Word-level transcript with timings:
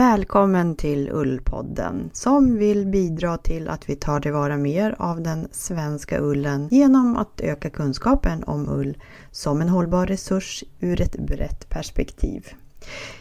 Välkommen 0.00 0.76
till 0.76 1.10
Ullpodden 1.12 2.10
som 2.12 2.56
vill 2.56 2.86
bidra 2.86 3.36
till 3.36 3.68
att 3.68 3.90
vi 3.90 3.96
tar 3.96 4.20
tillvara 4.20 4.56
mer 4.56 4.94
av 4.98 5.22
den 5.22 5.48
svenska 5.52 6.20
ullen 6.20 6.68
genom 6.70 7.16
att 7.16 7.40
öka 7.40 7.70
kunskapen 7.70 8.44
om 8.44 8.68
ull 8.68 8.98
som 9.30 9.60
en 9.60 9.68
hållbar 9.68 10.06
resurs 10.06 10.64
ur 10.80 11.00
ett 11.00 11.16
brett 11.18 11.68
perspektiv. 11.68 12.46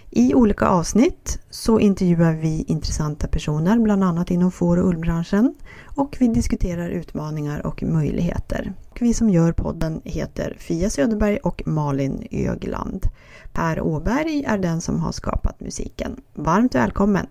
I 0.10 0.34
olika 0.34 0.68
avsnitt 0.68 1.40
så 1.50 1.80
intervjuar 1.80 2.34
vi 2.34 2.64
intressanta 2.68 3.28
personer, 3.28 3.80
bland 3.80 4.04
annat 4.04 4.32
inom 4.32 4.52
får 4.52 4.78
och 4.78 4.90
ullbranschen. 4.90 5.56
Och 5.96 6.18
vi 6.20 6.28
diskuterar 6.28 6.90
utmaningar 6.90 7.66
och 7.66 7.84
möjligheter. 7.84 8.74
Vi 9.02 9.14
som 9.14 9.30
gör 9.30 9.52
podden 9.52 10.02
heter 10.06 10.56
Fia 10.60 10.90
Söderberg 10.90 11.38
och 11.38 11.64
Malin 11.66 12.28
Ögland. 12.32 13.06
Per 13.54 13.82
Åberg 13.82 14.44
är 14.44 14.58
den 14.58 14.82
som 14.82 15.00
har 15.00 15.12
skapat 15.12 15.60
musiken. 15.60 16.22
Varmt 16.34 16.76
välkommen! 16.76 17.28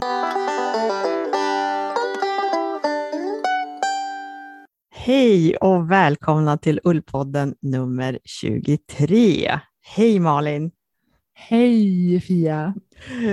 Hej 4.94 5.56
och 5.56 5.90
välkomna 5.90 6.58
till 6.58 6.80
Ullpodden 6.84 7.54
nummer 7.62 8.18
23. 8.24 9.60
Hej 9.96 10.20
Malin! 10.20 10.70
Hej 11.34 12.20
Fia! 12.20 12.74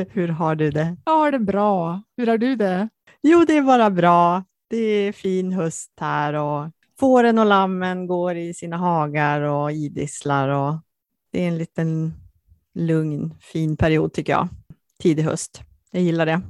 Hur 0.10 0.28
har 0.28 0.56
du 0.56 0.72
det? 0.72 0.98
Jag 1.06 1.18
har 1.18 1.32
det 1.32 1.40
bra. 1.40 2.02
Hur 2.18 2.28
har 2.28 2.38
du 2.38 2.56
det? 2.56 2.90
Jo, 3.22 3.46
det 3.48 3.58
är 3.58 3.62
bara 3.62 3.90
bra. 3.90 4.44
Det 4.70 4.78
är 4.78 5.12
fin 5.12 5.52
höst 5.52 5.92
här 6.00 6.34
och 6.34 6.75
fåren 7.00 7.40
och 7.40 7.46
lammen 7.46 8.08
går 8.08 8.36
i 8.36 8.54
sina 8.54 8.78
hagar 8.78 9.42
och 9.42 9.72
idisslar 9.72 10.50
och 10.50 10.76
det 11.32 11.44
är 11.44 11.48
en 11.48 11.58
liten 11.58 12.14
lugn, 12.74 13.36
fin 13.40 13.78
period 13.78 14.14
tycker 14.14 14.34
jag. 14.34 14.48
Tidig 15.00 15.24
höst. 15.24 15.62
Jag 15.92 16.02
gillar 16.02 16.26
det. 16.26 16.42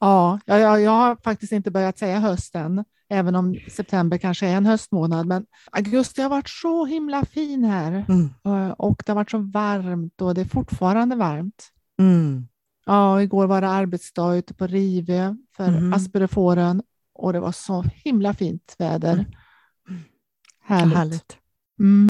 Ja, 0.00 0.40
jag, 0.44 0.80
jag 0.80 0.90
har 0.90 1.16
faktiskt 1.16 1.52
inte 1.52 1.70
börjat 1.70 1.98
säga 1.98 2.18
hösten, 2.18 2.84
även 3.08 3.34
om 3.34 3.56
september 3.70 4.18
kanske 4.18 4.46
är 4.46 4.56
en 4.56 4.66
höstmånad. 4.66 5.26
Men 5.26 5.46
augusti 5.72 6.22
har 6.22 6.28
varit 6.28 6.48
så 6.48 6.86
himla 6.86 7.24
fin 7.24 7.64
här 7.64 8.04
mm. 8.08 8.30
och 8.76 9.02
det 9.06 9.12
har 9.12 9.14
varit 9.14 9.30
så 9.30 9.38
varmt 9.38 10.20
och 10.20 10.34
det 10.34 10.40
är 10.40 10.44
fortfarande 10.44 11.16
varmt. 11.16 11.68
Mm. 12.00 12.48
Ja, 12.86 13.22
igår 13.22 13.46
var 13.46 13.60
det 13.60 13.68
arbetsdag 13.68 14.34
ute 14.34 14.54
på 14.54 14.66
Rivö 14.66 15.36
för 15.56 15.68
mm. 15.68 15.92
Asperefåren 15.92 16.82
och 17.14 17.32
det 17.32 17.40
var 17.40 17.52
så 17.52 17.84
himla 17.94 18.34
fint 18.34 18.74
väder. 18.78 19.26
Härligt. 20.72 20.96
härligt. 20.96 21.36
Mm. 21.80 22.08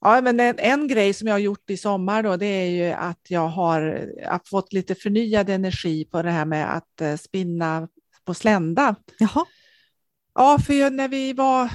Ja, 0.00 0.20
men 0.20 0.40
en, 0.40 0.54
en, 0.58 0.88
grej 0.88 1.12
som 1.12 1.28
jag 1.28 1.34
har 1.34 1.38
gjort 1.38 1.70
i 1.70 1.76
sommar 1.76 2.22
då, 2.22 2.36
det 2.36 2.46
är 2.46 2.70
ju 2.70 2.92
att 2.92 3.20
jag 3.28 3.48
har, 3.48 3.80
har 4.26 4.40
fått 4.44 4.72
lite 4.72 4.94
förnyad 4.94 5.50
energi 5.50 6.04
på 6.04 6.22
det 6.22 6.30
här 6.30 6.44
med 6.44 6.76
att 6.76 7.02
uh, 7.02 7.16
spinna 7.16 7.88
på 8.24 8.34
slända. 8.34 8.94
Jaha. 9.18 9.44
Ja, 10.34 10.58
för 10.66 10.90
när 10.90 11.08
vi 11.08 11.32
var 11.32 11.70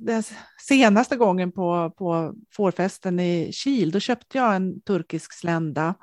den 0.00 0.22
senaste 0.60 1.16
gången 1.16 1.52
på, 1.52 1.94
på 1.98 2.34
fårfesten 2.56 3.20
i 3.20 3.52
Kil, 3.52 3.90
då 3.90 4.00
köpte 4.00 4.38
jag 4.38 4.56
en 4.56 4.80
turkisk 4.80 5.32
slända 5.32 5.94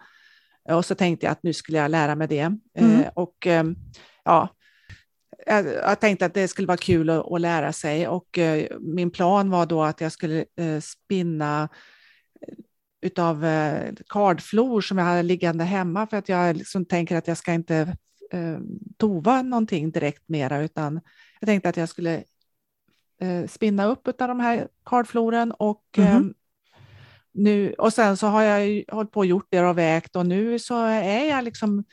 och 0.69 0.85
så 0.85 0.95
tänkte 0.95 1.25
jag 1.25 1.31
att 1.31 1.43
nu 1.43 1.53
skulle 1.53 1.77
jag 1.77 1.91
lära 1.91 2.15
mig 2.15 2.27
det. 2.27 2.41
Mm. 2.77 3.01
Eh, 3.01 3.07
och 3.13 3.47
eh, 3.47 3.63
ja, 4.23 4.54
jag, 5.45 5.65
jag, 5.65 5.99
tänkte 5.99 6.25
att 6.25 6.33
det 6.33 6.47
skulle 6.47 6.67
vara 6.67 6.77
kul 6.77 7.09
att, 7.09 7.31
att 7.31 7.41
lära 7.41 7.73
sig 7.73 8.07
och 8.07 8.38
eh, 8.38 8.67
min 8.79 9.11
plan 9.11 9.49
var 9.49 9.65
då 9.65 9.83
att 9.83 10.01
jag 10.01 10.11
skulle 10.11 10.45
eh, 10.55 10.79
spinna 10.79 11.69
eh, 12.47 12.53
utav 13.01 13.45
eh, 13.45 13.93
kardflor 14.09 14.81
som 14.81 14.97
jag 14.97 15.05
hade 15.05 15.23
liggande 15.23 15.63
hemma 15.63 16.07
för 16.07 16.17
att 16.17 16.29
jag 16.29 16.55
liksom 16.55 16.85
tänker 16.85 17.16
att 17.16 17.28
jag 17.28 17.38
ska 17.38 17.53
inte 17.53 17.97
eh, 18.31 18.57
tova 18.97 19.41
någonting 19.41 19.91
direkt 19.91 20.29
mera 20.29 20.61
utan 20.61 21.01
jag 21.39 21.47
tänkte 21.47 21.69
att 21.69 21.77
jag 21.77 21.89
skulle 21.89 22.23
eh, 23.22 23.47
spinna 23.47 23.85
upp 23.85 24.07
av 24.07 24.27
de 24.27 24.39
här 24.39 24.67
kardfloren 24.85 25.51
och 25.51 25.85
mm 25.97 26.23
-hmm. 26.23 26.33
nu 27.31 27.73
och 27.73 27.94
sen 27.94 28.17
så 28.17 28.27
har 28.27 28.41
jag 28.41 28.83
hållit 28.91 29.12
på 29.12 29.19
och 29.19 29.25
gjort 29.25 29.47
det 29.50 29.62
och 29.62 29.77
vägt 29.77 30.16
och 30.16 30.25
nu 30.25 30.59
så 30.59 30.85
är 30.85 31.29
jag 31.29 31.44
liksom 31.44 31.83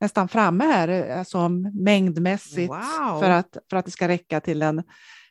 nästan 0.00 0.28
framme 0.28 0.64
här, 0.64 1.18
alltså 1.18 1.48
mängdmässigt, 1.74 2.70
wow. 2.70 3.20
för, 3.20 3.30
att, 3.30 3.56
för 3.70 3.76
att 3.76 3.84
det 3.84 3.90
ska 3.90 4.08
räcka 4.08 4.40
till 4.40 4.62
en, 4.62 4.82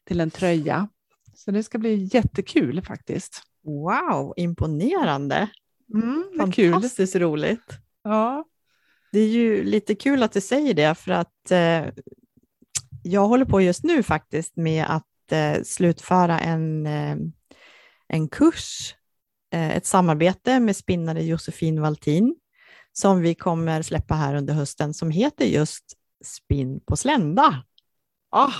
till 0.03 0.19
en 0.19 0.31
tröja. 0.31 0.89
Så 1.35 1.51
det 1.51 1.63
ska 1.63 1.77
bli 1.77 2.09
jättekul 2.13 2.81
faktiskt. 2.81 3.41
Wow, 3.63 4.33
imponerande! 4.37 5.49
Mm, 5.93 6.23
Fantastiskt 6.37 7.13
kul. 7.13 7.21
roligt. 7.21 7.77
Ja. 8.03 8.45
Det 9.11 9.19
är 9.19 9.27
ju 9.27 9.63
lite 9.63 9.95
kul 9.95 10.23
att 10.23 10.31
du 10.31 10.41
säger 10.41 10.73
det, 10.73 10.95
för 10.95 11.11
att 11.11 11.51
eh, 11.51 11.85
jag 13.03 13.27
håller 13.27 13.45
på 13.45 13.61
just 13.61 13.83
nu 13.83 14.03
faktiskt 14.03 14.55
med 14.55 14.85
att 14.89 15.31
eh, 15.31 15.63
slutföra 15.63 16.39
en, 16.39 16.85
eh, 16.85 17.17
en 18.07 18.29
kurs, 18.29 18.95
eh, 19.53 19.77
ett 19.77 19.85
samarbete 19.85 20.59
med 20.59 20.75
spinnare 20.75 21.23
Josefin 21.23 21.81
Valtin 21.81 22.35
som 22.97 23.21
vi 23.21 23.35
kommer 23.35 23.81
släppa 23.81 24.15
här 24.15 24.35
under 24.35 24.53
hösten 24.53 24.93
som 24.93 25.11
heter 25.11 25.45
just 25.45 25.83
Spinn 26.25 26.79
på 26.79 26.95
slända. 26.95 27.63
Ah, 28.31 28.53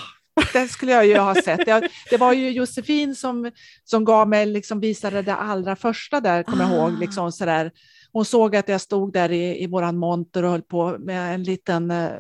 den 0.54 0.70
skulle 0.70 0.92
jag 0.92 1.06
ju 1.06 1.18
ha 1.18 1.36
sett. 1.36 1.68
Jag, 1.68 1.88
det 2.10 2.18
var 2.18 2.34
ju 2.34 2.50
Josefin 2.50 3.16
som, 3.16 3.52
som 3.84 4.06
gav 4.06 4.30
mig, 4.30 4.46
liksom 4.46 4.80
visade 4.80 5.22
det 5.22 5.36
allra 5.36 5.76
första 5.76 6.22
där, 6.22 6.44
kommer 6.44 6.66
ah. 6.66 6.70
jag 6.70 6.78
ihåg. 6.78 6.94
Ah. 6.94 7.00
Liksom 7.00 7.32
sådär. 7.32 7.72
Hon 8.12 8.26
såg 8.26 8.56
att 8.56 8.70
jag 8.70 8.82
stod 8.82 9.14
där 9.14 9.32
i, 9.32 9.64
i 9.64 9.68
våran 9.68 9.98
monter 9.98 10.44
och 10.44 10.52
höll 10.52 10.62
på 10.62 10.98
med 11.00 11.34
en 11.34 11.44
liten 11.44 11.92
eh, 11.92 12.12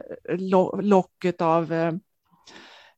lock 0.81 1.25
av 1.39 1.73
eh, 1.73 1.94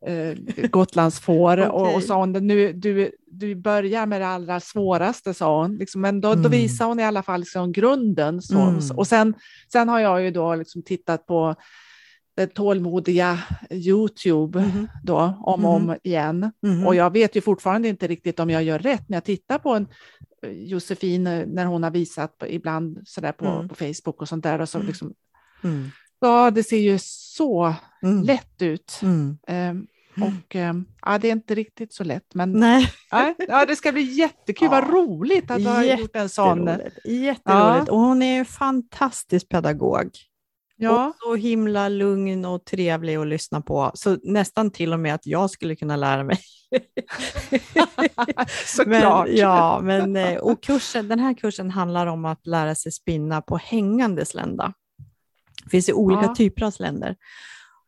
eh, 0.05 0.67
Gotlandsfår 0.69 1.57
okay. 1.57 1.69
och, 1.69 1.95
och 1.95 2.03
sa 2.03 2.19
hon 2.19 2.31
nu, 2.31 2.73
du, 2.73 3.11
du 3.27 3.55
börjar 3.55 4.05
med 4.05 4.21
det 4.21 4.27
allra 4.27 4.59
svåraste, 4.59 5.33
sa 5.33 5.61
hon. 5.61 5.77
Liksom, 5.77 6.01
men 6.01 6.21
då, 6.21 6.31
mm. 6.31 6.43
då 6.43 6.49
visar 6.49 6.85
hon 6.85 6.99
i 6.99 7.03
alla 7.03 7.23
fall 7.23 7.39
liksom 7.39 7.71
grunden. 7.71 8.41
Så, 8.41 8.59
mm. 8.59 8.79
Och 8.95 9.07
sen, 9.07 9.33
sen 9.71 9.89
har 9.89 9.99
jag 9.99 10.21
ju 10.23 10.31
då 10.31 10.55
liksom 10.55 10.83
tittat 10.83 11.25
på 11.25 11.55
det 12.35 12.47
tålmodiga 12.47 13.39
Youtube 13.71 14.59
mm. 14.59 14.87
då, 15.03 15.17
om 15.39 15.65
och 15.65 15.73
om 15.73 15.91
mm-hmm. 15.91 15.99
igen. 16.03 16.51
Mm. 16.63 16.87
Och 16.87 16.95
jag 16.95 17.13
vet 17.13 17.35
ju 17.35 17.41
fortfarande 17.41 17.87
inte 17.87 18.07
riktigt 18.07 18.39
om 18.39 18.49
jag 18.49 18.63
gör 18.63 18.79
rätt 18.79 19.09
när 19.09 19.15
jag 19.15 19.23
tittar 19.23 19.57
på 19.57 19.69
en 19.69 19.87
eh, 20.43 20.51
Josefin 20.51 21.27
eh, 21.27 21.45
när 21.47 21.65
hon 21.65 21.83
har 21.83 21.91
visat 21.91 22.43
ibland 22.47 23.01
sådär 23.05 23.31
på, 23.31 23.45
mm. 23.45 23.69
på 23.69 23.75
Facebook 23.75 24.21
och 24.21 24.27
sånt 24.29 24.43
där. 24.43 24.61
Och 24.61 24.69
så 24.69 24.79
liksom, 24.79 25.13
Ja, 26.19 26.51
det 26.51 26.63
ser 26.63 26.77
ju 26.77 26.97
så 27.01 27.73
mm. 28.03 28.23
lätt 28.23 28.61
ut. 28.61 28.99
Mm. 29.01 29.37
Um, 29.47 29.87
och 30.23 30.55
um, 30.55 30.85
ja, 31.05 31.17
det 31.17 31.27
är 31.27 31.31
inte 31.31 31.55
riktigt 31.55 31.93
så 31.93 32.03
lätt, 32.03 32.33
men 32.33 32.51
Nej. 32.51 32.91
Ja, 33.47 33.65
det 33.65 33.75
ska 33.75 33.91
bli 33.91 34.01
jättekul. 34.01 34.67
Ja. 34.71 34.81
Vad 34.81 34.93
roligt 34.93 35.51
att 35.51 35.57
du 35.57 35.67
har 35.67 35.83
gjort 35.83 36.15
en 36.15 36.29
sån. 36.29 36.65
Jätteroligt. 37.05 37.87
Ja. 37.87 37.93
Och 37.93 37.99
hon 37.99 38.21
är 38.21 38.39
en 38.39 38.45
fantastisk 38.45 39.49
pedagog. 39.49 40.09
Ja. 40.81 41.07
Och 41.07 41.15
så 41.19 41.35
himla 41.35 41.89
lugn 41.89 42.45
och 42.45 42.65
trevlig 42.65 43.15
att 43.15 43.27
lyssna 43.27 43.61
på, 43.61 43.91
så 43.93 44.17
nästan 44.23 44.71
till 44.71 44.93
och 44.93 44.99
med 44.99 45.15
att 45.15 45.25
jag 45.25 45.49
skulle 45.49 45.75
kunna 45.75 45.95
lära 45.95 46.23
mig. 46.23 46.39
Såklart. 48.65 49.27
Men, 49.27 49.37
ja, 49.37 49.79
men, 49.83 50.15
eh, 50.15 50.37
och 50.37 50.63
kursen, 50.63 51.07
den 51.07 51.19
här 51.19 51.33
kursen 51.33 51.69
handlar 51.69 52.07
om 52.07 52.25
att 52.25 52.47
lära 52.47 52.75
sig 52.75 52.91
spinna 52.91 53.41
på 53.41 53.57
hängande 53.57 54.25
slända. 54.25 54.73
Det 55.69 55.71
finns 55.71 55.89
ju 55.89 55.93
olika 55.93 56.21
ja. 56.21 56.35
typer 56.35 56.65
av 56.65 56.71
sländer 56.71 57.15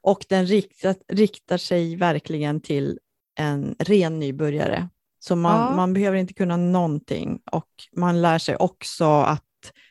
och 0.02 0.26
den 0.30 0.46
riktar, 0.46 0.96
riktar 1.08 1.58
sig 1.58 1.96
verkligen 1.96 2.62
till 2.62 3.00
en 3.36 3.76
ren 3.80 4.20
nybörjare. 4.20 4.90
Så 5.20 5.36
man, 5.36 5.60
ja. 5.60 5.76
man 5.76 5.94
behöver 5.94 6.18
inte 6.18 6.34
kunna 6.34 6.58
någonting 6.58 7.42
och 7.52 7.70
man 7.98 8.22
lär 8.22 8.40
sig 8.40 8.56
också 8.56 9.06
att 9.06 9.44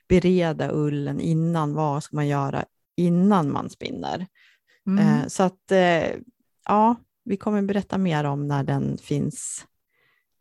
bereda 0.08 0.70
ullen 0.72 1.20
innan. 1.20 1.75
Vad 1.75 2.02
ska 2.02 2.16
man 2.16 2.28
göra 2.28 2.64
innan 2.96 3.52
man 3.52 3.70
spinner? 3.70 4.26
Mm. 4.86 5.06
Eh, 5.06 5.26
så 5.26 5.43
att 5.43 5.70
eh, 5.70 6.10
ja, 6.69 6.96
vi 7.25 7.36
kommer 7.36 7.62
berätta 7.62 7.98
mer 7.98 8.25
om 8.25 8.48
när 8.48 8.64
den 8.64 8.98
finns 8.98 9.66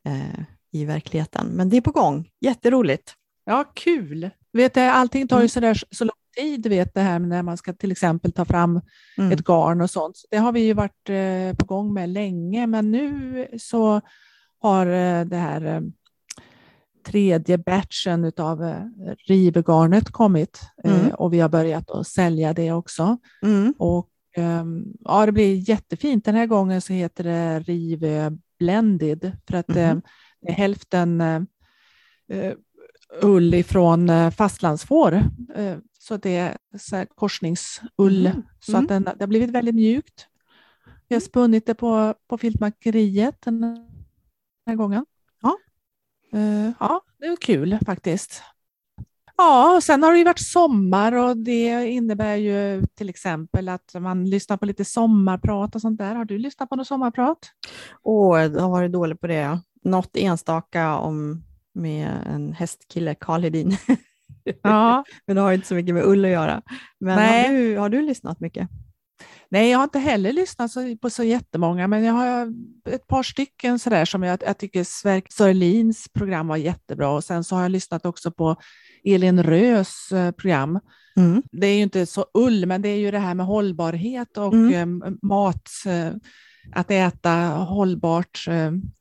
eh, 0.05 0.43
i 0.71 0.85
verkligheten. 0.85 1.47
Men 1.47 1.69
det 1.69 1.77
är 1.77 1.81
på 1.81 1.91
gång. 1.91 2.29
Jätteroligt. 2.41 3.13
Ja, 3.45 3.63
kul. 3.73 4.29
Vet 4.53 4.73
du, 4.73 4.81
allting 4.81 5.27
tar 5.27 5.37
ju 5.37 5.39
mm. 5.39 5.49
så, 5.49 5.59
där, 6.05 6.05
lång 6.39 6.45
tid, 6.45 6.67
vet 6.67 6.93
det 6.93 7.01
här 7.01 7.19
när 7.19 7.43
man 7.43 7.57
ska 7.57 7.73
till 7.73 7.91
exempel 7.91 8.31
ta 8.31 8.45
fram 8.45 8.81
mm. 9.17 9.31
ett 9.31 9.43
garn 9.43 9.81
och 9.81 9.89
sånt. 9.89 10.15
Det 10.31 10.37
har 10.37 10.51
vi 10.51 10.59
ju 10.59 10.73
varit 10.73 11.09
eh, 11.09 11.57
på 11.57 11.65
gång 11.65 11.93
med 11.93 12.09
länge, 12.09 12.67
men 12.67 12.91
nu 12.91 13.47
så 13.59 14.01
har 14.61 14.85
eh, 14.85 15.25
det 15.25 15.37
här 15.37 15.65
eh, 15.65 15.81
tredje 17.05 17.57
batchen 17.57 18.31
av 18.37 18.75
rivegarnet 19.27 20.11
kommit 20.11 20.59
mm. 20.83 21.09
och 21.09 21.33
vi 21.33 21.39
har 21.39 21.49
börjat 21.49 21.91
att 21.91 22.07
sälja 22.07 22.53
det 22.53 22.71
också. 22.71 23.17
Mm. 23.41 23.73
Och 23.77 24.09
ehm, 24.37 24.85
ja, 24.99 25.25
det 25.25 25.31
blir 25.31 25.69
jättefint. 25.69 26.25
Den 26.25 26.35
här 26.35 26.45
gången 26.45 26.81
så 26.81 26.93
heter 26.93 27.23
det 27.23 27.59
Rive 27.59 28.37
Blended 28.59 29.31
för 29.47 29.57
att 29.57 29.69
mm. 29.69 30.01
det 30.41 30.49
är 30.49 30.53
hälften 30.53 31.23
ull 33.21 33.53
ifrån 33.53 34.31
fastlandsfår 34.31 35.23
så 36.09 36.17
det 36.17 36.37
är 36.37 36.57
så 36.77 37.05
korsningsull. 37.15 38.25
Mm. 38.25 38.43
Så 38.59 38.77
att 38.77 38.87
den, 38.87 39.03
det 39.03 39.19
har 39.19 39.27
blivit 39.27 39.49
väldigt 39.49 39.75
mjukt. 39.75 40.27
Vi 41.07 41.15
har 41.15 41.19
spunnit 41.19 41.65
det 41.65 41.75
på, 41.75 42.13
på 42.27 42.37
filtmakeriet 42.37 43.41
den 43.41 43.63
här 44.65 44.75
gången. 44.75 45.05
Ja. 45.41 45.57
Eh, 46.33 46.71
ja, 46.79 47.01
det 47.19 47.25
är 47.25 47.35
kul 47.35 47.79
faktiskt. 47.85 48.43
Ja, 49.37 49.75
och 49.75 49.83
sen 49.83 50.03
har 50.03 50.11
det 50.11 50.17
ju 50.17 50.23
varit 50.23 50.39
sommar 50.39 51.11
och 51.11 51.37
det 51.37 51.87
innebär 51.87 52.35
ju 52.35 52.85
till 52.95 53.09
exempel 53.09 53.69
att 53.69 53.95
man 53.99 54.29
lyssnar 54.29 54.57
på 54.57 54.65
lite 54.65 54.85
sommarprat 54.85 55.75
och 55.75 55.81
sånt 55.81 55.97
där. 55.97 56.15
Har 56.15 56.25
du 56.25 56.37
lyssnat 56.37 56.69
på 56.69 56.75
något 56.75 56.87
sommarprat? 56.87 57.51
Åh, 58.03 58.41
jag 58.41 58.61
har 58.61 58.69
varit 58.69 58.91
dålig 58.91 59.21
på 59.21 59.27
det. 59.27 59.59
Något 59.83 60.17
enstaka 60.17 60.97
om 60.97 61.43
med 61.73 62.23
en 62.25 62.53
hästkille, 62.53 63.15
Karl 63.15 63.43
Hedin. 63.43 63.77
Ja. 64.63 65.03
Men 65.27 65.35
det 65.35 65.41
har 65.41 65.53
inte 65.53 65.67
så 65.67 65.75
mycket 65.75 65.95
med 65.95 66.03
ull 66.05 66.25
att 66.25 66.31
göra. 66.31 66.61
Men 66.99 67.15
Nej. 67.15 67.47
har 67.47 67.53
du, 67.53 67.77
har 67.77 67.89
du 67.89 68.01
lyssnat 68.01 68.39
mycket? 68.39 68.69
Nej, 69.51 69.69
jag 69.71 69.77
har 69.77 69.83
inte 69.83 69.99
heller 69.99 70.33
lyssnat 70.33 70.71
på 71.01 71.09
så 71.09 71.23
jättemånga, 71.23 71.87
men 71.87 72.03
jag 72.03 72.13
har 72.13 72.53
ett 72.89 73.07
par 73.07 73.23
stycken 73.23 73.79
sådär 73.79 74.05
som 74.05 74.23
jag, 74.23 74.39
jag 74.45 74.57
tycker 74.57 74.83
Sverker 74.83 75.31
Sörlins 75.33 76.07
program 76.13 76.47
var 76.47 76.57
jättebra 76.57 77.09
och 77.09 77.23
sen 77.23 77.43
så 77.43 77.55
har 77.55 77.61
jag 77.61 77.71
lyssnat 77.71 78.05
också 78.05 78.31
på 78.31 78.55
Elin 79.03 79.43
Rös 79.43 80.11
eh, 80.11 80.31
program. 80.31 80.79
Mm. 81.17 81.43
Det 81.51 81.67
är 81.67 81.75
ju 81.75 81.81
inte 81.83 82.05
så 82.05 82.25
ull, 82.33 82.65
men 82.65 82.81
det 82.81 82.89
är 82.89 82.97
ju 82.97 83.11
det 83.11 83.19
här 83.19 83.33
med 83.33 83.45
hållbarhet 83.45 84.37
och 84.37 84.53
Mm. 84.53 85.03
eh, 85.03 85.11
mat, 85.21 85.69
eh, 85.85 86.11
att 86.73 86.91
äta 86.91 87.31
hållbart 87.47 88.45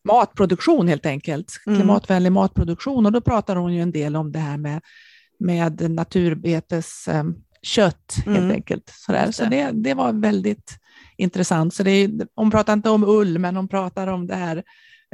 matproduktion 0.04 0.88
helt 0.88 1.06
enkelt, 1.06 1.52
Mm. 1.66 1.78
klimatvänlig 1.78 2.32
matproduktion. 2.32 3.06
Och 3.06 3.12
då 3.12 3.20
pratar 3.20 3.56
hon 3.56 3.74
ju 3.74 3.82
en 3.82 3.92
del 3.92 4.16
om 4.16 4.32
det 4.32 4.38
här 4.38 4.56
med, 4.56 4.80
med 5.38 5.90
naturbetes 5.90 7.08
eh, 7.08 7.24
helt 7.76 8.26
Mm. 8.26 8.50
enkelt. 8.50 8.92
Sådär. 8.94 9.30
Så 9.30 9.44
det. 9.44 9.70
det, 9.74 9.94
var 9.94 10.12
väldigt 10.12 10.78
intressant. 11.16 11.74
Så 11.74 11.82
det 11.82 11.90
är, 11.90 12.10
hon 12.34 12.50
pratar 12.50 12.72
inte 12.72 12.90
om 12.90 13.04
ull, 13.04 13.38
men 13.38 13.56
hon 13.56 13.68
pratar 13.68 14.06
om 14.06 14.26
det 14.26 14.34
här 14.34 14.62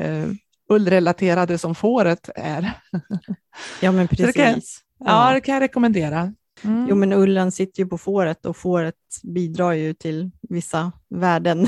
eh, 0.01 0.29
ullrelaterade 0.69 1.59
som 1.59 1.75
fåret 1.75 2.31
är. 2.35 2.73
Ja, 3.81 3.93
men 3.93 4.07
det 4.11 4.17
kan- 4.33 4.33
precis. 4.55 4.81
Ja, 4.99 5.33
det 5.33 5.41
kan 5.41 5.55
jag 5.55 5.61
rekommendera. 5.61 6.35
Mm. 6.63 6.87
Jo, 6.89 6.97
men 6.97 7.13
ullen 7.13 7.53
sitter 7.53 7.83
ju 7.83 7.89
på 7.89 7.99
fåret 7.99 8.47
och 8.47 8.57
fåret 8.57 8.95
bidrar 9.23 9.73
ju 9.73 9.95
till 9.95 10.31
vissa 10.49 10.93
värden 11.11 11.67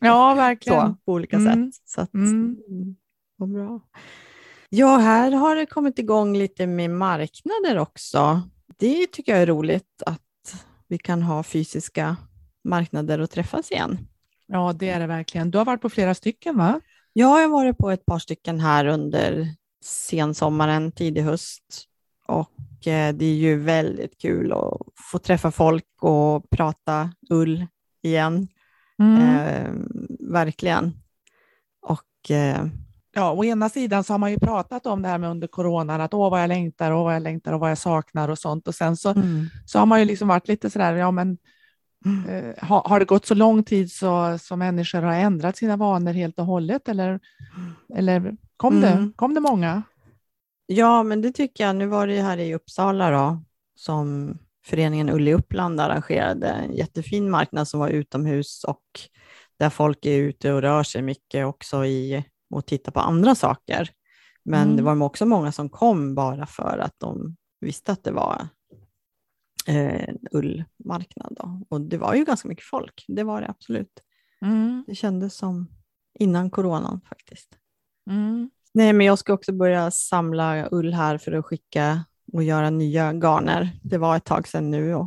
ja, 0.00 0.34
verkligen. 0.34 0.80
så, 0.88 0.96
på 1.04 1.12
olika 1.12 1.36
Mm. 1.36 1.72
sätt. 1.72 1.82
Så 1.84 2.00
att, 2.00 2.14
Mm. 2.14 2.56
mm. 3.40 3.52
bra. 3.52 3.80
Ja, 4.68 4.96
här 4.96 5.32
har 5.32 5.56
det 5.56 5.66
kommit 5.66 5.98
igång 5.98 6.36
lite 6.36 6.66
med 6.66 6.90
marknader 6.90 7.78
också. 7.78 8.42
Det 8.78 9.06
tycker 9.06 9.32
jag 9.32 9.42
är 9.42 9.46
roligt 9.46 10.02
att 10.06 10.20
vi 10.88 10.98
kan 10.98 11.22
ha 11.22 11.42
fysiska 11.42 12.16
marknader 12.64 13.20
och 13.20 13.30
träffas 13.30 13.70
igen. 13.70 13.98
Ja, 14.46 14.72
det 14.72 14.88
är 14.88 15.00
det 15.00 15.06
verkligen. 15.06 15.50
Du 15.50 15.58
har 15.58 15.64
varit 15.64 15.80
på 15.80 15.90
flera 15.90 16.14
stycken, 16.14 16.58
va? 16.58 16.80
Jag 17.12 17.26
har 17.26 17.48
varit 17.48 17.78
på 17.78 17.90
ett 17.90 18.06
par 18.06 18.18
stycken 18.18 18.60
här 18.60 18.86
under 18.86 19.48
sensommaren, 19.84 20.92
tidig 20.92 21.22
höst 21.22 21.88
och 22.26 22.86
eh, 22.86 23.14
det 23.14 23.24
är 23.24 23.34
ju 23.34 23.58
väldigt 23.58 24.18
kul 24.18 24.52
att 24.52 24.78
få 25.10 25.18
träffa 25.18 25.50
folk 25.50 25.84
och 26.00 26.50
prata 26.50 27.12
ull 27.30 27.66
igen. 28.02 28.48
Mm. 28.98 29.22
Eh, 29.22 29.70
verkligen. 30.32 30.92
Och 31.82 32.30
eh, 32.30 32.66
Ja, 33.16 33.32
å 33.32 33.44
ena 33.44 33.68
sidan 33.68 34.04
så 34.04 34.12
har 34.12 34.18
man 34.18 34.30
ju 34.30 34.38
pratat 34.38 34.86
om 34.86 35.02
det 35.02 35.08
här 35.08 35.18
med 35.18 35.30
under 35.30 35.46
coronan, 35.48 36.00
att 36.00 36.14
åh 36.14 36.30
vad 36.30 36.42
jag 36.42 36.48
längtar, 36.48 36.92
åh 36.92 37.04
vad 37.04 37.14
jag 37.14 37.22
längtar 37.22 37.52
och 37.52 37.60
vad 37.60 37.70
jag 37.70 37.78
saknar 37.78 38.28
och 38.28 38.38
sånt. 38.38 38.68
Och 38.68 38.74
sen 38.74 38.96
så, 38.96 39.10
mm, 39.10 39.46
så 39.66 39.78
har 39.78 39.86
man 39.86 39.98
ju 40.00 40.04
liksom 40.04 40.28
varit 40.28 40.48
lite 40.48 40.70
sådär, 40.70 40.94
ja 40.94 41.10
men 41.10 41.38
eh, 42.28 42.64
har, 42.64 42.88
har 42.88 42.98
det 43.00 43.04
gått 43.06 43.26
så 43.26 43.34
lång 43.34 43.64
tid 43.64 43.92
så, 43.92 44.38
så 44.38 44.56
människor 44.56 45.02
har 45.02 45.14
ändrat 45.14 45.56
sina 45.56 45.76
vanor 45.76 46.12
helt 46.12 46.38
och 46.38 46.46
hållet 46.46 46.88
eller, 46.88 47.20
eller 47.94 48.36
kom, 48.56 48.80
det, 48.80 48.88
Mm. 48.88 49.12
kom 49.12 49.34
det 49.34 49.40
många? 49.40 49.82
ja, 50.66 51.02
men 51.02 51.22
det 51.22 51.32
tycker 51.32 51.64
jag. 51.66 51.76
Nu 51.76 51.86
var 51.86 52.06
det 52.06 52.14
ju 52.14 52.20
här 52.20 52.38
i 52.38 52.54
Uppsala 52.54 53.10
då, 53.10 53.42
som 53.76 54.38
föreningen 54.66 55.10
Ull 55.10 55.28
i 55.28 55.34
Uppland 55.34 55.80
arrangerade 55.80 56.46
en 56.48 56.72
jättefin 56.72 57.30
marknad 57.30 57.68
som 57.68 57.80
var 57.80 57.88
utomhus 57.88 58.64
och 58.64 58.82
där 59.58 59.70
folk 59.70 60.06
är 60.06 60.18
ute 60.18 60.52
och 60.52 60.62
rör 60.62 60.82
sig 60.82 61.02
mycket 61.02 61.46
också 61.46 61.84
i 61.84 62.24
och 62.50 62.66
tittar 62.66 62.92
på 62.92 63.00
andra 63.00 63.34
saker. 63.34 63.90
Men 64.44 64.62
Mm. 64.62 64.76
det 64.76 64.82
var 64.82 65.02
också 65.02 65.26
många 65.26 65.52
som 65.52 65.68
kom 65.68 66.14
bara 66.14 66.46
för 66.46 66.78
att 66.78 66.94
de 66.98 67.36
visste 67.60 67.92
att 67.92 68.04
det 68.04 68.10
var 68.12 68.48
eh, 69.66 70.08
en 70.08 70.18
ullmarknad. 70.32 71.36
Då. 71.40 71.60
Och 71.68 71.80
det 71.80 71.98
var 71.98 72.14
ju 72.14 72.24
ganska 72.24 72.48
mycket 72.48 72.64
folk, 72.64 73.04
det 73.08 73.22
var 73.22 73.40
det 73.40 73.48
absolut. 73.48 74.00
Mm. 74.42 74.84
Det 74.86 74.94
kändes 74.94 75.36
som 75.36 75.66
innan 76.18 76.50
coronan 76.50 77.00
faktiskt. 77.08 77.48
Mm. 78.10 78.50
Nej, 78.74 78.92
men 78.92 79.06
jag 79.06 79.18
ska 79.18 79.32
också 79.32 79.52
börja 79.52 79.90
samla 79.90 80.68
ull 80.70 80.94
här 80.94 81.18
för 81.18 81.32
att 81.32 81.44
skicka 81.44 82.04
och 82.32 82.42
göra 82.42 82.70
nya 82.70 83.12
garner. 83.12 83.70
Det 83.82 83.98
var 83.98 84.16
ett 84.16 84.24
tag 84.24 84.48
sedan 84.48 84.70
nu 84.70 84.94
och 84.94 85.06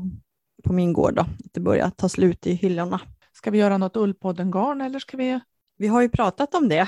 på 0.64 0.74
min 0.74 0.94
gård 0.94 1.16
då, 1.16 1.22
att 1.22 1.54
det 1.54 1.60
börjar 1.60 1.90
ta 1.90 2.10
slut 2.10 2.48
i 2.48 2.54
hyllorna. 2.54 3.02
Ska 3.32 3.52
vi 3.52 3.58
göra 3.58 3.78
något 3.78 3.96
Ullpodden-garn 3.98 4.82
eller 4.82 5.00
ska 5.00 5.18
vi? 5.18 5.40
Vi 5.80 5.88
har 5.88 6.02
ju 6.02 6.10
pratat 6.10 6.56
om 6.56 6.70
det, 6.70 6.88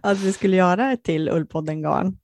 att 0.00 0.18
vi 0.18 0.32
skulle 0.32 0.56
göra 0.56 0.92
ett 0.92 1.02
till 1.02 1.28
Ullpodden-garn. 1.28 2.16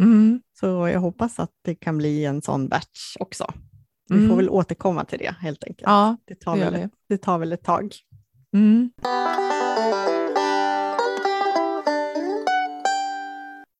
Mm. 0.00 0.40
Så 0.60 0.66
jag 0.88 1.00
hoppas 1.00 1.38
att 1.38 1.50
det 1.64 1.74
kan 1.74 1.98
bli 1.98 2.24
en 2.24 2.42
sån 2.42 2.68
batch 2.68 3.16
också. 3.20 3.46
Vi 4.08 4.16
Mm. 4.16 4.28
får 4.28 4.36
väl 4.36 4.48
återkomma 4.48 5.04
till 5.04 5.18
det 5.18 5.34
helt 5.40 5.64
enkelt. 5.64 5.82
Ja, 5.86 6.16
det, 6.24 6.34
tar 6.34 6.56
det 6.56 6.64
väl, 6.64 6.74
vi. 6.74 6.88
det 7.08 7.18
tar 7.22 7.38
väl 7.38 7.52
ett 7.52 7.62
tag. 7.64 7.94
Mm. 8.54 8.90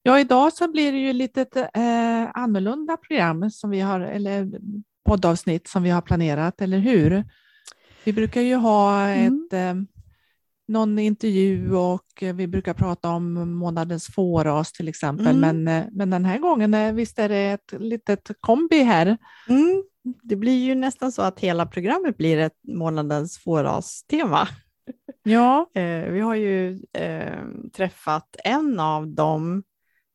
Ja, 0.02 0.20
idag 0.20 0.52
så 0.52 0.68
blir 0.70 0.92
det 0.92 0.98
ju 0.98 1.12
lite 1.12 1.42
ett 1.42 1.56
eh, 1.56 2.30
annorlunda 2.34 2.96
program 2.96 3.50
som 3.50 3.70
vi 3.70 3.80
har, 3.80 4.00
eller 4.00 4.50
poddavsnitt 5.08 5.68
som 5.68 5.82
vi 5.82 5.90
har 5.90 6.00
planerat, 6.02 6.60
eller 6.60 6.78
hur? 6.78 7.24
Vi 8.04 8.12
brukar 8.12 8.40
ju 8.40 8.54
ha 8.54 9.08
Mm. 9.08 9.46
ett, 9.46 9.52
eh, 9.52 9.82
någon 10.68 10.98
intervju 10.98 11.74
och 11.76 12.22
eh, 12.22 12.34
vi 12.34 12.46
brukar 12.46 12.74
prata 12.74 13.08
om 13.10 13.52
månadens 13.54 14.06
fåras 14.06 14.72
till 14.72 14.88
exempel, 14.88 15.26
Mm. 15.36 15.40
men, 15.64 15.82
eh, 15.82 15.88
men 15.92 16.10
den 16.10 16.24
här 16.24 16.38
gången, 16.38 16.96
visst 16.96 17.18
är 17.18 17.28
det 17.28 17.50
ett 17.50 17.74
litet 17.78 18.30
kombi 18.40 18.82
här? 18.82 19.16
Mm. 19.48 19.84
Det 20.22 20.36
blir 20.36 20.64
ju 20.64 20.74
nästan 20.74 21.12
så 21.12 21.22
att 21.22 21.40
hela 21.40 21.66
programmet 21.66 22.16
blir 22.16 22.38
ett 22.38 22.58
månadens 22.68 23.38
fårastema. 23.38 24.48
Ja. 25.22 25.70
Vi 26.10 26.20
har 26.20 26.34
ju 26.34 26.78
träffat 27.76 28.36
en 28.44 28.80
av 28.80 29.08
de 29.08 29.62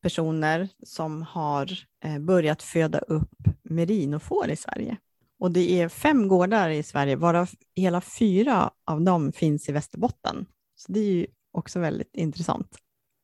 personer 0.02 0.70
som 0.84 1.22
har 1.22 1.68
börjat 2.20 2.64
föda 2.64 3.00
upp 3.00 3.32
merinofår 3.64 4.50
i 4.50 4.56
Sverige. 4.56 4.98
Och 5.40 5.52
det 5.52 5.82
är 5.82 5.90
fem 5.90 6.28
gårdar 6.28 6.70
i 6.70 6.84
Sverige, 6.84 7.16
varav 7.16 7.50
hela 7.76 8.02
fyra 8.02 8.70
av 8.86 9.02
dem 9.02 9.32
finns 9.32 9.70
i 9.70 9.72
Västerbotten. 9.72 10.46
Så 10.76 10.92
det 10.92 11.00
är 11.00 11.04
ju 11.14 11.28
också 11.52 11.80
väldigt 11.80 12.16
intressant. 12.16 12.68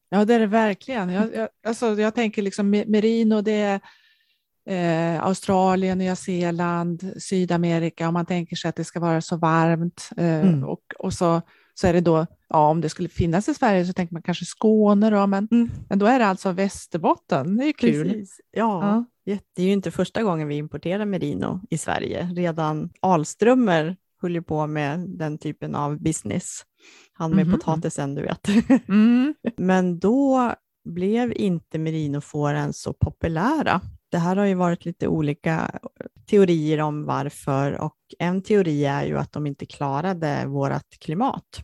Ja, 0.10 0.26
det 0.26 0.34
är 0.34 0.40
det 0.40 0.48
verkligen. 0.48 1.10
Jag, 1.10 1.36
jag, 1.36 1.50
alltså, 1.68 1.94
jag 2.02 2.16
tänker 2.16 2.42
liksom 2.42 2.76
me- 2.76 2.88
merino, 2.88 3.42
det 3.42 3.52
är 3.52 3.80
eh, 4.70 5.24
Australien, 5.24 5.98
Nya 5.98 6.16
Zeeland, 6.16 7.14
Sydamerika, 7.18 8.08
om 8.08 8.14
man 8.14 8.26
tänker 8.26 8.56
sig 8.56 8.70
att 8.70 8.76
det 8.76 8.84
ska 8.84 9.00
vara 9.00 9.22
så 9.22 9.38
varmt. 9.38 10.10
Eh, 10.18 10.26
Mm. 10.48 10.64
och, 10.64 10.82
och 11.00 11.14
så, 11.14 11.42
så 11.74 11.88
är 11.88 11.94
det 11.94 12.02
då, 12.02 12.26
ja, 12.50 12.70
om 12.70 12.82
det 12.82 12.90
skulle 12.90 13.10
finnas 13.10 13.50
i 13.50 13.54
Sverige 13.54 13.86
så 13.86 13.94
tänker 13.94 14.14
man 14.14 14.22
kanske 14.22 14.46
Skåne 14.46 15.10
då, 15.10 15.28
men, 15.28 15.48
Mm. 15.52 15.70
men 15.90 16.00
då 16.00 16.06
är 16.06 16.20
det 16.20 16.26
alltså 16.26 16.52
Västerbotten. 16.52 17.58
Det 17.58 17.66
är 17.66 17.74
kul. 17.74 18.08
Precis. 18.10 18.40
Ja, 18.52 18.88
Ja. 18.88 19.06
Det 19.26 19.62
är 19.62 19.66
ju 19.66 19.72
inte 19.72 19.92
första 19.92 20.24
gången 20.24 20.48
vi 20.48 20.56
importerar 20.56 21.06
merino 21.06 21.62
i 21.70 21.78
Sverige. 21.78 22.30
Redan 22.36 22.90
Alströmer 23.00 23.98
höll 24.22 24.36
ju 24.36 24.42
på 24.42 24.68
med 24.68 25.00
den 25.00 25.38
typen 25.38 25.76
av 25.76 26.00
business. 26.02 26.62
Han 27.14 27.32
med 27.32 27.48
Mhm. 27.48 27.56
potatisen, 27.60 28.16
du 28.16 28.22
vet. 28.22 28.48
Mm. 28.88 29.36
Men 29.58 30.00
då 30.00 30.54
blev 30.90 31.34
inte 31.34 31.80
merinofåren 31.80 32.74
så 32.74 32.94
populära. 32.94 33.82
Det 34.12 34.18
här 34.18 34.36
har 34.36 34.46
ju 34.46 34.56
varit 34.56 34.86
lite 34.86 35.08
olika 35.08 35.80
teorier 36.30 36.82
om 36.82 37.06
varför 37.06 37.72
och 37.82 37.96
en 38.20 38.42
teori 38.42 38.86
är 38.86 39.06
ju 39.06 39.18
att 39.18 39.32
de 39.32 39.48
inte 39.48 39.66
klarade 39.66 40.46
vårt 40.48 41.00
klimat. 41.00 41.64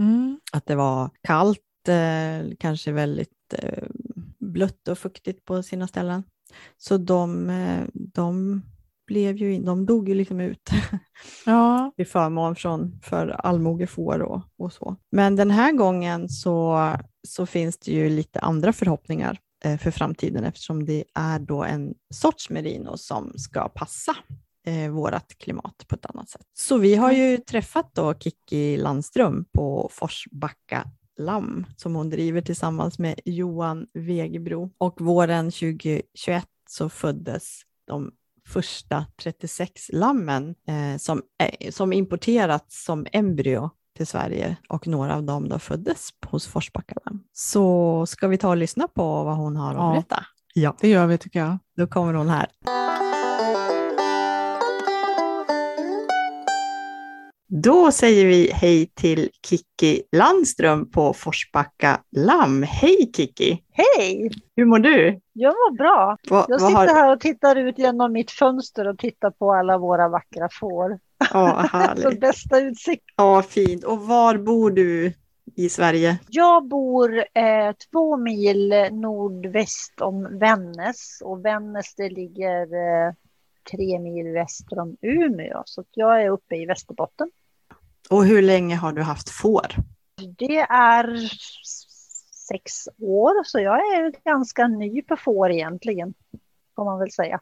Mm. 0.00 0.40
Att 0.52 0.66
det 0.66 0.74
var 0.74 1.10
kallt, 1.22 1.88
eh, 1.88 2.56
kanske 2.58 2.92
väldigt 2.92 3.54
eh, 3.58 3.84
blött 4.38 4.88
och 4.88 4.98
fuktigt 4.98 5.44
på 5.44 5.62
sina 5.62 5.86
ställen. 5.88 6.22
Så 6.78 6.96
de, 6.96 7.50
eh, 7.50 7.84
de, 7.94 8.62
blev 9.06 9.36
ju, 9.36 9.54
in- 9.54 9.64
de 9.64 9.86
dog 9.86 10.08
ju 10.08 10.14
liksom 10.14 10.40
ut 10.40 10.70
Ja. 11.46 11.92
till 11.96 12.06
förmån 12.06 12.56
från, 12.56 13.00
för 13.02 13.28
allmogefår 13.28 14.22
och, 14.22 14.42
och 14.58 14.72
så. 14.72 14.96
Men 15.12 15.36
den 15.36 15.50
här 15.50 15.72
gången 15.72 16.28
så, 16.28 16.90
så 17.28 17.46
finns 17.46 17.78
det 17.78 17.92
ju 17.92 18.08
lite 18.08 18.40
andra 18.40 18.72
förhoppningar. 18.72 19.38
eh, 19.64 19.78
för 19.78 19.90
framtiden 19.90 20.44
eftersom 20.44 20.84
det 20.84 21.04
är 21.14 21.38
då 21.38 21.64
en 21.64 21.94
sorts 22.14 22.50
merino 22.50 22.96
som 22.96 23.32
ska 23.36 23.68
passa 23.68 24.16
eh, 24.66 24.90
vårt 24.90 25.38
klimat 25.38 25.84
på 25.88 25.94
ett 25.94 26.06
annat 26.06 26.28
sätt. 26.28 26.46
Så 26.58 26.78
vi 26.78 26.94
har 26.94 27.12
ju 27.12 27.36
träffat 27.36 27.90
då 27.94 28.14
Kiki 28.14 28.76
Landström 28.76 29.44
på 29.52 29.88
Forsbacka 29.92 30.84
Lamm 31.20 31.66
som 31.76 31.94
hon 31.94 32.10
driver 32.10 32.40
tillsammans 32.40 32.98
med 32.98 33.20
Johan 33.24 33.86
Wegebro 33.94 34.70
och 34.78 35.00
våren 35.00 35.50
2021 35.50 36.46
så 36.68 36.88
föddes 36.88 37.60
de 37.86 38.10
första 38.48 39.06
36 39.22 39.90
lammen 39.92 40.54
eh, 40.68 40.98
som, 40.98 41.22
eh, 41.42 41.70
som 41.70 41.92
importerats 41.92 42.84
som 42.84 43.06
embryo 43.12 43.70
till 43.96 44.06
Sverige 44.06 44.56
och 44.68 44.86
några 44.86 45.16
av 45.16 45.22
dem 45.22 45.48
då 45.48 45.58
föddes 45.58 46.08
hos 46.26 46.46
Forsbacka 46.46 46.94
Lamm. 47.04 47.22
Så 47.32 48.06
ska 48.06 48.28
vi 48.28 48.38
ta 48.38 48.48
och 48.48 48.56
lyssna 48.56 48.88
på 48.88 49.24
vad 49.24 49.36
hon 49.36 49.56
har 49.56 49.74
att 49.74 49.94
berätta? 49.94 50.24
Ja, 50.54 50.76
det 50.80 50.88
gör 50.88 51.06
vi 51.06 51.18
tycker 51.18 51.38
jag. 51.38 51.58
Då 51.76 51.86
kommer 51.86 52.14
hon 52.14 52.28
här. 52.28 52.46
Då 57.52 57.92
säger 57.92 58.26
vi 58.26 58.50
hej 58.52 58.86
till 58.86 59.30
Kiki 59.46 60.02
Landström 60.16 60.90
på 60.90 61.12
Forsbacka 61.12 62.00
Lamm. 62.16 62.62
Hej 62.62 63.12
Kiki! 63.16 63.62
Hej! 63.72 64.30
Hur 64.56 64.64
mår 64.64 64.78
du? 64.78 65.20
Jag 65.32 65.50
mår 65.50 65.76
bra. 65.76 66.16
Va, 66.30 66.46
jag 66.48 66.60
sitter 66.60 66.74
har... 66.74 66.86
här 66.86 67.12
och 67.12 67.20
tittar 67.20 67.56
ut 67.56 67.78
genom 67.78 68.12
mitt 68.12 68.30
fönster 68.30 68.88
och 68.88 68.98
tittar 68.98 69.30
på 69.30 69.52
alla 69.52 69.78
våra 69.78 70.08
vackra 70.08 70.48
får. 70.60 70.98
Ja, 71.32 71.68
härligt. 71.72 72.02
Så 72.14 72.20
bästa 72.20 72.60
utsikt. 72.60 73.04
Ja, 73.16 73.42
fint. 73.42 73.84
Och 73.84 73.98
var 73.98 74.38
bor 74.38 74.70
du 74.70 75.12
i 75.56 75.68
Sverige? 75.68 76.18
Jag 76.28 76.68
bor 76.68 77.18
eh, 77.18 77.72
två 77.92 78.16
mil 78.16 78.74
nordväst 78.90 80.00
om 80.00 80.38
Vännäs 80.38 81.22
och 81.24 81.44
Vännäs 81.44 81.94
det 81.94 82.08
ligger 82.08 82.62
eh, 82.62 83.14
tre 83.70 83.98
mil 83.98 84.32
väster 84.32 84.78
om 84.78 84.96
Umeå. 85.00 85.62
Så 85.64 85.84
jag 85.94 86.22
är 86.22 86.30
uppe 86.30 86.56
i 86.56 86.66
Västerbotten. 86.66 87.30
Och 88.10 88.24
hur 88.24 88.42
länge 88.42 88.76
har 88.76 88.92
du 88.92 89.02
haft 89.02 89.30
får? 89.30 89.66
Det 90.38 90.58
är 90.60 91.30
sex 92.48 92.88
år, 92.98 93.44
så 93.44 93.58
jag 93.58 93.78
är 93.78 94.12
ganska 94.24 94.68
ny 94.68 95.02
på 95.02 95.16
får 95.16 95.50
egentligen, 95.50 96.14
får 96.76 96.84
man 96.84 96.98
väl 96.98 97.10
säga. 97.10 97.40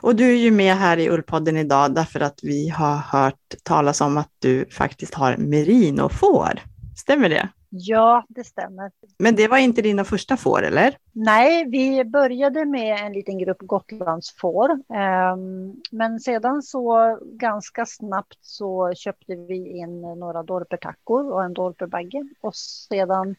Och 0.00 0.16
du 0.16 0.30
är 0.30 0.36
ju 0.36 0.50
med 0.50 0.76
här 0.76 0.96
i 0.96 1.10
Ullpodden 1.10 1.56
idag 1.56 1.94
därför 1.94 2.20
att 2.20 2.40
vi 2.42 2.68
har 2.68 2.96
hört 2.96 3.54
talas 3.62 4.00
om 4.00 4.16
att 4.16 4.30
du 4.38 4.66
faktiskt 4.70 5.14
har 5.14 5.36
merinofår. 5.36 6.60
Stämmer 6.96 7.28
det? 7.28 7.48
Ja, 7.68 8.24
det 8.28 8.44
stämmer. 8.44 8.90
Men 9.18 9.36
det 9.36 9.48
var 9.48 9.58
inte 9.58 9.82
dina 9.82 10.04
första 10.04 10.36
får, 10.36 10.62
eller? 10.62 10.96
Nej, 11.12 11.70
vi 11.70 12.04
började 12.04 12.64
med 12.64 13.00
en 13.00 13.12
liten 13.12 13.38
grupp 13.38 13.58
Gotlandsfår. 13.60 14.70
Ehm, 14.94 15.74
men 15.90 16.20
sedan 16.20 16.62
så 16.62 17.18
ganska 17.22 17.86
snabbt 17.86 18.38
så 18.40 18.92
köpte 18.94 19.34
vi 19.34 19.78
in 19.78 20.00
några 20.00 20.42
dorpertackor 20.42 21.32
och 21.32 21.44
en 21.44 21.54
dorperbagge. 21.54 22.28
Och 22.40 22.56
sedan 22.56 23.36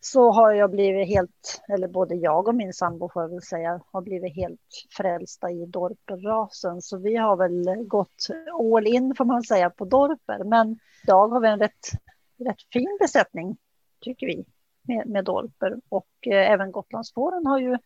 så 0.00 0.30
har 0.30 0.52
jag 0.52 0.70
blivit 0.70 1.08
helt, 1.08 1.62
eller 1.68 1.88
både 1.88 2.14
jag 2.14 2.48
och 2.48 2.54
min 2.54 2.72
sambo 2.72 3.08
får 3.08 3.22
jag 3.22 3.28
väl 3.28 3.42
säga, 3.42 3.80
har 3.92 4.00
blivit 4.00 4.36
helt 4.36 4.60
frälsta 4.96 5.50
i 5.50 5.66
dorperrasen. 5.66 6.82
Så 6.82 6.98
vi 6.98 7.16
har 7.16 7.36
väl 7.36 7.86
gått 7.86 8.26
all 8.74 8.86
in 8.86 9.14
får 9.14 9.24
man 9.24 9.42
säga 9.42 9.70
på 9.70 9.84
dorper. 9.84 10.44
Men 10.44 10.78
idag 11.02 11.28
har 11.28 11.40
vi 11.40 11.48
en 11.48 11.58
rätt, 11.58 11.90
rätt 12.38 12.62
fin 12.72 12.96
besättning 13.00 13.56
tycker 14.00 14.26
vi 14.26 14.44
med, 14.82 15.06
med 15.06 15.24
dorper. 15.24 15.76
Och 15.88 16.08
eh, 16.26 16.50
även 16.50 16.72
Gotlandsfåren 16.72 17.46
har 17.46 17.58
ju 17.58 17.78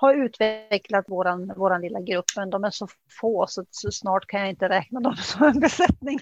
har 0.00 0.14
utvecklat 0.14 1.04
våran, 1.08 1.52
våran 1.56 1.80
lilla 1.80 2.00
grupp, 2.00 2.24
men 2.36 2.50
de 2.50 2.64
är 2.64 2.70
så 2.70 2.88
få 3.20 3.46
så, 3.48 3.64
så 3.70 3.90
snart 3.90 4.26
kan 4.26 4.40
jag 4.40 4.50
inte 4.50 4.68
räkna 4.68 5.00
dem 5.00 5.16
som 5.16 5.46
en 5.46 5.60
besättning. 5.60 6.18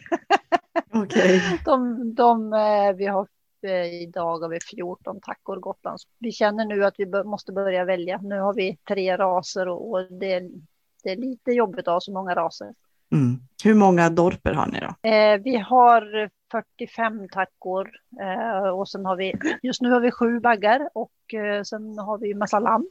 Okay. 0.93 1.41
De, 1.65 2.15
de, 2.15 2.53
eh, 2.53 2.93
vi 2.97 3.07
har 3.07 3.27
eh, 3.63 4.03
idag 4.03 4.39
har 4.39 4.49
vi 4.49 4.59
14 4.61 5.21
tackor 5.21 5.57
Gotlands. 5.57 6.03
Vi 6.19 6.33
känner 6.33 6.65
nu 6.65 6.85
att 6.85 6.95
vi 6.99 7.07
måste 7.25 7.53
börja 7.53 7.85
välja. 7.85 8.19
Nu 8.23 8.41
har 8.41 8.55
vi 8.55 8.79
tre 8.89 9.17
raser 9.17 9.69
och, 9.69 9.91
och 9.91 10.13
det, 10.13 10.41
det, 11.05 11.11
är 11.11 11.17
lite 11.17 11.51
jobbigt 11.51 11.89
att 11.89 11.95
ha 11.95 12.01
så 12.01 12.13
många 12.13 12.35
raser. 12.35 12.75
Mm. 13.13 13.41
Hur 13.65 13.75
många 13.75 14.11
dorper 14.11 14.55
har 14.55 14.67
ni 14.67 14.81
då? 14.81 15.09
Eh, 15.09 15.39
vi 15.39 15.57
har 15.57 16.31
45 16.51 17.29
tackor 17.29 17.91
eh, 18.21 18.69
och 18.69 18.89
sen 18.89 19.07
har 19.07 19.17
vi, 19.17 19.35
just 19.63 19.83
nu 19.83 19.91
har 19.91 20.01
vi 20.01 20.11
sju 20.11 20.41
baggar 20.41 20.89
och 20.95 21.35
eh, 21.35 21.63
sen 21.63 21.99
har 21.99 22.19
vi 22.19 22.35
massa 22.35 22.59
lamm. 22.59 22.89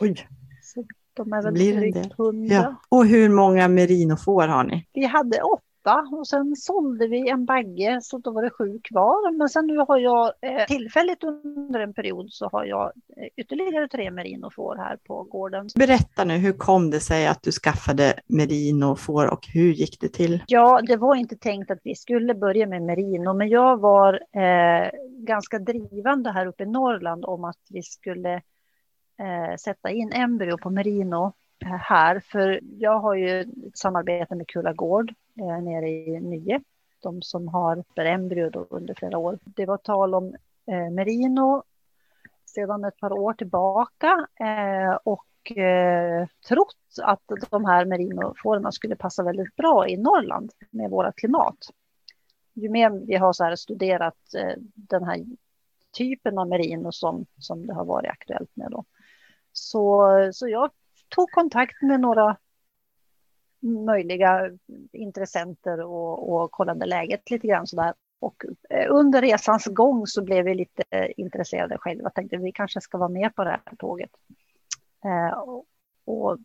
Oj. 0.00 0.28
Så 0.62 0.84
de 1.14 1.32
är 1.32 1.42
väl 1.42 1.54
drygt 1.54 2.18
100. 2.18 2.54
Ja. 2.54 2.74
Och 2.88 3.06
hur 3.06 3.28
många 3.28 3.68
merinofår 3.68 4.48
har 4.48 4.64
ni? 4.64 4.86
Vi 4.92 5.04
hade 5.04 5.42
åtta 5.42 5.65
och 5.94 6.26
sen 6.26 6.56
sålde 6.56 7.08
vi 7.08 7.28
en 7.28 7.44
bagge 7.44 7.98
så 8.02 8.18
då 8.18 8.30
var 8.30 8.42
det 8.42 8.50
sju 8.50 8.80
kvar. 8.84 9.32
Men 9.32 9.48
sen 9.48 9.66
nu 9.66 9.76
har 9.76 9.98
jag 9.98 10.32
eh, 10.40 10.66
tillfälligt 10.66 11.24
under 11.24 11.80
en 11.80 11.94
period 11.94 12.26
så 12.30 12.48
har 12.48 12.64
jag 12.64 12.92
eh, 13.16 13.28
ytterligare 13.36 13.88
tre 13.88 14.10
merinofår 14.10 14.76
här 14.76 14.96
på 14.96 15.22
gården. 15.22 15.68
Berätta 15.74 16.24
nu, 16.24 16.36
hur 16.36 16.52
kom 16.52 16.90
det 16.90 17.00
sig 17.00 17.26
att 17.26 17.42
du 17.42 17.52
skaffade 17.52 18.14
merinofår 18.26 19.32
och 19.32 19.46
hur 19.54 19.72
gick 19.72 20.00
det 20.00 20.08
till? 20.08 20.42
Ja, 20.46 20.80
det 20.86 20.96
var 20.96 21.14
inte 21.14 21.36
tänkt 21.36 21.70
att 21.70 21.80
vi 21.84 21.94
skulle 21.94 22.34
börja 22.34 22.66
med 22.66 22.82
merino, 22.82 23.32
men 23.32 23.48
jag 23.48 23.80
var 23.80 24.14
eh, 24.14 24.90
ganska 25.18 25.58
drivande 25.58 26.30
här 26.30 26.46
uppe 26.46 26.62
i 26.62 26.66
Norrland 26.66 27.24
om 27.24 27.44
att 27.44 27.60
vi 27.70 27.82
skulle 27.82 28.34
eh, 29.18 29.56
sätta 29.60 29.90
in 29.90 30.12
embryo 30.12 30.58
på 30.58 30.70
merino 30.70 31.32
här, 31.64 32.20
för 32.20 32.60
jag 32.78 32.98
har 32.98 33.14
ju 33.14 33.40
ett 33.40 33.78
samarbete 33.78 34.34
med 34.34 34.48
Kulla 34.48 34.72
Gård 34.72 35.14
eh, 35.40 35.62
nere 35.62 35.88
i 35.88 36.20
Nye, 36.20 36.60
de 37.02 37.22
som 37.22 37.48
har 37.48 37.84
embryo 37.96 38.66
under 38.70 38.94
flera 38.94 39.18
år. 39.18 39.38
Det 39.44 39.66
var 39.66 39.76
tal 39.76 40.14
om 40.14 40.34
eh, 40.66 40.90
merino 40.90 41.62
sedan 42.46 42.84
ett 42.84 43.00
par 43.00 43.12
år 43.12 43.32
tillbaka 43.32 44.26
eh, 44.40 44.98
och 45.04 45.58
eh, 45.58 46.26
trott 46.48 46.76
att 47.02 47.22
de 47.50 47.64
här 47.64 47.84
merinofårorna 47.84 48.72
skulle 48.72 48.96
passa 48.96 49.22
väldigt 49.22 49.56
bra 49.56 49.88
i 49.88 49.96
Norrland 49.96 50.52
med 50.70 50.90
våra 50.90 51.12
klimat. 51.12 51.56
Ju 52.54 52.68
mer 52.68 52.90
vi 52.90 53.14
har 53.16 53.32
så 53.32 53.44
här 53.44 53.56
studerat 53.56 54.34
eh, 54.36 54.54
den 54.74 55.04
här 55.04 55.24
typen 55.98 56.38
av 56.38 56.48
merino 56.48 56.92
som, 56.92 57.26
som 57.38 57.66
det 57.66 57.74
har 57.74 57.84
varit 57.84 58.10
aktuellt 58.10 58.50
med 58.56 58.70
då. 58.70 58.84
Så, 59.52 60.08
så 60.32 60.48
jag 60.48 60.70
tog 61.08 61.30
kontakt 61.30 61.82
med 61.82 62.00
några 62.00 62.36
möjliga 63.60 64.50
intressenter 64.92 65.80
och, 65.80 66.32
och 66.32 66.50
kollade 66.50 66.86
läget 66.86 67.30
lite 67.30 67.46
grann 67.46 67.66
sådär. 67.66 67.94
Och 68.18 68.44
eh, 68.70 68.86
under 68.90 69.22
resans 69.22 69.66
gång 69.66 70.06
så 70.06 70.24
blev 70.24 70.44
vi 70.44 70.54
lite 70.54 70.82
eh, 70.90 71.10
intresserade 71.16 71.78
själva. 71.78 72.10
Tänkte 72.10 72.36
vi 72.36 72.52
kanske 72.52 72.80
ska 72.80 72.98
vara 72.98 73.08
med 73.08 73.34
på 73.34 73.44
det 73.44 73.50
här 73.50 73.76
tåget. 73.78 74.10
Eh, 75.04 75.38
och, 76.04 76.38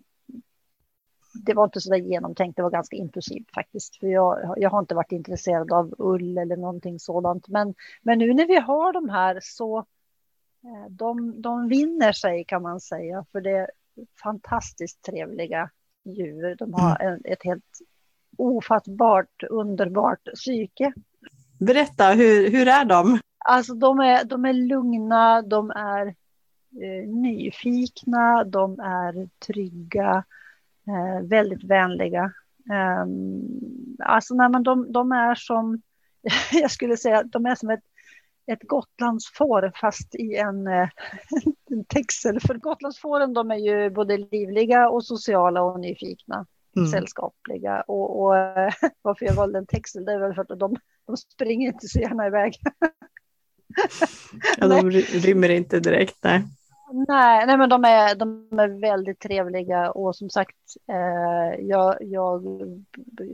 det 1.46 1.54
var 1.54 1.64
inte 1.64 1.82
så 1.82 1.90
där 1.90 1.98
genomtänkt, 1.98 2.58
det 2.58 2.64
var 2.64 2.70
ganska 2.70 2.96
impulsivt 2.96 3.54
faktiskt. 3.54 3.96
För 4.00 4.08
jag, 4.08 4.54
jag 4.58 4.70
har 4.70 4.80
inte 4.80 4.96
varit 4.96 5.12
intresserad 5.12 5.72
av 5.72 5.96
ull 5.98 6.38
eller 6.38 6.58
någonting 6.58 7.00
sådant. 7.00 7.48
Men, 7.48 7.74
men 8.02 8.20
nu 8.20 8.34
när 8.34 8.48
vi 8.48 8.56
har 8.56 8.94
de 8.94 9.10
här 9.10 9.40
så 9.42 9.78
eh, 10.64 10.90
de, 10.90 11.42
de 11.42 11.68
vinner 11.68 12.12
sig 12.12 12.44
kan 12.44 12.62
man 12.62 12.80
säga. 12.80 13.26
För 13.32 13.42
det 13.42 13.72
fantastiskt 14.24 15.02
trevliga 15.02 15.70
djur. 16.06 16.56
De 16.56 16.74
har 16.74 17.02
mm. 17.02 17.14
en, 17.14 17.32
ett 17.34 17.44
helt 17.44 17.80
ofattbart, 18.38 19.44
underbart 19.50 20.28
psyke. 20.36 20.94
Berätta, 21.60 22.12
hur, 22.12 22.52
hur 22.52 22.68
är 22.68 22.86
de? 22.86 23.20
Alltså 23.46 23.74
de 23.74 24.00
är, 24.00 24.24
de 24.24 24.46
är 24.46 24.54
lugna, 24.54 25.42
de 25.42 25.72
är 25.72 26.08
eh, 26.82 27.10
nyfikna, 27.10 28.44
de 28.44 28.80
är 28.80 29.30
trygga, 29.48 30.24
eh, 30.88 31.28
väldigt 31.28 31.64
vänliga. 31.64 32.32
Um, 33.04 33.98
alltså 34.00 34.36
nej, 34.36 34.50
men 34.50 34.64
de, 34.64 34.92
de 34.92 35.12
är 35.12 35.36
som, 35.36 35.82
jag 36.52 36.72
skulle 36.72 36.98
säga, 36.98 37.24
de 37.24 37.46
är 37.46 37.56
som 37.56 37.70
ett, 37.70 37.84
ett 38.52 38.64
Gotlandsfår 38.64 39.72
fast 39.76 40.16
i 40.16 40.36
en, 40.36 40.68
eh, 40.68 40.90
en 41.72 41.86
texel. 41.88 42.40
För 42.40 42.54
Gotlandsfåren 42.54 43.34
de 43.34 43.52
är 43.52 43.56
ju 43.56 43.90
både 43.90 44.18
livliga 44.18 44.90
och 44.90 45.06
sociala 45.06 45.62
och 45.62 45.80
nyfikna. 45.80 46.46
Mm. 46.76 46.92
sällskapliga. 46.92 47.82
Och, 47.82 48.22
och 48.22 48.34
varför 49.02 49.26
jag 49.26 49.34
valde 49.34 49.60
en 49.60 49.66
texel, 49.66 50.06
det 50.06 50.14
är 50.14 50.20
väl 50.20 50.34
för 50.34 50.42
att 50.42 50.60
de, 50.60 50.76
de 51.08 51.18
springer 51.18 51.68
inte 51.68 51.88
så 51.88 52.00
gärna 52.00 52.28
iväg. 52.28 52.56
ja, 54.58 54.68
de 54.68 54.92
rymmer 54.92 55.50
inte 55.50 55.80
direkt, 55.80 56.18
nej. 56.22 56.44
Nej, 56.94 57.46
nej 57.46 57.58
men 57.58 57.70
de 57.70 57.86
är, 57.86 58.16
de 58.16 58.48
är 58.60 58.68
väldigt 58.68 59.20
trevliga 59.20 59.92
och 59.92 60.16
som 60.16 60.30
sagt, 60.30 60.58
eh, 60.88 61.66
jag, 61.66 61.96
jag, 62.02 62.44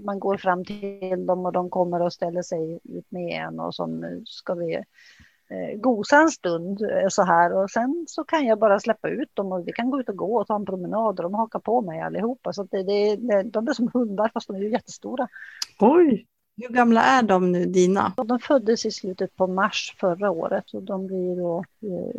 man 0.05 0.19
går 0.19 0.37
fram 0.37 0.65
till 0.65 1.25
dem 1.25 1.45
och 1.45 1.51
de 1.51 1.69
kommer 1.69 2.01
och 2.01 2.13
ställer 2.13 2.41
sig 2.41 2.79
ut 2.83 3.11
med 3.11 3.43
en 3.43 3.59
och 3.59 3.75
så 3.75 4.03
ska 4.25 4.53
vi 4.53 4.75
eh, 5.49 5.79
gosa 5.79 6.17
en 6.17 6.29
stund 6.29 6.81
eh, 6.81 7.07
så 7.09 7.23
här 7.23 7.53
och 7.53 7.71
sen 7.71 8.05
så 8.07 8.23
kan 8.23 8.45
jag 8.45 8.59
bara 8.59 8.79
släppa 8.79 9.09
ut 9.09 9.35
dem 9.35 9.51
och 9.51 9.67
vi 9.67 9.71
kan 9.71 9.89
gå 9.89 9.99
ut 9.99 10.09
och 10.09 10.15
gå 10.15 10.39
och 10.39 10.47
ta 10.47 10.55
en 10.55 10.65
promenad 10.65 11.19
och 11.19 11.23
de 11.23 11.33
hakar 11.33 11.59
på 11.59 11.81
mig 11.81 12.01
allihopa. 12.01 12.53
Så 12.53 12.63
det, 12.63 12.83
det, 12.83 13.15
det, 13.15 13.43
de 13.43 13.67
är 13.67 13.73
som 13.73 13.89
hundar 13.93 14.31
fast 14.33 14.47
de 14.47 14.55
är 14.55 14.61
ju 14.61 14.71
jättestora. 14.71 15.27
Oj! 15.79 16.27
Hur 16.61 16.69
gamla 16.69 17.01
är 17.01 17.23
de 17.23 17.51
nu, 17.51 17.65
dina? 17.65 18.13
De 18.27 18.39
föddes 18.39 18.85
i 18.85 18.91
slutet 18.91 19.35
på 19.35 19.47
mars 19.47 19.95
förra 19.99 20.31
året 20.31 20.73
och 20.73 20.83
de 20.83 21.07
blir 21.07 21.35
då 21.35 21.63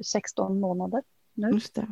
16 0.02 0.60
månader 0.60 1.02
nu. 1.38 1.60
Det. 1.74 1.86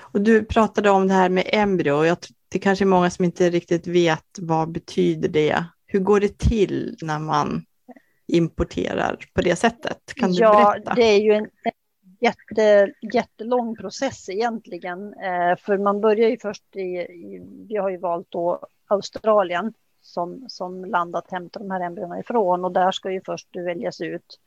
Och 0.00 0.20
du 0.20 0.44
pratade 0.44 0.90
om 0.90 1.08
det 1.08 1.14
här 1.14 1.28
med 1.28 1.44
embryo. 1.52 2.04
Jag, 2.04 2.18
det 2.48 2.58
kanske 2.58 2.84
är 2.84 2.86
många 2.86 3.10
som 3.10 3.24
inte 3.24 3.50
riktigt 3.50 3.86
vet 3.86 4.38
vad 4.38 4.72
betyder 4.72 5.28
det. 5.28 5.64
Hur 5.86 6.00
går 6.00 6.20
det 6.20 6.38
till 6.38 6.96
när 7.02 7.18
man 7.18 7.64
importerar 8.26 9.18
på 9.34 9.40
det 9.40 9.56
sättet? 9.56 10.14
Kan 10.16 10.32
du 10.32 10.40
ja, 10.40 10.72
berätta? 10.72 10.94
det 10.94 11.02
är 11.02 11.20
ju 11.20 11.32
en 11.32 11.48
jätte, 12.20 12.92
jättelång 13.12 13.76
process 13.76 14.28
egentligen. 14.28 15.14
Eh, 15.14 15.56
för 15.58 15.78
man 15.78 16.00
börjar 16.00 16.28
ju 16.28 16.38
först 16.38 16.76
i, 16.76 16.80
i, 16.80 17.42
vi 17.68 17.76
har 17.76 17.90
ju 17.90 17.96
valt 17.98 18.30
då 18.30 18.66
Australien 18.86 19.72
som, 20.00 20.44
som 20.48 20.84
land 20.84 21.16
att 21.16 21.30
hämta 21.30 21.58
de 21.58 21.70
här 21.70 21.80
embryona 21.80 22.20
ifrån 22.20 22.64
och 22.64 22.72
där 22.72 22.92
ska 22.92 23.10
ju 23.10 23.20
först 23.26 23.56
väljas 23.56 24.00
ut 24.00 24.38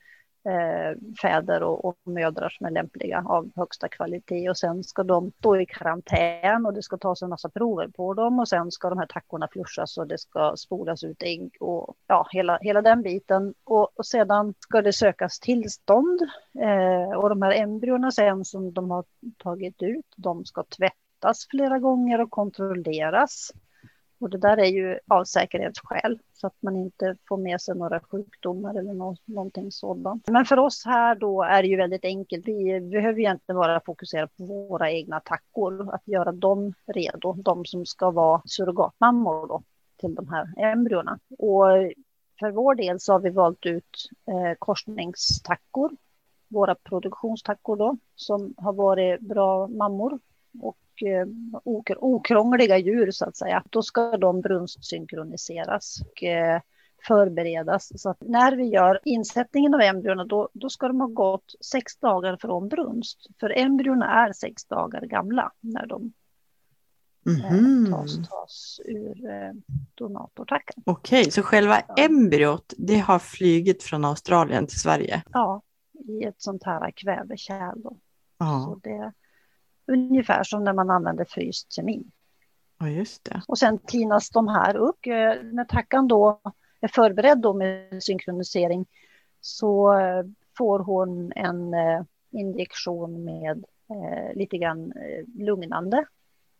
Eh, 0.48 0.98
fäder 1.22 1.64
och, 1.64 1.86
och, 1.86 1.98
mödrar 2.06 2.50
som 2.50 2.66
är 2.66 2.72
lämpliga 2.72 3.24
av 3.28 3.52
högsta 3.56 3.88
kvalitet. 3.88 4.50
Och 4.50 4.58
sen 4.58 4.84
ska 4.84 5.04
de 5.04 5.32
stå 5.40 5.58
i 5.58 5.66
karantän 5.66 6.66
och 6.66 6.74
det 6.74 6.84
ska 6.84 6.98
tas 6.98 7.22
en 7.22 7.30
massa 7.30 7.50
prover 7.50 7.88
på 7.88 8.14
dem. 8.14 8.40
Och 8.40 8.48
sen 8.48 8.72
ska 8.72 8.90
de 8.90 8.98
här 8.98 9.06
tackorna 9.06 9.48
flushas 9.52 9.98
och 9.98 10.08
det 10.08 10.18
ska 10.18 10.54
spolas 10.58 11.04
ut 11.04 11.24
ägg 11.24 11.58
och 11.60 11.96
ja, 12.08 12.28
hela, 12.32 12.58
hela 12.62 12.82
den 12.82 13.02
biten. 13.02 13.54
Och, 13.64 14.00
och 14.00 14.06
sedan 14.06 14.54
ska 14.60 14.82
det 14.82 14.94
sökas 14.94 15.40
tillstånd 15.40 16.22
eh, 16.60 17.18
och 17.18 17.30
de 17.30 17.42
här 17.42 17.52
embryona 17.52 18.12
sen 18.12 18.46
som 18.46 18.74
de 18.74 18.92
har 18.92 19.04
tagit 19.38 19.82
ut, 19.82 20.06
de 20.18 20.46
ska 20.46 20.64
tvättas 20.64 21.48
flera 21.50 21.80
gånger 21.80 22.22
och 22.22 22.32
kontrolleras. 22.32 23.52
Och 24.20 24.30
det 24.30 24.38
där 24.38 24.58
är 24.58 24.66
ju 24.66 25.00
av 25.08 25.24
säkerhetsskäl 25.24 26.20
så 26.34 26.48
att 26.48 26.56
man 26.60 26.76
inte 26.76 27.16
får 27.28 27.38
med 27.38 27.62
sig 27.62 27.76
några 27.76 28.00
sjukdomar 28.00 28.80
eller 28.80 28.94
någonting 29.26 29.72
sådant. 29.72 30.28
Men 30.28 30.46
för 30.46 30.60
oss 30.60 30.86
här 30.86 31.16
då 31.16 31.44
är 31.44 31.62
det 31.62 31.68
ju 31.68 31.78
väldigt 31.78 32.06
enkelt. 32.06 32.48
Vi 32.48 32.80
behöver 32.82 33.20
egentligen 33.20 33.58
bara 33.58 33.82
fokusera 33.86 34.28
på 34.28 34.44
våra 34.44 34.92
egna 34.92 35.20
tackor, 35.20 35.94
att 35.94 36.08
göra 36.08 36.32
dem 36.32 36.74
redo, 36.88 37.34
de 37.34 37.66
som 37.66 37.86
ska 37.86 38.12
vara 38.12 38.42
surrogatmammor 38.46 39.48
då 39.48 39.64
till 39.98 40.16
de 40.16 40.30
här 40.30 40.54
embryona. 40.58 41.20
Och 41.40 41.68
för 42.40 42.52
vår 42.52 42.76
del 42.76 43.00
så 43.00 43.14
har 43.14 43.20
vi 43.20 43.30
valt 43.30 43.66
ut 43.66 44.10
eh, 44.28 44.54
korsningstackor, 44.60 45.92
våra 46.48 46.76
produktionstackor 46.76 47.76
då, 47.76 47.98
som 48.16 48.54
har 48.58 48.74
varit 48.74 49.22
bra 49.22 49.68
mammor 49.68 50.20
och 50.62 50.78
okrångliga 51.98 52.78
djur 52.78 53.12
så 53.12 53.26
att 53.26 53.38
säga. 53.38 53.64
Då 53.70 53.82
ska 53.82 54.18
de 54.18 54.42
brunstsynkroniseras 54.42 56.02
och 56.02 56.24
eh, 56.24 56.62
förberedas. 57.08 58.02
Så 58.02 58.10
att 58.10 58.22
när 58.22 58.56
vi 58.56 58.64
gör 58.64 59.00
insättningen 59.06 59.74
av 59.74 59.82
embryona 59.82 60.26
då, 60.26 60.50
då 60.54 60.70
ska 60.70 60.88
de 60.88 61.02
ha 61.02 61.08
gått 61.08 61.56
sex 61.62 61.98
dagar 61.98 62.38
från 62.42 62.70
brunst. 62.70 63.28
För 63.40 63.58
embryona 63.58 64.26
är 64.26 64.34
sex 64.34 64.66
dagar 64.66 65.02
gamla 65.02 65.52
när 65.60 65.86
de 65.86 66.14
mm 67.28 67.92
tas, 67.92 68.30
tas 68.30 68.80
ur 68.86 69.30
eh, 69.30 69.52
donatortackan. 69.96 70.84
Okej, 70.86 71.32
så 71.32 71.42
själva 71.42 71.82
ja. 71.88 71.96
embryot 71.98 72.74
det 72.78 72.98
har 72.98 73.20
flygit 73.20 73.84
från 73.84 74.06
Australien 74.06 74.68
till 74.68 74.80
Sverige? 74.80 75.24
Ja, 75.34 75.62
i 76.08 76.24
ett 76.24 76.42
sånt 76.42 76.64
här 76.64 76.92
kvävekärl. 76.92 77.82
Då. 77.82 77.98
Ja. 78.38 78.66
Så 78.66 78.80
det, 78.90 79.14
Ungefär 79.88 80.44
som 80.44 80.64
när 80.64 80.74
man 80.74 80.90
använder 80.90 81.26
fryst 81.26 81.74
kemin. 81.74 82.12
Ja, 82.80 82.90
just 82.90 83.24
det. 83.24 83.42
Och 83.48 83.58
sen 83.58 83.78
tinas 83.78 84.30
de 84.30 84.48
här 84.48 84.76
upp. 84.76 85.06
Eh, 85.06 85.44
när 85.44 85.66
tackan 85.66 86.08
då 86.08 86.42
är 86.82 86.88
förberedd 86.88 87.38
då 87.38 87.54
med 87.54 88.04
synkronisering 88.04 88.86
så 89.42 90.00
eh, 90.00 90.24
får 90.58 90.80
hon 90.80 91.32
en 91.36 91.74
eh, 91.74 92.02
injektion 92.32 93.24
med 93.24 93.66
lite 94.34 94.58
grann 94.58 94.94
lugnande. 95.36 96.06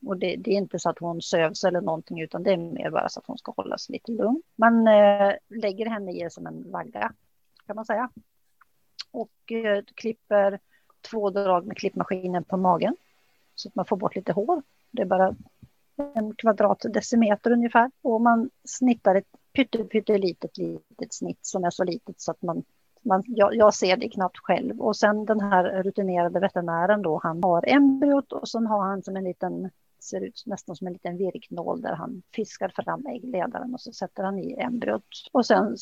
Och 0.06 0.18
det, 0.18 0.36
det, 0.36 0.52
är 0.52 0.58
inte 0.58 0.80
så 0.80 0.90
att 0.90 1.00
hon 1.00 1.22
sövs 1.22 1.64
eller 1.64 1.82
någonting 1.82 2.22
utan 2.22 2.44
det 2.44 2.54
är 2.54 2.58
mer 2.58 2.90
bara 2.90 3.10
så 3.10 3.20
att 3.20 3.28
hon 3.28 3.38
ska 3.38 3.52
hållas 3.52 3.90
lite 3.90 4.12
lugn. 4.12 4.42
Man 4.56 4.84
lägger 5.50 5.86
henne 5.86 6.12
i 6.12 6.30
som 6.30 6.48
en 6.48 6.72
vagga 6.72 7.14
kan 7.66 7.76
man 7.76 7.86
säga. 7.86 8.10
Och 9.12 9.32
klipper 9.96 10.60
två 11.12 11.30
drag 11.30 11.66
med 11.66 11.78
klippmaskinen 11.78 12.44
på 12.44 12.58
magen 12.58 12.96
så 13.60 13.70
att 13.70 13.76
man 13.76 13.86
får 13.86 13.98
bort 13.98 14.16
lite 14.16 14.34
hår. 14.34 14.64
Det 14.92 15.02
är 15.02 15.06
bara 15.06 15.36
en 16.14 16.36
kvadratdecimeter 16.36 17.52
ungefär. 17.52 17.92
Och 18.02 18.22
man 18.22 18.50
snittar 18.64 19.16
ett 19.16 19.28
pyttelitet 19.90 20.58
litet 20.58 21.14
snitt 21.14 21.40
som 21.42 21.64
är 21.64 21.70
så 21.70 21.84
litet 21.84 22.22
så 22.22 22.32
att 22.32 22.42
man, 22.42 22.64
man 23.02 23.24
jag, 23.26 23.56
jag, 23.56 23.74
ser 23.74 23.98
det 23.98 24.10
knappt 24.10 24.38
själv. 24.38 24.82
Och 24.82 24.98
sen 24.98 25.26
den 25.26 25.40
här 25.40 25.84
rutinerade 25.84 26.40
veterinären 26.40 27.02
då, 27.02 27.20
han 27.24 27.44
har 27.44 27.70
embryot 27.70 28.32
och 28.32 28.50
sen 28.50 28.68
har 28.68 28.82
han 28.86 29.04
som 29.04 29.16
en 29.16 29.24
liten 29.24 29.70
ser 30.04 30.22
ut 30.22 30.44
nästan 30.46 30.76
som 30.76 30.88
en 30.88 30.94
liten 30.94 31.18
virknål 31.18 31.82
där 31.82 31.94
han 31.94 32.22
fiskar 32.36 32.72
fram 32.76 33.06
äggledaren 33.06 33.74
och 33.74 33.82
så 33.82 33.92
sätter 33.92 34.24
han 34.24 34.40
i 34.40 34.56
embryot. 34.60 35.08
Och 35.32 35.46
sen 35.46 35.78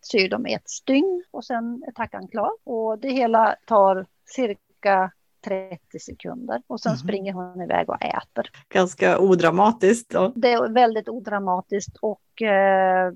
syr 0.00 0.28
de 0.28 0.46
ett 0.46 0.68
stygn 0.68 1.24
och 1.30 1.44
sen 1.44 1.84
är 1.86 1.92
tackan 1.92 2.28
klar. 2.28 2.50
Och 2.64 2.98
det 2.98 3.10
hela 3.10 3.56
tar 3.66 4.06
cirka 4.24 5.12
30 5.40 5.98
sekunder 6.00 6.62
och 6.66 6.80
sen 6.80 6.90
mm. 6.90 6.98
springer 6.98 7.32
hon 7.32 7.62
iväg 7.62 7.90
och 7.90 8.02
äter. 8.02 8.50
Ganska 8.68 9.18
odramatiskt. 9.18 10.10
Då. 10.10 10.32
Det 10.36 10.52
är 10.52 10.68
väldigt 10.68 11.08
odramatiskt 11.08 11.96
och 12.00 12.42
eh, 12.42 13.12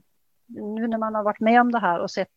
nu 0.47 0.89
när 0.89 0.99
man 0.99 1.15
har 1.15 1.23
varit 1.23 1.41
med 1.41 1.61
om 1.61 1.73
det 1.73 1.79
här 1.79 2.01
och 2.01 2.11
sett 2.11 2.29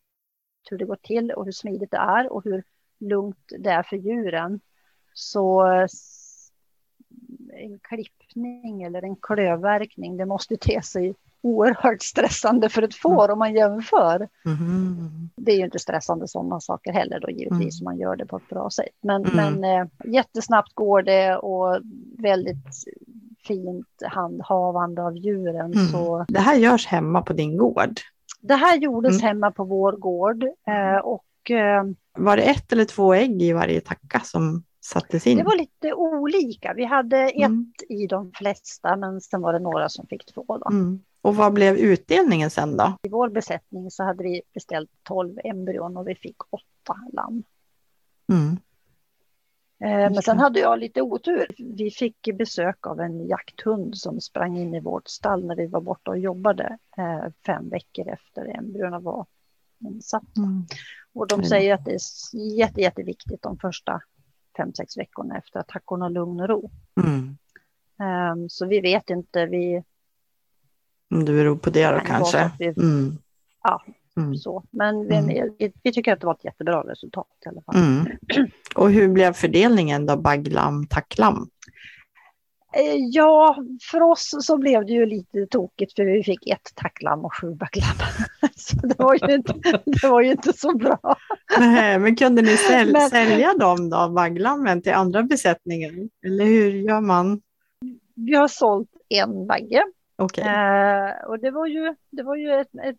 hur 0.69 0.77
det 0.77 0.85
går 0.85 0.99
till 1.01 1.31
och 1.31 1.45
hur 1.45 1.51
smidigt 1.51 1.91
det 1.91 1.97
är 1.97 2.33
och 2.33 2.43
hur 2.43 2.63
lugnt 2.99 3.51
det 3.59 3.69
är 3.69 3.83
för 3.83 3.95
djuren 3.95 4.59
så 5.13 5.65
en 7.53 7.79
klippning 7.79 8.83
eller 8.83 9.01
en 9.01 9.15
klövverkning, 9.15 10.17
det 10.17 10.25
måste 10.25 10.57
te 10.57 10.81
sig 10.81 11.15
oerhört 11.45 12.01
stressande 12.03 12.69
för 12.69 12.81
ett 12.81 12.95
får 12.95 13.23
mm. 13.23 13.34
om 13.34 13.39
man 13.39 13.53
jämför. 13.53 14.27
Mm. 14.45 15.29
Det 15.36 15.51
är 15.51 15.58
ju 15.58 15.65
inte 15.65 15.79
stressande 15.79 16.27
sådana 16.27 16.60
saker 16.60 16.93
heller 16.93 17.19
då 17.19 17.29
givetvis 17.29 17.81
mm. 17.81 17.88
om 17.88 17.93
man 17.93 17.99
gör 17.99 18.15
det 18.15 18.25
på 18.25 18.38
ett 18.38 18.49
bra 18.49 18.69
sätt. 18.69 18.95
Men, 19.01 19.25
mm. 19.25 19.36
men 19.36 19.63
eh, 19.63 19.88
jättesnabbt 20.13 20.73
går 20.73 21.01
det 21.01 21.38
och 21.38 21.81
väldigt 22.17 22.67
fint 23.47 23.88
handhavande 24.05 25.03
av 25.03 25.17
djuren. 25.17 25.73
Mm. 25.73 25.88
Så... 25.88 26.25
Det 26.27 26.39
här 26.39 26.55
görs 26.55 26.88
hemma 26.88 27.21
på 27.21 27.34
din 27.34 27.58
gård? 27.58 27.99
Det 28.41 28.55
här 28.55 28.77
gjordes 28.77 29.13
mm. 29.13 29.27
hemma 29.27 29.51
på 29.51 29.63
vår 29.63 29.91
gård 29.91 30.43
eh, 30.43 30.97
och 31.03 31.51
eh, 31.51 31.84
var 32.17 32.38
det 32.38 32.43
ett 32.43 32.71
eller 32.71 32.86
två 32.86 33.13
ägg 33.13 33.41
i 33.41 33.53
varje 33.53 33.81
tacka 33.81 34.19
som 34.19 34.63
sattes 34.81 35.27
in? 35.27 35.38
Det 35.38 35.43
var 35.43 35.58
lite 35.58 35.93
olika. 35.93 36.73
Vi 36.73 36.86
hade 36.86 37.17
mm. 37.17 37.73
ett 37.77 37.91
i 37.91 38.08
de 38.08 38.31
flesta, 38.31 38.95
men 38.95 39.21
sen 39.21 39.41
var 39.41 39.53
det 39.53 39.60
några 39.60 39.89
som 39.89 40.08
fick 40.08 40.25
två. 40.25 40.45
Då. 40.47 40.69
Mm. 40.71 40.99
Och 41.25 41.35
vad 41.35 41.53
blev 41.53 41.77
utdelningen 41.77 42.49
sen 42.49 42.77
då? 42.77 42.97
I 43.03 43.09
vår 43.09 43.29
besättning 43.29 43.91
så 43.91 44.03
hade 44.03 44.23
vi 44.23 44.41
beställt 44.53 44.89
12 45.03 45.39
embryon 45.43 45.97
och 45.97 46.07
vi 46.07 46.15
fick 46.15 46.53
åtta 46.53 46.99
lamm. 47.13 47.43
Mm. 48.29 48.57
Eh, 49.79 50.13
men 50.13 50.21
sen 50.21 50.39
hade 50.39 50.59
jag 50.59 50.79
lite 50.79 51.01
otur. 51.01 51.55
Vi 51.57 51.91
fick 51.91 52.38
besök 52.38 52.88
av 52.88 52.99
en 52.99 53.27
jakthund 53.27 53.97
som 53.97 54.21
sprang 54.21 54.57
in 54.57 54.73
i 54.73 54.79
vårt 54.79 55.07
stall 55.07 55.45
när 55.45 55.55
vi 55.55 55.67
var 55.67 55.81
borta 55.81 56.11
och 56.11 56.19
jobbade 56.19 56.77
eh, 56.97 57.31
fem 57.45 57.69
veckor 57.69 58.07
efter 58.07 58.57
embryona 58.57 58.99
var 58.99 59.25
insatta. 59.79 60.41
Mm. 60.41 60.65
Och 61.13 61.27
de 61.27 61.43
säger 61.43 61.73
att 61.73 61.85
det 61.85 61.91
är 61.91 62.57
jätte, 62.57 62.81
jätteviktigt 62.81 63.41
de 63.41 63.57
första 63.57 64.01
fem, 64.57 64.73
sex 64.73 64.97
veckorna 64.97 65.38
efter 65.38 65.59
att 65.59 65.67
tackorna 65.67 66.05
har 66.05 66.09
lugn 66.09 66.39
och 66.39 66.49
ro. 66.49 66.71
Mm. 67.03 67.38
Um, 68.33 68.49
så 68.49 68.65
vi 68.65 68.81
vet 68.81 69.09
inte, 69.09 69.45
vi... 69.45 69.83
Om 71.13 71.25
det 71.25 71.31
beror 71.31 71.55
på 71.55 71.69
det 71.69 71.91
då 71.91 71.99
kanske? 71.99 72.51
Vi, 72.59 72.65
mm. 72.65 73.17
Ja, 73.63 73.83
mm. 74.17 74.35
så. 74.35 74.63
Men 74.71 75.07
vi, 75.07 75.15
mm. 75.15 75.71
vi, 75.83 75.91
tycker 75.93 76.13
att 76.13 76.19
det 76.19 76.27
var 76.27 76.33
ett 76.33 76.45
jättebra 76.45 76.81
resultat 76.81 77.27
i 77.45 77.49
alla 77.49 77.61
fall. 77.61 77.75
Mm. 77.75 78.05
Och 78.75 78.91
hur 78.91 79.07
blev 79.07 79.33
fördelningen 79.33 80.05
då, 80.05 80.17
bagglam, 80.17 80.87
tacklam? 80.87 81.49
Eh, 82.75 82.95
ja, 83.11 83.57
för 83.91 84.01
oss 84.01 84.35
så 84.39 84.57
blev 84.57 84.85
det 84.85 84.91
ju 84.91 85.05
lite 85.05 85.47
tokigt 85.47 85.95
för 85.95 86.03
vi 86.03 86.23
fick 86.23 86.47
ett 86.47 86.71
tacklam 86.75 87.25
och 87.25 87.35
sju 87.35 87.53
backlam. 87.55 87.95
Så 88.55 88.87
det 88.87 88.99
var 88.99 89.29
ju 89.29 89.35
inte, 89.35 89.53
det 89.85 90.07
var 90.07 90.21
ju 90.21 90.31
inte 90.31 90.53
så 90.53 90.77
bra. 90.77 91.17
Nej, 91.59 91.99
men 91.99 92.15
kunde 92.15 92.41
ni 92.41 92.57
säl 92.57 92.91
men, 92.91 93.09
sälja 93.09 93.53
dem 93.53 93.89
då, 93.89 94.09
bagglammen, 94.09 94.81
till 94.81 94.93
andra 94.93 95.23
besättningar? 95.23 95.93
Eller 96.25 96.45
hur 96.45 96.71
gör 96.71 97.01
man? 97.01 97.41
Vi 98.15 98.35
har 98.35 98.47
sålt 98.47 98.89
en 99.09 99.47
bagge. 99.47 99.83
Okay. 100.17 100.43
Eh, 100.43 101.25
och 101.25 101.39
det 101.39 101.51
var 101.51 101.67
ju, 101.67 101.95
det 102.10 102.23
var 102.23 102.36
ju 102.36 102.54
ett, 102.54 102.75
ett, 102.84 102.97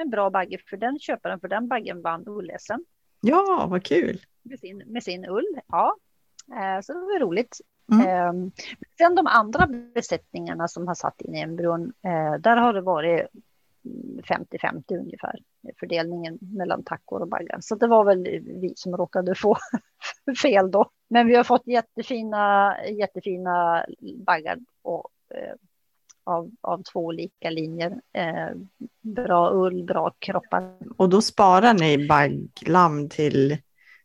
en 0.00 0.10
bra 0.10 0.30
bagge 0.30 0.58
för 0.66 0.76
den 0.76 0.98
köparen, 0.98 1.40
för 1.40 1.48
den 1.48 1.68
baggen 1.68 2.02
vann 2.02 2.28
OL-SM. 2.28 2.80
Ja, 3.20 3.66
vad 3.70 3.84
kul. 3.84 4.20
med, 4.42 4.60
sin, 4.60 4.78
med 4.86 5.02
sin 5.02 5.24
ull. 5.24 5.60
Ja, 5.66 5.96
eh, 6.48 6.80
så 6.80 6.92
det 6.92 7.00
var 7.00 7.20
roligt. 7.20 7.60
Mm. 7.92 8.06
Eh, 8.06 8.50
sen 8.98 9.14
de 9.14 9.26
andra 9.26 9.66
besättningarna 9.94 10.68
som 10.68 10.88
har 10.88 10.94
satt 10.94 11.20
in 11.20 11.34
embryon, 11.34 11.92
eh, 12.02 12.34
där 12.34 12.56
har 12.56 12.72
det 12.72 12.80
varit 12.80 13.26
50-50 14.22 14.98
ungefär, 14.98 15.38
fördelningen 15.80 16.38
mellan 16.40 16.82
tackor 16.82 17.20
och 17.20 17.28
baggar. 17.28 17.58
Så 17.60 17.74
det 17.74 17.86
var 17.86 18.04
väl 18.04 18.22
vi 18.42 18.72
som 18.76 18.96
råkade 18.96 19.34
få 19.34 19.56
fel 20.42 20.70
då. 20.70 20.90
Men 21.08 21.26
vi 21.26 21.34
har 21.34 21.44
fått 21.44 21.66
jättefina, 21.66 22.76
jättefina 22.88 23.86
baggar 24.26 24.58
och, 24.82 25.08
eh, 25.34 25.54
av, 26.24 26.50
av 26.60 26.82
två 26.82 27.00
olika 27.00 27.50
linjer. 27.50 28.00
Eh, 28.12 28.48
bra 29.00 29.50
ull, 29.50 29.84
bra 29.84 30.12
kroppar. 30.18 30.74
Och 30.96 31.08
då 31.08 31.22
sparar 31.22 31.74
ni 31.74 32.08
bagglamm 32.08 33.08
till, 33.08 33.56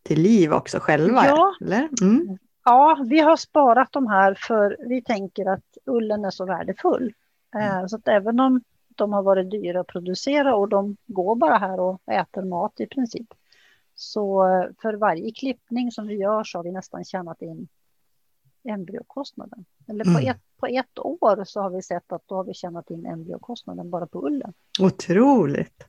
till 0.03 0.21
liv 0.21 0.53
också 0.53 0.79
själva? 0.79 1.25
Ja. 1.25 1.55
Eller? 1.61 1.89
Mm. 2.01 2.37
Ja, 2.65 3.05
vi 3.09 3.19
har 3.19 3.37
sparat 3.37 3.91
de 3.91 4.07
här 4.07 4.37
för 4.39 4.77
vi 4.79 5.01
tänker 5.01 5.45
att 5.45 5.77
ullen 5.85 6.25
är 6.25 6.29
så 6.29 6.45
värdefull. 6.45 7.13
Eh, 7.55 7.87
så 7.87 7.95
att 7.95 8.07
även 8.07 8.39
om 8.39 8.61
de 8.95 9.13
har 9.13 9.23
varit 9.23 9.51
dyra 9.51 9.79
att 9.79 9.87
producera 9.87 10.55
och 10.55 10.69
de 10.69 10.97
går 11.05 11.35
bara 11.35 11.57
här 11.57 11.79
och 11.79 12.01
äter 12.11 12.41
mat 12.41 12.79
i 12.79 12.87
princip. 12.87 13.27
Så 13.95 14.47
eh, 14.47 14.65
för 14.81 14.93
varje 14.93 15.31
klippning 15.31 15.91
som 15.91 16.07
vi 16.07 16.15
gör 16.15 16.43
så 16.43 16.57
har 16.57 16.63
vi 16.63 16.71
nästan 16.71 17.03
tjänat 17.03 17.41
in 17.41 17.67
embryokostnaden. 18.65 19.65
Eller 19.87 20.03
på, 20.03 20.09
Mm. 20.09 20.27
ett, 20.31 20.41
på 20.59 20.65
ett 20.65 20.99
år 20.99 21.43
så 21.45 21.61
har 21.61 21.69
vi 21.69 21.81
sett 21.81 22.11
att 22.11 22.23
då 22.27 22.35
har 22.35 22.43
vi 22.43 22.53
tjänat 22.53 22.89
in 22.89 23.05
embryokostnaden 23.05 23.89
bara 23.89 24.07
på 24.07 24.25
ullen. 24.27 24.53
Otroligt. 24.81 25.87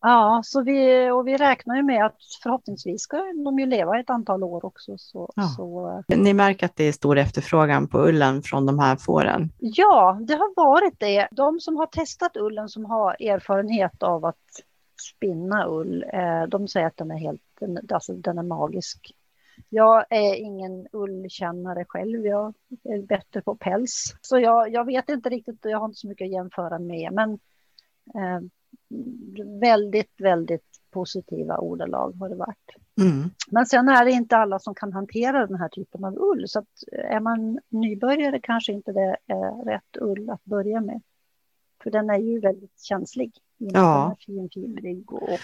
Ja, 0.00 0.40
så 0.44 0.62
vi, 0.62 1.10
och 1.10 1.28
vi 1.28 1.36
räknar 1.36 1.76
ju 1.76 1.82
med 1.82 2.06
att 2.06 2.16
förhoppningsvis 2.42 3.02
ska 3.02 3.16
de 3.44 3.58
ju 3.58 3.66
leva 3.66 4.00
ett 4.00 4.10
antal 4.10 4.42
år 4.44 4.64
också. 4.64 4.98
Så, 4.98 5.32
Ja. 5.36 5.42
så 5.56 5.88
eh, 6.08 6.18
Ni 6.18 6.34
märker 6.34 6.66
att 6.66 6.76
det 6.76 6.84
är 6.84 6.92
stor 6.92 7.18
efterfrågan 7.18 7.88
på 7.88 7.98
ullen 8.08 8.42
från 8.42 8.66
de 8.66 8.78
här 8.78 8.96
fåren? 8.96 9.50
Ja, 9.58 10.18
det 10.20 10.34
har 10.34 10.54
varit 10.56 11.00
det. 11.00 11.28
De 11.30 11.60
som 11.60 11.76
har 11.76 11.86
testat 11.86 12.36
ullen 12.36 12.68
som 12.68 12.84
har 12.84 13.16
erfarenhet 13.22 14.02
av 14.02 14.24
att 14.24 14.36
spinna 15.16 15.66
ull, 15.68 16.04
eh, 16.12 16.42
de 16.48 16.68
säger 16.68 16.86
att 16.86 16.96
den 16.96 17.10
är 17.10 17.18
helt, 17.18 17.42
alltså 17.92 18.12
den 18.12 18.38
är 18.38 18.42
magisk. 18.42 19.12
Jag 19.74 20.04
är 20.10 20.34
ingen 20.34 20.86
ullkännare 20.92 21.84
själv, 21.88 22.26
jag 22.26 22.54
är 22.84 23.02
bättre 23.02 23.42
på 23.42 23.56
päls. 23.56 24.16
Så 24.20 24.38
jag, 24.38 24.72
jag 24.72 24.84
vet 24.84 25.08
inte 25.08 25.28
riktigt, 25.28 25.58
jag 25.62 25.78
har 25.78 25.86
inte 25.86 25.98
så 25.98 26.08
mycket 26.08 26.24
att 26.24 26.32
jämföra 26.32 26.78
med, 26.78 27.12
men 27.12 27.32
eh, 28.14 28.40
väldigt, 29.60 30.20
väldigt 30.20 30.80
positiva 30.90 31.58
ordalag 31.58 32.12
har 32.12 32.28
det 32.28 32.34
varit. 32.34 32.70
Mm. 33.00 33.30
Men 33.50 33.66
sen 33.66 33.88
är 33.88 34.04
det 34.04 34.10
inte 34.10 34.36
alla 34.36 34.58
som 34.58 34.74
kan 34.74 34.92
hantera 34.92 35.46
den 35.46 35.58
här 35.58 35.68
typen 35.68 36.04
av 36.04 36.18
ull. 36.18 36.48
Så 36.48 36.58
att 36.58 36.68
är 36.92 37.20
man 37.20 37.58
nybörjare 37.68 38.40
kanske 38.42 38.72
inte 38.72 38.92
det 38.92 39.16
är 39.26 39.64
rätt 39.64 39.96
ull 40.00 40.30
att 40.30 40.44
börja 40.44 40.80
med. 40.80 41.02
För 41.82 41.90
den 41.90 42.10
är 42.10 42.18
ju 42.18 42.40
väldigt 42.40 42.80
känslig. 42.80 43.32
Ja. 43.56 44.16
finfibrig 44.26 45.12
och. 45.12 45.40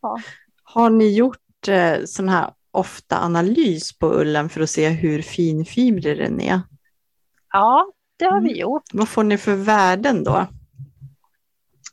Ja. 0.00 0.18
Har 0.62 0.90
ni 0.90 1.16
gjort 1.16 1.68
eh, 1.68 2.04
sån 2.04 2.28
här 2.28 2.50
ofta 2.70 3.18
analys 3.18 3.98
på 3.98 4.06
ullen 4.14 4.48
för 4.48 4.60
att 4.60 4.70
se 4.70 4.88
hur 4.88 5.22
finfibrig 5.22 6.18
den 6.18 6.40
är? 6.40 6.60
ja, 7.52 7.92
det 8.16 8.24
har 8.24 8.40
vi 8.40 8.48
Mm. 8.48 8.60
gjort. 8.60 8.82
Vad 8.92 9.08
får 9.08 9.24
ni 9.24 9.38
för 9.38 9.54
värden 9.54 10.24
då? 10.24 10.46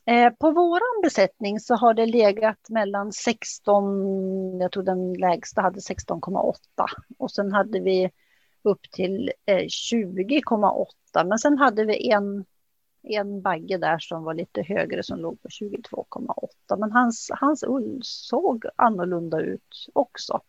Eh, 0.06 0.30
på 0.40 0.50
våran 0.50 1.02
besättning 1.02 1.60
så 1.60 1.74
har 1.74 1.94
det 1.94 2.06
legat 2.06 2.68
mellan 2.68 3.12
16, 3.12 4.60
jag 4.60 4.72
tror 4.72 4.82
den 4.82 5.12
lägsta 5.14 5.62
hade 5.62 5.80
16,8 5.80 6.86
och 7.18 7.30
sen 7.30 7.52
hade 7.52 7.80
vi 7.80 8.10
upp 8.64 8.80
till 8.92 9.32
eh, 9.46 9.66
20,8 9.66 11.24
men 11.24 11.38
sen 11.38 11.58
hade 11.58 11.84
vi 11.84 12.10
en, 12.10 12.44
en 13.14 13.42
bagge 13.42 13.78
där 13.78 13.98
som 13.98 14.24
var 14.24 14.34
lite 14.34 14.62
högre 14.62 15.02
som 15.02 15.18
låg 15.18 15.42
på 15.42 15.48
22,8 15.48 16.76
men 16.78 16.92
hans, 16.92 17.30
hans 17.34 17.62
ull 17.62 18.00
såg 18.04 18.64
annorlunda 18.76 19.40
ut 19.40 19.86
också. 19.92 20.40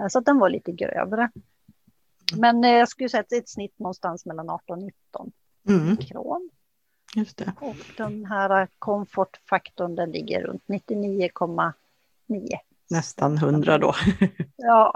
Eh, 0.00 0.08
så 0.08 0.18
att 0.18 0.24
den 0.24 0.38
var 0.38 0.50
lite 0.50 0.72
grövre. 0.72 1.30
Men 2.36 2.64
eh, 2.64 2.70
jag 2.70 2.88
skulle 2.88 3.08
säga 3.08 3.20
att 3.20 3.28
det 3.28 3.36
är 3.36 3.40
ett 3.40 3.48
snitt 3.48 3.78
någonstans 3.78 4.26
mellan 4.26 4.50
18 4.50 4.78
och 4.78 4.84
19 4.84 5.32
Mm, 5.68 5.86
mikron. 5.90 6.50
just 7.16 7.36
det. 7.36 7.52
Och 7.60 7.76
den 7.96 8.24
här 8.24 8.68
komfortfaktorn 8.78 9.94
den 9.94 10.10
ligger 10.10 10.42
runt 10.42 10.62
99,9. 10.66 11.72
Nästan 12.90 13.36
100 13.36 13.78
då. 13.78 13.94
Ja. 14.56 14.92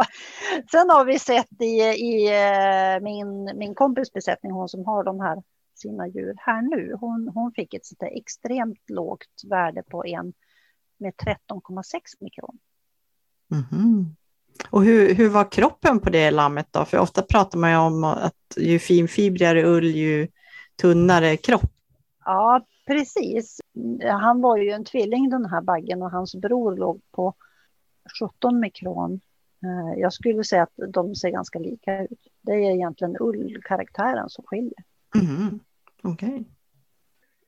Sen 0.71 0.91
har 0.91 1.05
vi 1.05 1.19
sett 1.19 1.63
i, 1.63 1.81
i 1.83 2.27
eh, 2.27 3.03
min, 3.03 3.53
min 3.59 3.75
kompis 3.75 4.13
besättning, 4.13 4.53
hon 4.53 4.69
som 4.69 4.85
har 4.85 5.05
de 5.05 5.21
här 5.21 5.43
sina 5.79 6.09
djur 6.09 6.35
här 6.37 6.63
nu, 6.63 6.97
hon, 7.01 7.29
hon 7.35 7.53
fick 7.53 7.75
ett 7.75 7.87
sånt 7.87 8.03
extremt 8.03 8.91
lågt 8.91 9.43
värde 9.51 9.83
på 9.83 10.07
en 10.07 10.33
med 10.99 11.13
13,6 11.15 11.83
mikron. 12.21 12.59
Mhm. 13.51 14.17
Och 14.71 14.85
hur, 14.85 15.15
hur 15.15 15.29
var 15.29 15.51
kroppen 15.51 16.01
på 16.01 16.11
det 16.11 16.31
lammet 16.31 16.67
då? 16.71 16.85
För 16.85 16.99
ofta 16.99 17.23
pratar 17.23 17.59
man 17.59 17.71
ju 17.71 17.77
om 17.77 18.05
att 18.05 18.57
ju 18.57 18.79
finfibrigare 18.79 19.65
ull, 19.65 19.85
ju 19.85 20.29
tunnare 20.81 21.37
kropp. 21.37 21.73
Ja, 22.25 22.67
precis. 22.87 23.61
Han 24.11 24.41
var 24.41 24.57
ju 24.57 24.71
en 24.71 24.85
tvilling 24.85 25.31
den 25.31 25.47
här 25.47 25.61
baggen 25.61 26.03
och 26.03 26.11
hans 26.11 26.35
bror 26.35 26.77
låg 26.77 27.01
på 27.11 27.35
17 28.21 28.61
mikron. 28.61 29.21
Eh, 29.63 30.01
Jag 30.01 30.13
skulle 30.13 30.45
säga 30.45 30.63
att 30.63 30.93
de 30.93 31.15
ser 31.15 31.31
ganska 31.31 31.59
lika 31.59 32.03
ut. 32.03 32.29
Det 32.43 32.53
är 32.53 32.75
egentligen 32.75 33.17
ullkaraktären 33.21 34.29
som 34.29 34.45
skiljer. 34.45 34.85
Mhm. 35.15 35.61
Okej. 36.03 36.45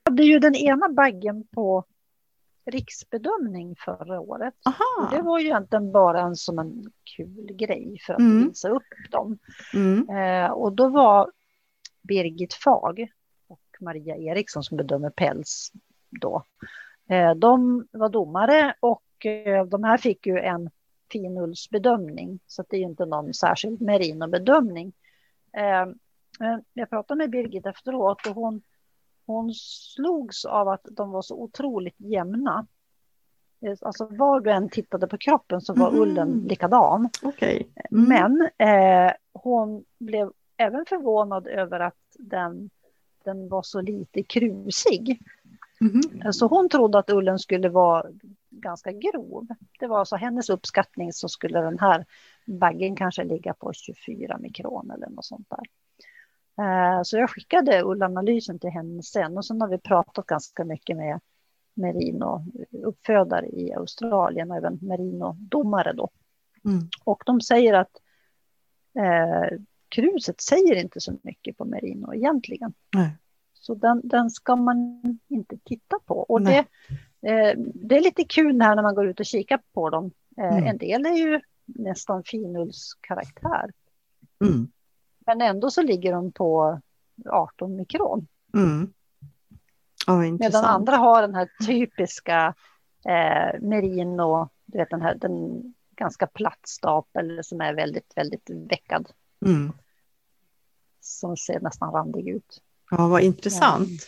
Jag 0.03 0.11
hade 0.11 0.23
ju 0.23 0.39
den 0.39 0.55
ena 0.55 0.89
baggen 0.89 1.47
på 1.51 1.83
riksbedömning 2.65 3.75
förra 3.85 4.19
året. 4.19 4.53
Och 4.65 5.09
det 5.11 5.17
Aha. 5.17 5.23
var 5.23 5.39
ju 5.39 5.45
egentligen 5.45 5.91
bara 5.91 6.21
en, 6.21 6.35
som 6.35 6.59
en 6.59 6.83
kul 7.17 7.49
grej 7.53 7.97
för 8.05 8.13
att 8.13 8.19
Mm. 8.19 8.47
visa 8.47 8.69
upp 8.69 9.11
dem. 9.11 9.37
Mm. 9.73 10.09
Eh, 10.09 10.51
och 10.51 10.73
då 10.73 10.89
var 10.89 11.31
Birgit 12.01 12.53
Fag 12.53 13.07
och 13.47 13.61
Maria 13.79 14.15
Eriksson 14.17 14.63
som 14.63 14.77
bedömer 14.77 15.09
päls 15.09 15.71
då. 16.09 16.43
Eh, 17.09 17.35
de 17.35 17.87
var 17.91 18.09
domare 18.09 18.75
och 18.79 19.25
eh, 19.25 19.65
de 19.65 19.83
här 19.83 19.97
fick 19.97 20.25
ju 20.27 20.39
en 20.39 20.69
finullsbedömning 21.11 22.39
så 22.47 22.61
att 22.61 22.69
det 22.69 22.75
är 22.77 22.79
ju 22.79 22.85
inte 22.85 23.05
någon 23.05 23.33
särskild 23.33 23.81
merinobedömning. 23.81 24.93
Eh, 25.57 25.85
men 26.39 26.63
jag 26.73 26.89
pratade 26.89 27.17
med 27.17 27.29
Birgit 27.29 27.65
efteråt 27.65 28.27
och 28.27 28.35
hon, 28.35 28.61
hon 29.25 29.53
slogs 29.53 30.45
av 30.45 30.67
att 30.67 30.87
de 30.91 31.11
var 31.11 31.21
så 31.21 31.35
otroligt 31.35 31.95
jämna. 31.97 32.67
Eh, 33.61 33.75
Alltså 33.81 34.05
var 34.11 34.39
du 34.39 34.51
än 34.51 34.69
tittade 34.69 35.07
på 35.07 35.17
kroppen 35.17 35.61
så 35.61 35.73
var 35.73 35.91
Mhm. 35.91 35.99
ullen 36.01 36.45
likadan. 36.49 37.09
Okej. 37.23 37.67
Mm. 37.91 38.03
Men 38.09 38.49
eh, 38.57 39.13
hon 39.33 39.85
blev 39.99 40.31
även 40.57 40.85
förvånad 40.85 41.47
över 41.47 41.79
att 41.79 41.97
den, 42.19 42.69
den 43.23 43.49
var 43.49 43.61
så 43.63 43.81
lite 43.81 44.23
krusig. 44.23 45.19
Mhm. 45.79 46.33
Så 46.33 46.47
hon 46.47 46.69
trodde 46.69 46.99
att 46.99 47.09
ullen 47.09 47.39
skulle 47.39 47.69
vara 47.69 48.05
ganska 48.49 48.91
grov. 48.91 49.47
Det 49.79 49.87
var 49.87 50.05
så 50.05 50.15
hennes 50.15 50.49
uppskattning 50.49 51.13
så 51.13 51.29
skulle 51.29 51.59
den 51.61 51.79
här 51.79 52.05
baggen 52.45 52.95
kanske 52.95 53.23
ligga 53.23 53.53
på 53.53 53.73
24 53.73 54.37
mikron 54.37 54.91
eller 54.91 55.09
något 55.09 55.25
sånt 55.25 55.49
där. 55.49 55.59
Eh, 56.61 57.01
Så 57.03 57.17
jag 57.17 57.29
skickade 57.29 57.81
ullanalysen 57.83 58.59
till 58.59 58.69
henne 58.69 59.03
sen 59.03 59.37
och 59.37 59.45
sen 59.45 59.61
har 59.61 59.67
vi 59.67 59.77
pratat 59.77 60.25
ganska 60.25 60.65
mycket 60.65 60.97
med 60.97 61.19
merino-uppfödare 61.75 63.45
i 63.45 63.73
Australien 63.73 64.51
och 64.51 64.57
även 64.57 64.79
merino-domare 64.81 65.93
då. 65.93 66.09
Mm. 66.65 66.79
Och 67.03 67.23
de 67.25 67.41
säger 67.41 67.73
att 67.73 67.91
eh, 68.99 69.57
kruset 69.89 70.41
säger 70.41 70.75
inte 70.75 71.01
så 71.01 71.17
mycket 71.21 71.57
på 71.57 71.65
merino 71.65 72.13
egentligen. 72.13 72.73
Nej. 72.95 73.17
Så 73.53 73.75
den, 73.75 74.01
den 74.03 74.29
ska 74.29 74.55
man 74.55 75.01
inte 75.27 75.57
titta 75.63 75.99
på. 76.05 76.15
Och 76.15 76.41
det, 76.41 76.57
eh, 77.21 77.53
det 77.57 77.97
är 77.97 78.01
lite 78.01 78.23
kul 78.23 78.61
här 78.61 78.75
när 78.75 78.83
man 78.83 78.95
går 78.95 79.07
ut 79.07 79.19
och 79.19 79.25
kikar 79.25 79.59
på 79.73 79.89
dem. 79.89 80.11
Eh, 80.37 80.57
Mm. 80.57 80.63
En 80.67 80.77
del 80.77 81.05
är 81.05 81.13
ju 81.15 81.41
nästan 81.65 82.23
finullskaraktär. 82.23 83.71
Mm. 84.45 84.67
Men 85.27 85.41
ändå 85.41 85.71
så 85.71 85.81
ligger 85.81 86.11
de 86.11 86.31
på 86.31 86.81
18 87.29 87.75
mikron. 87.75 88.27
Mm. 88.53 88.93
Ja, 90.07 90.15
vad 90.15 90.39
Medan 90.39 90.65
andra 90.65 90.97
har 90.97 91.21
den 91.21 91.35
här 91.35 91.49
typiska 91.65 92.53
eh, 93.05 93.61
merino, 93.61 94.49
du 94.65 94.77
vet 94.77 94.89
den 94.89 95.01
här 95.01 95.15
den 95.15 95.63
ganska 95.97 96.27
platt 96.27 96.59
stapel 96.63 97.43
som 97.43 97.61
är 97.61 97.73
väldigt, 97.73 98.11
väldigt 98.15 98.49
veckad. 98.49 99.09
Mm. 99.45 99.71
Som 101.01 101.37
ser 101.37 101.59
nästan 101.59 101.91
randig 101.91 102.27
ut. 102.27 102.61
Ja, 102.91 103.07
vad 103.07 103.21
intressant. 103.21 104.07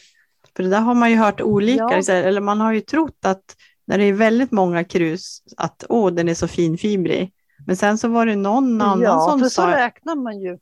För 0.56 0.64
det 0.64 0.70
där 0.70 0.82
har 0.82 0.94
man 0.94 1.12
ju 1.12 1.18
hört 1.18 1.42
olika, 1.42 2.02
Ja. 2.08 2.14
eller 2.14 2.42
man 2.42 2.62
har 2.62 2.74
ju 2.74 2.82
trott 2.82 3.26
att 3.26 3.56
när 3.86 3.98
det 3.98 4.04
är 4.04 4.14
väldigt 4.14 4.52
många 4.52 4.84
krus, 4.84 5.44
att 5.58 5.86
åh, 5.90 6.12
den 6.12 6.30
är 6.30 6.34
så 6.34 6.48
finfibrig. 6.48 7.34
Men 7.66 7.78
sen 7.78 7.98
så 7.98 8.08
var 8.08 8.26
det 8.26 8.36
någon 8.36 8.82
annan 8.82 9.02
ja, 9.02 9.28
som 9.30 9.40
för 9.40 9.50
sa... 9.50 9.62
så 9.62 9.68
räknar 9.68 10.16
man 10.16 10.40
ju. 10.40 10.58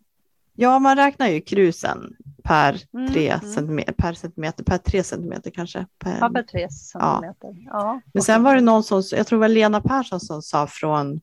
Ja, 0.60 0.80
man 0.80 0.96
räknar 0.98 1.28
ju 1.28 1.42
krusen 1.42 2.16
per 2.44 2.82
Mm, 2.94 3.14
tre 3.14 3.30
mm. 3.30 3.54
centimeter, 3.54 3.94
per 3.94 4.14
centimeter, 4.14 4.64
per 4.64 4.78
tre 4.78 5.04
centimeter 5.04 5.52
kanske. 5.52 5.86
Per... 6.00 6.18
Ja, 6.20 6.30
per 6.30 6.44
tre 6.44 6.70
centimeter. 6.70 7.56
Ja. 7.66 8.02
Men 8.14 8.24
sen 8.24 8.44
var 8.44 8.56
det 8.56 8.62
någon 8.62 8.84
som, 8.84 9.04
jag 9.12 9.28
tror 9.28 9.38
det 9.40 9.42
var 9.42 9.48
Lena 9.48 9.82
Persson 9.82 10.20
som 10.20 10.42
sa 10.42 10.68
från, 10.68 11.22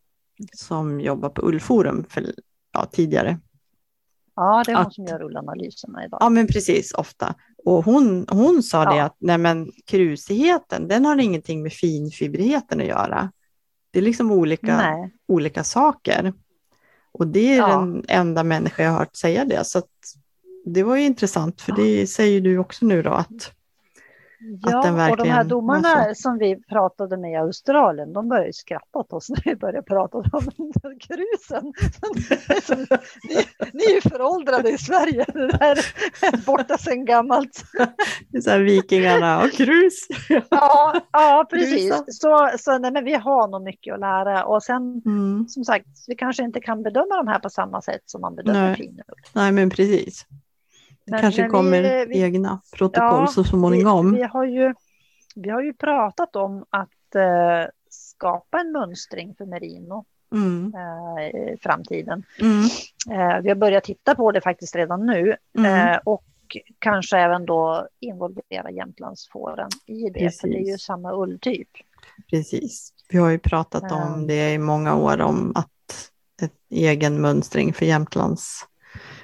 som 0.57 1.01
jobbar 1.01 1.29
på 1.29 1.43
Ullforum 1.49 2.05
för, 2.09 2.35
ja, 2.73 2.87
tidigare. 2.93 3.39
Ja, 4.37 4.63
det 4.67 4.73
är 4.73 4.77
hon 4.77 4.87
att- 4.87 4.95
som 4.95 5.05
gör 5.05 5.19
rullanalyserna 5.19 6.05
idag. 6.05 6.19
Ja, 6.21 6.29
men 6.29 6.47
precis, 6.47 6.93
ofta. 6.95 7.35
Och 7.65 7.85
hon, 7.85 8.27
hon 8.31 8.63
sa 8.63 8.85
det 8.85 8.97
Ja. 8.97 9.05
att 9.05 9.17
nej, 9.19 9.39
men 9.39 9.71
krusigheten, 9.87 10.89
den 10.89 11.05
har 11.05 11.19
ingenting 11.19 11.63
med 11.63 11.73
finfibrigheten 11.73 12.81
att 12.81 12.87
göra. 12.87 13.33
Det 13.91 13.99
är 13.99 14.03
liksom 14.03 14.31
olika, 14.31 14.77
Nej. 14.77 15.15
olika 15.29 15.65
saker. 15.65 16.33
Och 17.19 17.27
det 17.27 17.53
är 17.55 17.57
Ja. 17.59 17.69
den 17.69 18.05
enda 18.09 18.45
människa 18.45 18.83
jag 18.83 18.91
har 18.91 18.99
hört 18.99 19.17
säga 19.17 19.45
det. 19.45 19.65
Så 19.65 19.83
det 20.65 20.83
var 20.83 20.97
ju 20.97 21.03
intressant, 21.03 21.61
för 21.61 21.73
det 21.73 22.07
säger 22.07 22.41
du 22.41 22.59
också 22.59 22.87
nu 22.87 23.03
då 23.03 23.11
att 23.11 23.53
Ja, 24.63 24.71
den 24.71 24.77
och 24.77 24.83
de 24.83 25.01
här 25.01 25.09
verkligen 25.11 25.49
domarna 25.49 26.15
som 26.15 26.39
vi 26.39 26.57
pratade 26.69 27.17
med 27.17 27.33
i 27.33 27.37
Australien, 27.37 28.13
de 28.13 28.29
började 28.29 28.53
skratta 28.53 28.99
åt 28.99 29.13
oss 29.13 29.31
när 29.31 29.43
vi 29.45 29.57
började 29.57 29.83
prata 29.83 30.19
om 30.19 30.25
grusen. 31.09 31.73
ni, 33.29 33.35
ni 33.73 33.85
är 33.85 33.95
ju 33.95 34.01
föråldrade 34.01 34.71
i 34.71 34.79
Sverige, 34.79 35.25
det 35.33 35.47
där 35.49 35.77
är 36.23 36.47
borta 36.47 36.79
sedan 36.79 37.05
gammalt. 37.05 37.63
det 38.29 38.39
är 38.39 38.43
så 38.43 38.51
här, 38.51 38.61
vikingarna 38.61 39.43
och 39.45 39.53
krus. 39.53 40.07
Ja, 40.51 40.95
ja 41.13 41.47
precis. 41.51 41.91
Grusa. 41.91 42.05
Så, 42.09 42.51
så 42.59 42.79
nej, 42.79 42.93
men 42.93 43.05
vi 43.05 43.15
har 43.15 43.49
nog 43.49 43.63
mycket 43.63 43.95
att 43.95 44.01
lära. 44.01 44.45
Och 44.45 44.63
sen, 44.63 45.03
Mm. 45.07 45.49
som 45.49 45.65
sagt, 45.65 45.87
vi 46.09 46.15
kanske 46.15 46.43
inte 46.43 46.61
kan 46.61 46.83
bedöma 46.83 47.17
de 47.17 47.29
här 47.29 47.39
på 47.39 47.51
samma 47.51 47.83
sätt 47.83 48.03
som 48.05 48.21
man 48.21 48.35
bedömer 48.37 48.67
Nej. 48.69 48.77
finull. 48.77 49.05
Nej, 49.33 49.53
men 49.53 49.71
precis. 49.71 50.27
Det 51.07 51.19
kanske 51.21 51.43
vi- 51.43 51.49
kommer 51.49 52.07
vi- 52.07 52.23
egna 52.23 52.61
protokoll 52.77 53.21
Ja, 53.21 53.27
så 53.27 53.45
småningom. 53.45 54.13
Vi, 54.13 54.19
vi, 54.19 54.25
har 54.25 54.45
ju, 54.45 54.75
vi 55.35 55.51
har 55.51 55.63
ju 55.63 55.75
pratat 55.75 56.37
om 56.37 56.65
att 56.71 57.15
eh, 57.15 57.71
skapa 57.91 58.61
en 58.61 58.73
mönstring 58.73 59.35
för 59.39 59.47
merino 59.47 60.05
Mm. 60.33 60.73
eh, 60.75 61.25
i 61.27 61.57
framtiden. 61.63 62.23
Mm. 62.41 62.65
Eh, 63.11 63.41
vi 63.43 63.49
har 63.49 63.55
börjat 63.57 63.85
titta 63.85 64.15
på 64.15 64.33
det 64.33 64.41
faktiskt 64.41 64.77
redan 64.77 65.07
nu 65.07 65.37
Mm. 65.59 65.89
eh, 65.93 65.99
och 66.05 66.25
kanske 66.79 67.19
även 67.19 67.47
då 67.47 67.89
involvera 68.01 68.71
Jämtlandsfåren 68.71 69.69
i 69.87 70.11
det, 70.11 70.41
för 70.41 70.49
det 70.49 70.55
är 70.55 70.59
ju 70.59 70.65
Precis. 70.73 70.87
samma 70.87 71.13
ulltyp. 71.13 71.69
Precis. 72.31 72.93
Vi 73.11 73.19
har 73.19 73.31
ju 73.31 73.39
pratat 73.39 73.93
om 73.93 74.27
det 74.27 74.53
i 74.53 74.59
många 74.59 74.97
år 74.97 75.21
om 75.21 75.53
att 75.55 76.11
ett 76.43 76.53
egen 76.71 77.21
mönstring 77.21 77.73
för 77.73 77.87
Jämtlands, 77.87 78.67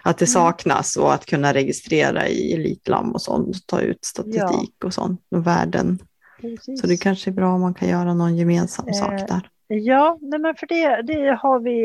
att 0.02 0.18
det 0.18 0.24
Mm. 0.24 0.32
saknas 0.32 0.96
och 0.96 1.12
att 1.14 1.26
kunna 1.26 1.54
registrera 1.54 2.28
i 2.28 2.52
Elitlam 2.52 3.12
och 3.12 3.22
sånt, 3.22 3.66
ta 3.66 3.80
ut 3.80 4.04
statistik 4.04 4.84
och 4.84 4.94
sånt 4.94 5.20
och 5.30 5.46
värden. 5.46 5.98
Precis. 6.40 6.80
Så 6.80 6.86
det 6.86 6.96
kanske 6.96 7.30
är 7.30 7.32
bra 7.32 7.54
om 7.54 7.60
man 7.60 7.74
kan 7.74 7.88
göra 7.88 8.14
någon 8.14 8.36
gemensam 8.36 8.88
Eh, 8.88 8.94
sak 8.94 9.28
där. 9.28 9.48
Ja, 9.72 10.18
nej 10.20 10.38
men 10.40 10.54
för 10.54 10.66
det, 10.66 11.02
det 11.02 11.38
har 11.42 11.60
vi, 11.60 11.82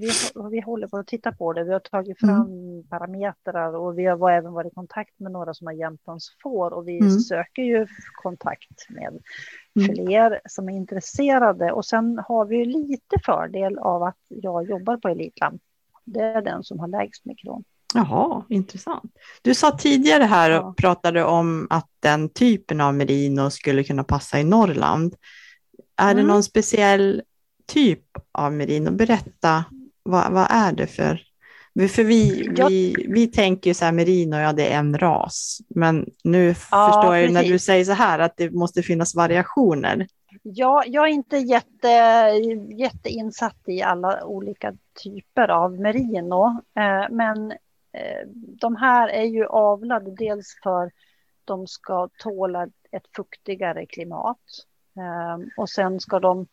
vi, 0.00 0.10
vi 0.50 0.60
håller 0.60 0.88
på 0.88 0.96
att 0.96 1.06
titta 1.06 1.32
på 1.32 1.52
det. 1.52 1.64
Vi 1.64 1.72
har 1.72 1.80
tagit 1.80 2.22
Mm. 2.22 2.34
fram 2.36 2.48
parametrar 2.90 3.72
och 3.76 3.98
vi 3.98 4.04
har 4.06 4.30
även 4.30 4.52
varit 4.52 4.72
i 4.72 4.74
kontakt 4.74 5.20
med 5.20 5.32
några 5.32 5.54
som 5.54 5.66
har 5.66 5.74
Jämtlandsfår 5.74 6.70
och 6.72 6.88
vi 6.88 6.98
Mm. 6.98 7.20
söker 7.20 7.62
ju 7.62 7.86
kontakt 8.22 8.88
med 8.88 9.18
Mm. 9.76 9.94
fler 9.94 10.40
som 10.48 10.68
är 10.68 10.72
intresserade. 10.76 11.72
Och 11.72 11.84
sen 11.84 12.20
har 12.28 12.44
vi 12.44 12.56
ju 12.56 12.64
lite 12.64 13.16
fördel 13.24 13.78
av 13.78 14.02
att 14.02 14.18
jag 14.28 14.68
jobbar 14.70 14.96
på 14.96 15.08
Elitlam. 15.08 15.58
Det 16.06 16.20
är 16.20 16.42
den 16.42 16.64
som 16.64 16.78
har 16.78 16.88
lägst 16.88 17.24
mikron. 17.24 17.64
Jaha, 17.94 18.44
intressant. 18.48 19.12
Du 19.42 19.54
sa 19.54 19.70
tidigare 19.70 20.24
här 20.24 20.50
Ja. 20.50 20.60
och 20.60 20.76
pratade 20.76 21.24
om 21.24 21.66
att 21.70 21.88
den 22.00 22.28
typen 22.28 22.80
av 22.80 22.94
merino 22.94 23.50
skulle 23.50 23.84
kunna 23.84 24.04
passa 24.04 24.40
i 24.40 24.44
Norrland. 24.44 25.14
Är 25.96 26.14
det 26.14 26.20
Mm. 26.20 26.26
någon 26.26 26.42
speciell 26.42 27.22
typ 27.66 28.02
av 28.32 28.52
merino? 28.52 28.90
Berätta, 28.90 29.64
vad, 30.02 30.32
vad 30.32 30.46
är 30.50 30.72
det 30.72 30.86
för? 30.86 31.22
För 31.88 32.04
vi, 32.04 32.48
Jag- 32.56 32.68
vi, 32.68 33.06
vi 33.08 33.26
tänker 33.26 33.70
ju 33.70 33.74
så 33.74 33.84
här, 33.84 33.92
merino, 33.92 34.36
ja 34.36 34.52
det 34.52 34.72
är 34.72 34.78
en 34.78 34.98
ras. 34.98 35.58
Men 35.68 36.06
nu 36.24 36.46
Ja, 36.48 36.54
förstår 36.92 37.14
jag 37.16 37.22
ju 37.26 37.32
när 37.32 37.42
du 37.42 37.48
precis. 37.50 37.66
säger 37.66 37.84
så 37.84 37.92
här 37.92 38.18
att 38.18 38.36
det 38.36 38.50
måste 38.50 38.82
finnas 38.82 39.14
variationer. 39.14 40.06
Ja, 40.42 40.84
jag 40.86 41.08
är 41.08 41.12
inte 41.12 41.36
jätte, 41.36 41.88
jätteinsatt 42.76 43.68
i 43.68 43.82
alla 43.82 44.24
olika 44.24 44.76
typer 45.02 45.48
av 45.48 45.80
merino. 45.80 46.62
Eh, 46.74 47.06
men 47.10 47.52
eh, 47.92 48.26
de 48.34 48.76
här 48.76 49.08
är 49.08 49.24
ju 49.24 49.46
avlade 49.46 50.10
dels 50.10 50.60
för 50.62 50.92
de 51.44 51.66
ska 51.66 52.08
tåla 52.18 52.68
ett 52.90 53.06
fuktigare 53.16 53.86
klimat. 53.86 54.42
Eh, 54.96 55.46
och 55.56 55.68
sen 55.68 56.00
ska 56.00 56.20
de, 56.20 56.46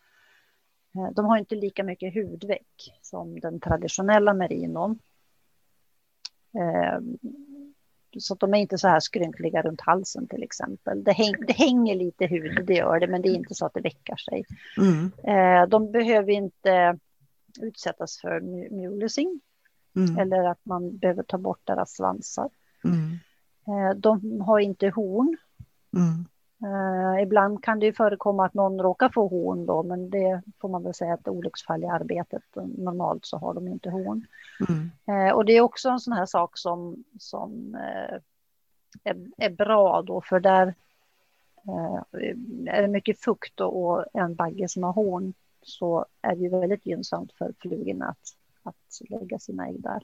eh, 0.95 1.11
de 1.15 1.25
har 1.25 1.37
inte 1.37 1.55
lika 1.55 1.83
mycket 1.83 2.13
hudväck 2.13 2.99
som 3.01 3.39
den 3.39 3.59
traditionella 3.59 4.33
merinon. 4.33 4.99
Ehm, 6.59 7.17
så 8.19 8.33
att 8.33 8.39
de 8.39 8.53
är 8.53 8.57
inte 8.57 8.77
så 8.77 8.87
här 8.87 8.99
skrynkliga 8.99 9.61
runt 9.61 9.81
halsen 9.81 10.27
till 10.27 10.43
exempel. 10.43 11.03
Det, 11.03 11.11
häng, 11.11 11.33
det 11.47 11.53
hänger 11.53 11.95
lite 11.95 12.25
hud, 12.25 12.65
det 12.65 12.73
gör 12.73 12.99
det, 12.99 13.07
men 13.07 13.21
det 13.21 13.29
är 13.29 13.35
inte 13.35 13.55
så 13.55 13.65
att 13.65 13.73
det 13.73 13.81
väckar 13.81 14.15
sig. 14.15 14.45
Mm, 14.77 15.11
Eh, 15.23 15.67
de 15.69 15.91
behöver 15.91 16.31
inte 16.31 16.97
utsättas 17.61 18.21
för 18.21 18.39
mu- 18.39 18.71
mulesing 18.71 19.41
mm, 19.95 20.17
eller 20.17 20.43
att 20.43 20.65
man 20.65 20.97
behöver 20.97 21.23
ta 21.23 21.37
bort 21.37 21.61
deras 21.63 21.95
svansar. 21.95 22.49
mm, 22.83 23.17
Eh, 23.67 23.97
de 23.97 24.41
har 24.41 24.59
inte 24.59 24.89
horn. 24.89 25.37
Mm, 26.63 27.15
Eh, 27.15 27.23
ibland 27.23 27.63
kan 27.63 27.79
det 27.79 27.85
ju 27.85 27.93
förekomma 27.93 28.45
att 28.45 28.53
någon 28.53 28.79
råkar 28.81 29.09
få 29.09 29.27
horn 29.27 29.65
då, 29.65 29.83
men 29.83 30.09
det 30.09 30.41
får 30.61 30.69
man 30.69 30.83
väl 30.83 30.93
säga 30.93 31.13
att 31.13 31.27
olycksfall 31.27 31.83
i 31.83 31.87
arbetet. 31.87 32.43
Normalt 32.55 33.25
så 33.25 33.37
har 33.37 33.53
de 33.53 33.67
inte 33.67 33.89
horn. 33.89 34.25
mm, 34.69 34.91
Eh, 35.07 35.33
och 35.33 35.45
det 35.45 35.53
är 35.53 35.61
också 35.61 35.89
en 35.89 35.99
sån 35.99 36.13
här 36.13 36.25
sak 36.25 36.57
som, 36.57 37.03
som 37.19 37.75
eh, 37.75 38.19
är, 39.03 39.27
är 39.37 39.49
bra 39.49 40.01
då, 40.01 40.21
för 40.21 40.39
där 40.39 40.67
eh, 41.67 42.21
är 42.67 42.81
det 42.81 42.87
mycket 42.87 43.19
fukt 43.19 43.61
och, 43.61 43.83
och 43.83 44.05
en 44.13 44.35
bagge 44.35 44.67
som 44.67 44.83
har 44.83 44.93
horn 44.93 45.33
så 45.61 46.05
är 46.21 46.35
det 46.35 46.41
ju 46.41 46.49
väldigt 46.49 46.85
gynnsamt 46.85 47.33
för 47.33 47.53
flugorna 47.59 48.05
att, 48.05 48.37
att 48.63 49.09
lägga 49.09 49.39
sina 49.39 49.67
ägg 49.67 49.81
där. 49.81 50.03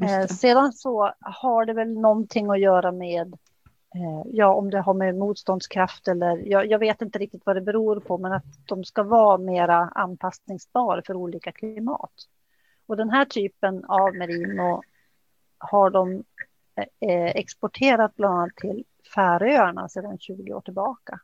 just 0.00 0.30
Eh, 0.30 0.36
sedan 0.36 0.72
så 0.72 1.12
har 1.20 1.66
det 1.66 1.72
väl 1.72 1.88
någonting 1.88 2.50
att 2.50 2.60
göra 2.60 2.92
med 2.92 3.38
Ja, 4.26 4.54
om 4.54 4.70
det 4.70 4.80
har 4.80 4.94
med 4.94 5.16
motståndskraft 5.16 6.08
eller 6.08 6.36
jag, 6.48 6.70
jag 6.70 6.78
vet 6.78 7.02
inte 7.02 7.18
riktigt 7.18 7.42
vad 7.46 7.56
det 7.56 7.60
beror 7.60 8.00
på, 8.00 8.18
men 8.18 8.32
att 8.32 8.44
de 8.66 8.84
ska 8.84 9.02
vara 9.02 9.38
mera 9.38 9.76
anpassningsbara 9.94 11.02
för 11.06 11.14
olika 11.14 11.52
klimat. 11.52 12.12
Och 12.86 12.96
den 12.96 13.10
här 13.10 13.24
typen 13.24 13.84
av 13.84 14.14
merino 14.14 14.82
har 15.58 15.90
de 15.90 16.24
eh, 17.00 17.26
exporterat 17.26 18.16
bland 18.16 18.34
annat 18.34 18.56
till 18.56 18.84
Färöarna 19.14 19.88
sedan 19.88 20.18
20 20.18 20.52
år 20.52 20.60
tillbaka. 20.60 21.20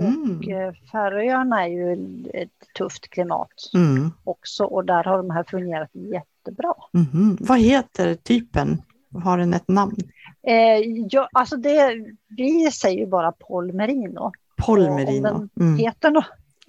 Mm, 0.00 0.38
Och 0.38 0.48
eh, 0.48 0.72
Färöarna 0.92 1.64
är 1.64 1.68
ju 1.68 1.92
ett 2.34 2.74
tufft 2.74 3.10
klimat 3.10 3.52
mm, 3.74 4.10
också 4.24 4.64
och 4.64 4.84
där 4.84 5.04
har 5.04 5.16
de 5.16 5.30
här 5.30 5.44
fungerat 5.44 5.90
jättebra. 5.92 6.74
mhm. 6.92 7.36
Vad 7.40 7.58
heter 7.60 8.14
typen? 8.14 8.82
Har 9.24 9.38
den 9.38 9.54
ett 9.54 9.68
namn? 9.68 9.96
Eh, 10.42 10.78
ja, 11.10 11.28
alltså 11.32 11.56
det, 11.56 12.04
vi 12.28 12.70
säger 12.70 12.98
ju 12.98 13.06
bara 13.06 13.32
polmerino. 13.32 14.32
Polmerino. 14.66 15.28
Och 15.28 15.34
om 15.36 15.48
Mm. 15.60 15.76
Heter 15.78 16.10
no, 16.10 16.22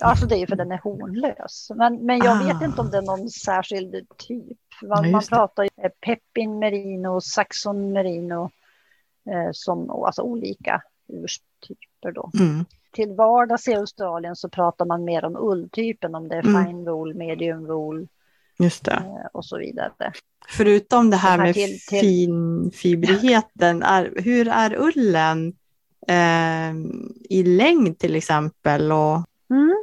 alltså 0.03 0.25
det 0.25 0.35
är 0.35 0.39
ju 0.39 0.47
för 0.47 0.55
den 0.55 0.71
är 0.71 0.77
hornlös. 0.77 1.71
Men, 1.75 1.95
men 2.05 2.17
jag 2.19 2.43
vet 2.45 2.61
Ah. 2.61 2.65
inte 2.65 2.81
om 2.81 2.89
det 2.91 2.97
är 2.97 3.01
någon 3.01 3.29
särskild 3.29 4.07
typ. 4.17 4.57
Ja, 4.81 4.87
Man, 4.87 5.01
man 5.01 5.11
just 5.11 5.29
det. 5.29 5.35
pratar 5.35 5.63
ju 5.63 5.69
eh, 5.83 5.91
Pepin 6.05 6.59
merino, 6.59 7.21
Saxon 7.21 7.91
merino, 7.91 8.49
eh, 9.29 9.49
som 9.51 9.89
alltså 9.89 10.21
olika 10.21 10.81
urstyper 11.07 12.11
då. 12.11 12.31
Mm. 12.39 12.65
Till 12.91 13.11
vardags 13.13 13.67
i 13.67 13.73
Australien 13.75 14.35
så 14.35 14.49
pratar 14.49 14.85
man 14.85 15.03
mer 15.03 15.25
om 15.25 15.37
ulltypen, 15.39 16.15
om 16.15 16.27
det 16.27 16.35
är 16.35 16.47
Mm. 16.47 16.65
fine 16.65 16.83
wool, 16.85 17.13
medium 17.13 17.65
wool 17.65 18.07
Just 18.63 18.85
det. 18.85 18.91
eh, 18.91 19.25
och 19.33 19.45
så 19.45 19.57
vidare. 19.57 19.91
Förutom 20.47 21.09
det 21.09 21.17
här 21.17 21.29
här 21.37 21.37
med 21.45 21.53
till- 21.53 21.79
till- 21.79 21.99
finfibrigheten, 21.99 23.83
är, 23.83 24.11
hur 24.15 24.47
är 24.47 24.75
ullen 24.81 25.53
eh, 26.07 26.71
i 27.29 27.43
längd 27.43 27.99
till 27.99 28.15
exempel? 28.15 28.91
Och, 28.91 29.17
Mm. 29.49 29.75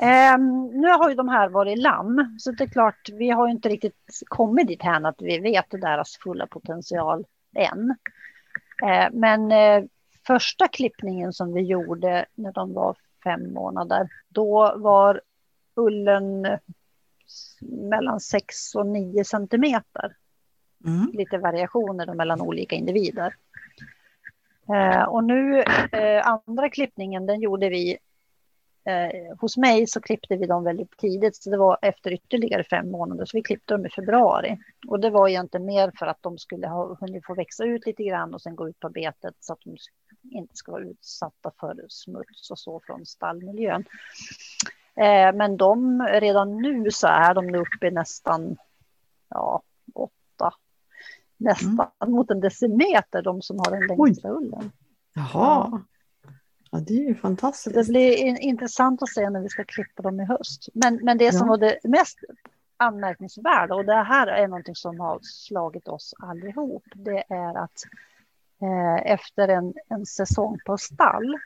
Ehm, 0.00 0.66
nu 0.66 0.88
har 0.88 1.08
ju 1.08 1.14
de 1.14 1.28
här 1.28 1.48
varit 1.48 1.78
lamm, 1.78 2.36
så 2.38 2.50
det 2.52 2.64
är 2.64 2.68
klart, 2.68 3.08
vi 3.12 3.30
har 3.30 3.46
ju 3.46 3.52
inte 3.52 3.68
riktigt 3.68 4.22
kommit 4.26 4.68
dit 4.68 4.82
här 4.82 5.06
att 5.06 5.22
vi 5.22 5.38
vet 5.38 5.70
deras 5.70 6.16
fulla 6.22 6.46
potential 6.46 7.24
än. 7.56 7.96
Eh, 8.82 9.08
men 9.12 9.52
eh, 9.52 9.84
första 10.26 10.68
klippningen 10.68 11.32
som 11.32 11.52
vi 11.52 11.60
gjorde 11.60 12.26
när 12.34 12.52
de 12.52 12.72
var 12.72 12.96
fem 13.24 13.52
månader, 13.52 14.08
då 14.28 14.74
var 14.76 15.20
ullen 15.76 16.46
mellan 17.60 18.20
6 18.20 18.74
och 18.74 18.86
9 18.86 19.24
centimeter. 19.24 20.16
Mm. 20.86 21.10
Lite 21.12 21.38
variationer 21.38 22.14
mellan 22.14 22.40
olika 22.40 22.76
individer. 22.76 23.34
Eh, 24.74 25.02
och 25.02 25.24
nu, 25.24 25.62
eh, 25.92 26.26
andra 26.26 26.70
klippningen, 26.70 27.26
den 27.26 27.40
gjorde 27.40 27.68
vi 27.68 27.98
eh, 28.84 29.36
hos 29.38 29.56
mig 29.56 29.86
så 29.86 30.00
klippte 30.00 30.36
vi 30.36 30.46
dem 30.46 30.64
väldigt 30.64 30.96
tidigt, 30.96 31.36
så 31.36 31.50
det 31.50 31.56
var 31.56 31.78
efter 31.82 32.12
ytterligare 32.12 32.64
fem 32.64 32.90
månader, 32.90 33.24
så 33.24 33.36
vi 33.36 33.42
klippte 33.42 33.74
dem 33.74 33.86
i 33.86 33.90
februari. 33.90 34.58
Och 34.88 35.00
det 35.00 35.10
var 35.10 35.28
egentligen 35.28 35.66
mer 35.66 35.92
för 35.98 36.06
att 36.06 36.22
de 36.22 36.38
skulle 36.38 36.66
ha 36.66 36.96
hunnit 37.00 37.26
få 37.26 37.34
växa 37.34 37.64
ut 37.64 37.86
lite 37.86 38.04
grann 38.04 38.34
och 38.34 38.42
sen 38.42 38.56
gå 38.56 38.68
ut 38.68 38.80
på 38.80 38.88
betet 38.88 39.34
så 39.40 39.52
att 39.52 39.60
de 39.64 39.76
inte 40.30 40.56
ska 40.56 40.72
vara 40.72 40.84
utsatta 40.84 41.52
för 41.60 41.84
smuts 41.88 42.50
och 42.50 42.58
så 42.58 42.80
från 42.86 43.06
stallmiljön. 43.06 43.84
Eh, 45.00 45.32
men 45.34 45.56
de, 45.56 46.02
redan 46.02 46.56
nu 46.56 46.90
så 46.90 47.06
är 47.06 47.34
de 47.34 47.54
uppe 47.54 47.86
i 47.86 47.90
nästan 47.90 48.56
ja, 49.28 49.62
åtta, 49.94 50.54
nästan 51.36 51.90
mm. 52.02 52.14
mot 52.14 52.30
en 52.30 52.40
decimeter, 52.40 53.22
de 53.22 53.42
som 53.42 53.58
har 53.58 53.70
den 53.70 53.86
längsta 53.86 54.28
Oj. 54.28 54.36
ullen. 54.36 54.72
Jaha. 55.14 55.82
Ja, 56.70 56.78
det 56.78 56.94
är 56.94 57.08
ju 57.08 57.14
fantastiskt. 57.14 57.76
Det 57.76 57.88
blir 57.88 58.40
intressant 58.40 59.02
att 59.02 59.08
se 59.08 59.30
när 59.30 59.40
vi 59.40 59.48
ska 59.48 59.64
klippa 59.64 60.02
dem 60.02 60.20
i 60.20 60.24
höst. 60.24 60.68
Men, 60.74 61.00
men 61.02 61.18
det 61.18 61.32
som 61.32 61.46
ja. 61.46 61.50
var 61.50 61.58
det 61.58 61.78
mest 61.84 62.18
anmärkningsvärda, 62.76 63.74
och 63.74 63.84
det 63.84 64.02
här 64.02 64.26
är 64.26 64.48
någonting 64.48 64.74
som 64.74 65.00
har 65.00 65.18
slagit 65.22 65.88
oss 65.88 66.14
allihop, 66.18 66.84
det 66.94 67.24
är 67.28 67.58
att 67.58 67.84
eh, 68.62 69.12
efter 69.12 69.48
en, 69.48 69.74
en 69.88 70.06
säsong 70.06 70.58
på 70.66 70.78
stall 70.78 71.38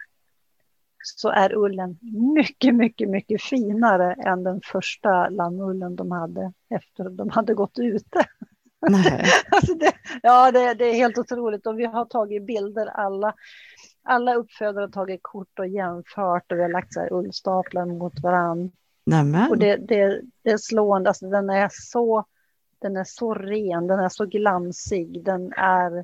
så 1.04 1.28
är 1.28 1.54
ullen 1.54 1.98
mycket, 2.34 2.74
mycket, 2.74 3.08
mycket 3.08 3.42
finare 3.42 4.12
än 4.12 4.44
den 4.44 4.60
första 4.64 5.28
lammullen 5.28 5.96
de 5.96 6.10
hade 6.10 6.52
efter 6.70 7.08
de 7.08 7.30
hade 7.30 7.54
gått 7.54 7.78
ute. 7.78 8.24
Nej. 8.90 9.24
alltså 9.50 9.74
det, 9.74 9.92
ja, 10.22 10.52
det, 10.52 10.74
det, 10.74 10.84
är 10.84 10.94
helt 10.94 11.18
otroligt 11.18 11.66
och 11.66 11.78
vi 11.78 11.84
har 11.84 12.04
tagit 12.04 12.46
bilder 12.46 12.86
alla. 12.86 13.34
Alla 14.02 14.34
uppfödare 14.34 14.84
har 14.84 14.90
tagit 14.90 15.20
kort 15.22 15.58
och 15.58 15.68
jämfört 15.68 16.52
och 16.52 16.58
vi 16.58 16.62
har 16.62 16.68
lagt 16.68 16.92
så 16.92 17.00
här 17.00 17.12
ullstaplar 17.12 17.86
mot 17.86 18.20
varandra. 18.20 18.70
Och 19.50 19.58
det, 19.58 19.76
det, 19.76 20.20
det 20.42 20.50
är 20.50 20.58
slående, 20.58 21.10
alltså 21.10 21.28
den 21.28 21.50
är 21.50 21.68
så 21.72 22.24
den 22.84 22.96
är 22.96 23.04
så 23.04 23.34
ren, 23.34 23.86
den 23.86 24.00
är 24.00 24.08
så 24.08 24.26
glansig, 24.26 25.24
den 25.24 25.52
är... 25.56 25.98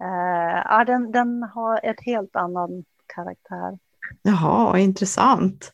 Eh, 0.00 0.62
ja, 0.64 0.84
den, 0.86 1.12
den 1.12 1.42
har 1.42 1.80
ett 1.82 2.00
helt 2.00 2.36
annan 2.36 2.84
karaktär. 3.06 3.78
Jaha, 4.22 4.78
intressant. 4.78 5.72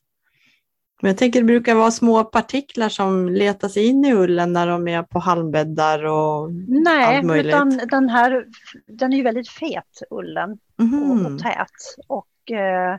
Men 1.03 1.09
jag 1.09 1.19
tänker 1.19 1.41
det 1.41 1.47
brukar 1.47 1.75
vara 1.75 1.91
små 1.91 2.25
partiklar 2.25 2.89
som 2.89 3.29
letas 3.29 3.77
in 3.77 4.05
i 4.05 4.13
ullen 4.13 4.53
när 4.53 4.67
de 4.67 4.89
är 4.89 5.03
på 5.03 5.19
halmbäddar 5.19 6.05
och 6.05 6.53
Nej, 6.69 7.17
allt 7.17 7.27
möjligt. 7.27 7.47
utan 7.55 7.81
den 7.91 8.09
här 8.09 8.47
den 8.87 9.13
är 9.13 9.17
ju 9.17 9.23
väldigt 9.23 9.49
fet, 9.49 10.03
ullen, 10.11 10.59
mm. 10.81 11.11
och, 11.11 11.33
och 11.33 11.39
tät. 11.39 11.69
Och, 12.07 12.53
eh, 12.53 12.93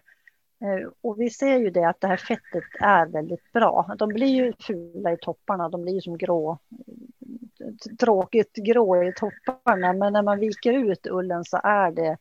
eh, 0.62 0.90
och 1.02 1.20
vi 1.20 1.30
ser 1.30 1.58
ju 1.58 1.70
det 1.70 1.90
att 1.90 2.02
det 2.02 2.08
här 2.08 2.18
fettet 2.18 2.64
är 2.80 3.06
väldigt 3.06 3.52
bra. 3.54 3.96
De 3.98 4.10
blir 4.10 4.28
ju 4.28 4.54
fula 4.60 5.14
i 5.14 5.18
topparna, 5.22 5.70
de 5.70 5.82
blir 5.82 5.94
ju 5.94 6.02
som 6.02 6.18
grå, 6.18 6.58
tråkigt 8.00 8.54
grå 8.56 9.04
i 9.04 9.14
topparna, 9.14 9.94
men 9.94 10.14
när 10.14 10.22
man 10.22 10.40
viker 10.40 10.74
ut 10.74 11.08
ullen 11.08 11.44
så 11.44 11.58
är 11.64 11.92
det 11.92 12.18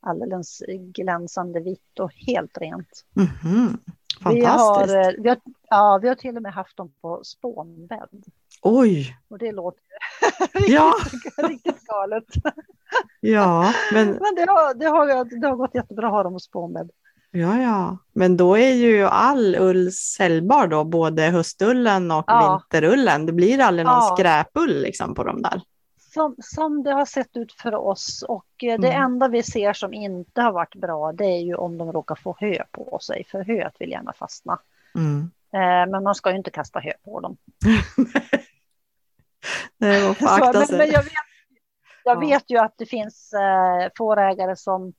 alldeles 0.00 0.62
glänsande 0.68 1.60
vitt 1.60 1.98
och 2.00 2.12
helt 2.14 2.58
rent. 2.58 3.04
Mm-hmm. 3.14 3.78
Vi 4.24 4.44
har, 4.44 4.96
eh, 4.96 5.14
vi, 5.18 5.28
har, 5.28 5.38
ja, 5.70 5.98
vi 6.02 6.08
har 6.08 6.14
till 6.14 6.36
och 6.36 6.42
med 6.42 6.52
haft 6.52 6.76
dem 6.76 6.92
på 7.00 7.20
spånbädd. 7.24 8.24
Oj! 8.62 9.16
Och 9.28 9.38
det 9.38 9.52
låter 9.52 9.82
riktigt, 10.52 10.74
ja. 10.74 10.94
riktigt 11.36 11.86
galet. 11.86 12.24
ja, 13.20 13.72
men, 13.92 14.06
men 14.06 14.34
det, 14.36 14.46
har, 14.52 14.74
det, 14.74 14.86
har, 14.86 15.40
det 15.40 15.46
har 15.46 15.56
gått 15.56 15.74
jättebra 15.74 16.06
att 16.06 16.12
ha 16.12 16.22
dem 16.22 16.32
på 16.32 16.38
spånbädd. 16.38 16.90
Ja, 17.32 17.60
ja, 17.60 17.98
men 18.12 18.36
då 18.36 18.58
är 18.58 18.72
ju 18.72 19.04
all 19.04 19.56
ull 19.56 19.92
säljbar 19.92 20.66
då, 20.66 20.84
både 20.84 21.22
höstullen 21.22 22.10
och 22.10 22.24
ja. 22.26 22.62
vinterullen. 22.70 23.26
Det 23.26 23.32
blir 23.32 23.60
aldrig 23.60 23.86
någon 23.86 23.94
ja. 23.94 24.16
skräpull 24.18 24.82
liksom 24.82 25.14
på 25.14 25.24
dem 25.24 25.42
där 25.42 25.62
som, 26.12 26.36
som 26.38 26.82
det 26.82 26.92
har 26.92 27.04
sett 27.04 27.36
ut 27.36 27.52
för 27.52 27.74
oss 27.74 28.24
och 28.28 28.64
eh, 28.64 28.80
det 28.80 28.92
mm. 28.92 29.02
enda 29.02 29.28
vi 29.28 29.42
ser 29.42 29.72
som 29.72 29.94
inte 29.94 30.42
har 30.42 30.52
varit 30.52 30.74
bra 30.74 31.12
det 31.12 31.24
är 31.24 31.40
ju 31.40 31.54
om 31.54 31.78
de 31.78 31.92
råkar 31.92 32.14
få 32.14 32.36
hö 32.40 32.64
på 32.70 32.98
sig 32.98 33.24
för 33.30 33.44
höet 33.44 33.74
vill 33.78 33.90
gärna 33.90 34.12
fastna. 34.12 34.58
Mm. 34.94 35.30
Eh, 35.52 35.90
men 35.90 36.02
man 36.02 36.14
ska 36.14 36.30
ju 36.30 36.36
inte 36.36 36.50
kasta 36.50 36.80
hö 36.80 36.92
på 37.04 37.20
dem. 37.20 37.36
Nej, 39.78 40.04
man 40.06 40.14
får 40.14 40.26
akta 40.46 40.66
sig. 40.66 40.78
Men, 40.78 40.86
men 40.86 40.94
jag, 40.94 41.02
vet, 41.02 41.12
jag 42.04 42.16
ja. 42.16 42.20
vet 42.20 42.50
ju 42.50 42.58
att 42.58 42.74
det 42.78 42.86
finns 42.86 43.32
eh, 43.32 43.88
fårägare 43.98 44.56
som, 44.56 44.92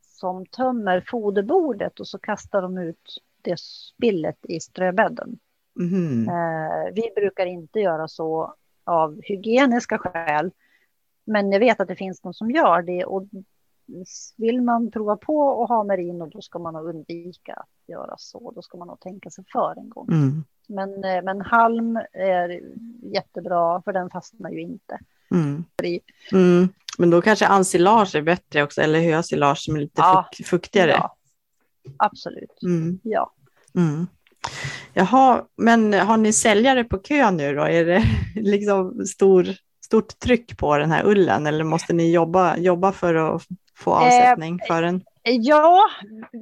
som 0.00 0.46
tömmer 0.46 1.04
foderbordet 1.06 2.00
och 2.00 2.08
så 2.08 2.18
kastar 2.18 2.62
de 2.62 2.78
ut 2.78 3.22
det 3.42 3.60
spillet 3.60 4.38
i 4.42 4.60
ströbädden. 4.60 5.38
Mm. 5.80 6.28
Eh, 6.28 6.92
vi 6.94 7.12
brukar 7.16 7.46
inte 7.46 7.80
göra 7.80 8.08
så 8.08 8.54
av 8.88 9.20
hygieniska 9.22 9.98
skäl. 9.98 10.50
Men 11.24 11.52
jag 11.52 11.60
vet 11.60 11.80
att 11.80 11.88
det 11.88 11.96
finns 11.96 12.20
de 12.20 12.34
som 12.34 12.50
gör 12.50 12.82
det 12.82 13.04
och 13.04 13.28
vill 14.36 14.62
man 14.62 14.90
prova 14.90 15.16
på 15.16 15.62
att 15.62 15.68
ha 15.68 15.84
merino 15.84 16.26
då 16.26 16.40
ska 16.40 16.58
man 16.58 16.74
nog 16.74 16.88
undvika 16.88 17.52
att 17.52 17.88
göra 17.88 18.14
så. 18.18 18.52
Då 18.54 18.62
ska 18.62 18.78
man 18.78 18.88
nog 18.88 19.00
tänka 19.00 19.30
sig 19.30 19.44
för 19.52 19.74
en 19.78 19.88
gång. 19.88 20.08
Mm. 20.08 20.44
Men, 20.68 21.04
eh, 21.04 21.22
men 21.22 21.40
halm 21.40 21.96
är 22.12 22.60
jättebra 23.02 23.82
för 23.82 23.92
den 23.92 24.10
fastnar 24.10 24.50
ju 24.50 24.60
inte. 24.60 24.98
Mm. 25.30 25.64
Mm. 26.32 26.68
Men 26.98 27.10
då 27.10 27.22
kanske 27.22 27.46
ensilage 27.46 28.14
är 28.14 28.22
bättre 28.22 28.62
också, 28.62 28.80
eller 28.80 29.00
hösilage 29.00 29.58
som 29.58 29.76
är 29.76 29.80
lite 29.80 30.00
ja, 30.00 30.28
fuktigare. 30.44 30.90
Ja, 30.90 31.16
absolut. 31.96 32.62
Mm. 32.62 33.00
Ja. 33.02 33.32
Jaha, 34.94 35.44
men 35.56 35.92
har 35.94 36.16
ni 36.16 36.32
säljare 36.32 36.84
på 36.84 36.98
kö 36.98 37.30
nu 37.30 37.54
då? 37.54 37.62
Är 37.62 37.84
det 37.84 38.02
liksom 38.40 39.06
stor, 39.06 39.46
stort 39.84 40.18
tryck 40.18 40.58
på 40.58 40.78
den 40.78 40.90
här 40.90 41.06
ullen 41.06 41.46
eller 41.46 41.64
måste 41.64 41.92
ni 41.92 42.12
jobba, 42.12 42.56
jobba 42.56 42.92
för 42.92 43.14
att 43.14 43.42
få 43.74 43.90
eh, 43.90 43.96
avsättning 43.96 44.60
för 44.66 44.82
den? 44.82 45.04
Ja, 45.22 45.90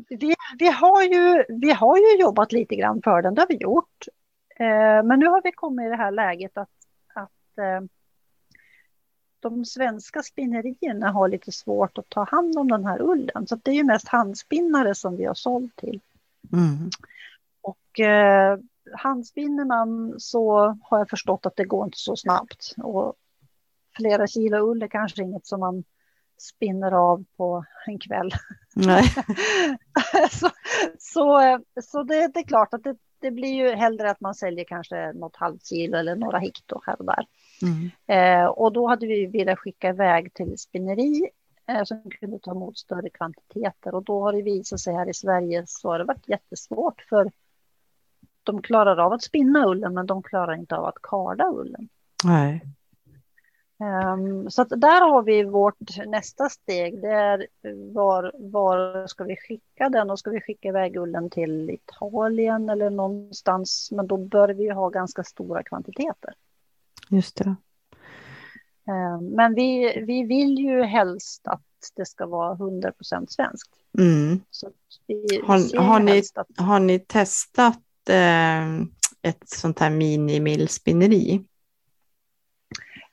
vi, 0.08 0.34
vi, 0.58 0.68
har 0.68 1.02
ju, 1.02 1.44
vi 1.48 1.70
har 1.72 1.96
ju 1.96 2.20
jobbat 2.20 2.52
lite 2.52 2.76
grann 2.76 3.02
för 3.04 3.22
den, 3.22 3.34
det 3.34 3.40
har 3.40 3.48
vi 3.48 3.56
gjort. 3.56 4.06
Eh, 4.56 5.04
men 5.04 5.18
nu 5.18 5.26
har 5.26 5.42
vi 5.44 5.52
kommit 5.52 5.86
i 5.86 5.88
det 5.88 5.96
här 5.96 6.10
läget 6.10 6.56
att, 6.56 6.68
att 7.14 7.58
eh, 7.58 7.86
de 9.40 9.64
svenska 9.64 10.22
spinnerierna 10.22 11.10
har 11.10 11.28
lite 11.28 11.52
svårt 11.52 11.98
att 11.98 12.08
ta 12.08 12.24
hand 12.24 12.58
om 12.58 12.68
den 12.68 12.84
här 12.84 13.02
ullen. 13.02 13.46
Så 13.46 13.56
det 13.62 13.70
är 13.70 13.74
ju 13.74 13.84
mest 13.84 14.08
handspinnare 14.08 14.94
som 14.94 15.16
vi 15.16 15.24
har 15.24 15.34
sålt 15.34 15.76
till. 15.76 16.00
Mm. 16.52 16.90
Och 17.66 18.00
eh, 18.00 18.58
handspinner 18.92 19.64
man 19.64 20.14
så 20.18 20.76
har 20.82 20.98
jag 20.98 21.10
förstått 21.10 21.46
att 21.46 21.56
det 21.56 21.64
går 21.64 21.84
inte 21.84 21.98
så 21.98 22.16
snabbt. 22.16 22.74
Och 22.76 23.14
flera 23.96 24.26
kilo 24.26 24.56
ull 24.56 24.82
är 24.82 24.88
kanske 24.88 25.22
inget 25.22 25.46
som 25.46 25.60
man 25.60 25.84
spinner 26.38 26.92
av 26.92 27.24
på 27.36 27.64
en 27.86 27.98
kväll. 27.98 28.30
Nej. 28.74 29.04
så 30.30 30.50
så, 30.98 31.58
så 31.82 32.02
det, 32.02 32.28
det, 32.34 32.40
är 32.40 32.46
klart 32.46 32.74
att 32.74 32.84
det, 32.84 32.96
det, 33.20 33.30
blir 33.30 33.54
ju 33.54 33.74
hellre 33.74 34.10
att 34.10 34.20
man 34.20 34.34
säljer 34.34 34.64
kanske 34.64 35.12
något 35.12 35.36
halvt 35.36 35.66
kilo 35.66 35.96
eller 35.96 36.16
några 36.16 36.38
hekto 36.38 36.80
här 36.86 36.96
och 36.98 37.04
där. 37.04 37.26
Mm. 37.62 37.90
Eh, 38.06 38.46
och 38.46 38.72
då 38.72 38.88
hade 38.88 39.06
vi 39.06 39.26
velat 39.26 39.58
skicka 39.58 39.88
iväg 39.88 40.34
till 40.34 40.58
spinneri 40.58 41.28
eh, 41.68 41.84
som 41.84 42.10
kunde 42.20 42.38
ta 42.38 42.50
emot 42.50 42.78
större 42.78 43.10
kvantiteter. 43.10 43.94
Och 43.94 44.04
då 44.04 44.22
har 44.22 44.32
det 44.32 44.42
visat 44.42 44.80
sig 44.80 44.94
här 44.94 45.08
i 45.08 45.14
Sverige 45.14 45.64
så 45.66 45.88
har 45.88 45.98
det 45.98 46.04
varit 46.04 46.28
jättesvårt 46.28 47.06
för 47.08 47.30
de 48.46 48.62
klarar 48.62 48.96
av 48.96 49.12
att 49.12 49.22
spinna 49.22 49.66
ullen, 49.66 49.94
men 49.94 50.06
de 50.06 50.22
klarar 50.22 50.54
inte 50.54 50.76
av 50.76 50.84
att 50.84 51.02
karda 51.02 51.50
ullen. 51.50 51.88
Nej. 52.24 52.62
Um, 53.78 54.50
så 54.50 54.62
att 54.62 54.68
där 54.68 55.00
har 55.10 55.22
vi 55.22 55.44
vårt 55.44 56.06
nästa 56.06 56.48
steg. 56.48 57.00
Det 57.00 57.12
är 57.12 57.46
var, 57.92 58.32
var 58.34 59.06
ska 59.06 59.24
vi 59.24 59.36
skicka 59.36 59.88
den? 59.88 60.10
Och 60.10 60.18
ska 60.18 60.30
vi 60.30 60.40
skicka 60.40 60.68
iväg 60.68 60.96
ullen 60.96 61.30
till 61.30 61.70
Italien 61.70 62.68
eller 62.68 62.90
någonstans? 62.90 63.88
Men 63.92 64.06
då 64.06 64.16
bör 64.16 64.48
vi 64.48 64.70
ha 64.70 64.88
ganska 64.88 65.24
stora 65.24 65.62
kvantiteter. 65.62 66.34
Just 67.10 67.36
det. 67.36 67.56
Um, 68.88 69.26
men 69.26 69.54
vi, 69.54 70.04
vi 70.06 70.22
vill 70.24 70.58
ju 70.58 70.82
helst 70.82 71.46
att 71.46 71.62
det 71.94 72.06
ska 72.06 72.26
vara 72.26 72.52
100 72.52 72.92
procent 72.92 73.32
svenskt. 73.32 73.70
Mm. 73.98 74.40
har, 75.44 75.78
har, 75.78 76.00
ni, 76.00 76.22
att... 76.34 76.46
har 76.56 76.80
ni 76.80 76.98
testat 76.98 77.76
eh, 77.76 77.85
ett 79.22 79.48
sånt 79.48 79.78
här 79.78 79.90
mini-millspinneri? 79.90 81.44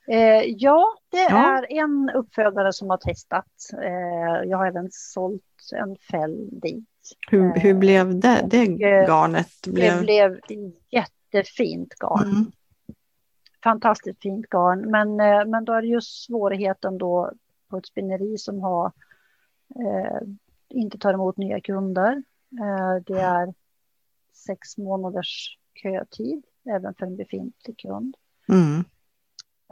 Eh, 0.07 0.43
ja, 0.57 0.85
det 1.09 1.17
Ja. 1.29 1.57
är 1.57 1.65
en 1.83 2.11
uppfödare 2.15 2.73
som 2.73 2.89
har 2.89 2.97
testat. 2.97 3.45
Eh, 3.81 4.49
jag 4.49 4.57
har 4.57 4.67
även 4.67 4.87
sålt 4.91 5.43
en 5.75 5.95
fäll 6.11 6.49
dit. 6.51 6.85
Hur, 7.31 7.53
hur 7.59 7.73
Eh, 7.73 7.77
blev 7.79 8.19
det, 8.19 8.47
det 8.49 8.61
eh, 8.61 9.07
garnet? 9.07 9.47
Blev... 9.67 9.95
Det 9.97 10.01
blev 10.01 10.39
jättefint 10.89 11.93
garn. 11.99 12.27
Mm. 12.29 12.51
Fantastiskt 13.63 14.21
fint 14.21 14.49
garn. 14.49 14.91
Men, 14.91 15.19
eh, 15.19 15.45
men 15.45 15.65
då 15.65 15.73
är 15.73 15.81
det 15.81 15.87
just 15.87 16.25
svårigheten 16.25 16.97
då 16.97 17.31
på 17.69 17.77
ett 17.77 17.85
spinneri 17.87 18.37
som 18.37 18.61
har 18.61 18.91
eh, 19.75 20.27
inte 20.69 20.97
tar 20.97 21.13
emot 21.13 21.37
nya 21.37 21.61
kunder. 21.61 22.23
Det 23.05 23.19
är 23.19 23.53
sex 24.33 24.77
månaders 24.77 25.57
kötid 25.83 26.43
även 26.75 26.93
för 26.95 27.05
en 27.05 27.17
befintlig 27.17 27.77
kund. 27.77 28.15
Mm. 28.49 28.79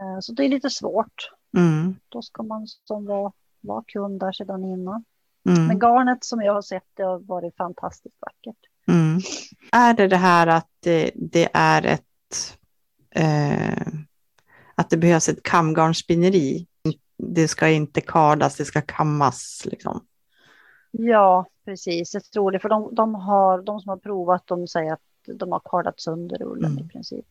Eh, 0.02 0.20
så 0.22 0.34
det 0.34 0.46
är 0.46 0.50
lite 0.50 0.70
svårt. 0.70 1.32
Mm. 1.58 1.96
Då 2.10 2.22
ska 2.22 2.44
man 2.44 2.68
som 2.68 3.06
var, 3.06 3.34
var 3.62 3.84
kund 3.88 4.20
där 4.20 4.32
sedan 4.32 4.66
innan. 4.66 5.04
Mm. 5.50 5.68
Men 5.68 5.80
garnet 5.80 6.24
som 6.24 6.42
jag 6.42 6.54
har 6.54 6.62
sett 6.62 6.88
det 6.94 7.04
har 7.04 7.20
varit 7.20 7.56
fantastiskt 7.56 8.18
vackert. 8.20 8.60
Mm. 8.88 9.20
Är 9.72 9.94
det 9.94 10.08
det 10.08 10.18
här 10.18 10.48
att 10.48 10.70
det, 10.80 11.12
det 11.16 11.50
är 11.54 11.86
ett 11.86 12.58
eh, 13.16 13.88
att 14.76 14.90
det 14.90 14.98
behövs 14.98 15.30
ett 15.30 15.44
kamgarnspinneri? 15.44 16.68
Det 17.18 17.48
ska 17.48 17.70
inte 17.70 18.02
kardas, 18.02 18.56
det 18.56 18.66
ska 18.66 18.82
kammas 18.82 19.62
liksom. 19.66 20.06
Ja, 20.92 21.46
precis. 21.66 22.14
Jag 22.14 22.24
tror 22.24 22.52
det. 22.52 22.60
För 22.60 22.70
de, 22.70 22.96
de, 22.96 23.16
har, 23.16 23.62
de 23.62 23.80
som 23.80 23.90
har 23.90 23.98
provat 23.98 24.44
de 24.48 24.68
säger 24.68 24.94
att 24.94 25.00
de 25.36 25.52
har 25.52 25.62
kardat 25.66 26.00
sönder 26.00 26.44
ullen 26.44 26.72
Mm. 26.72 26.86
i 26.86 26.88
princip. 26.88 27.26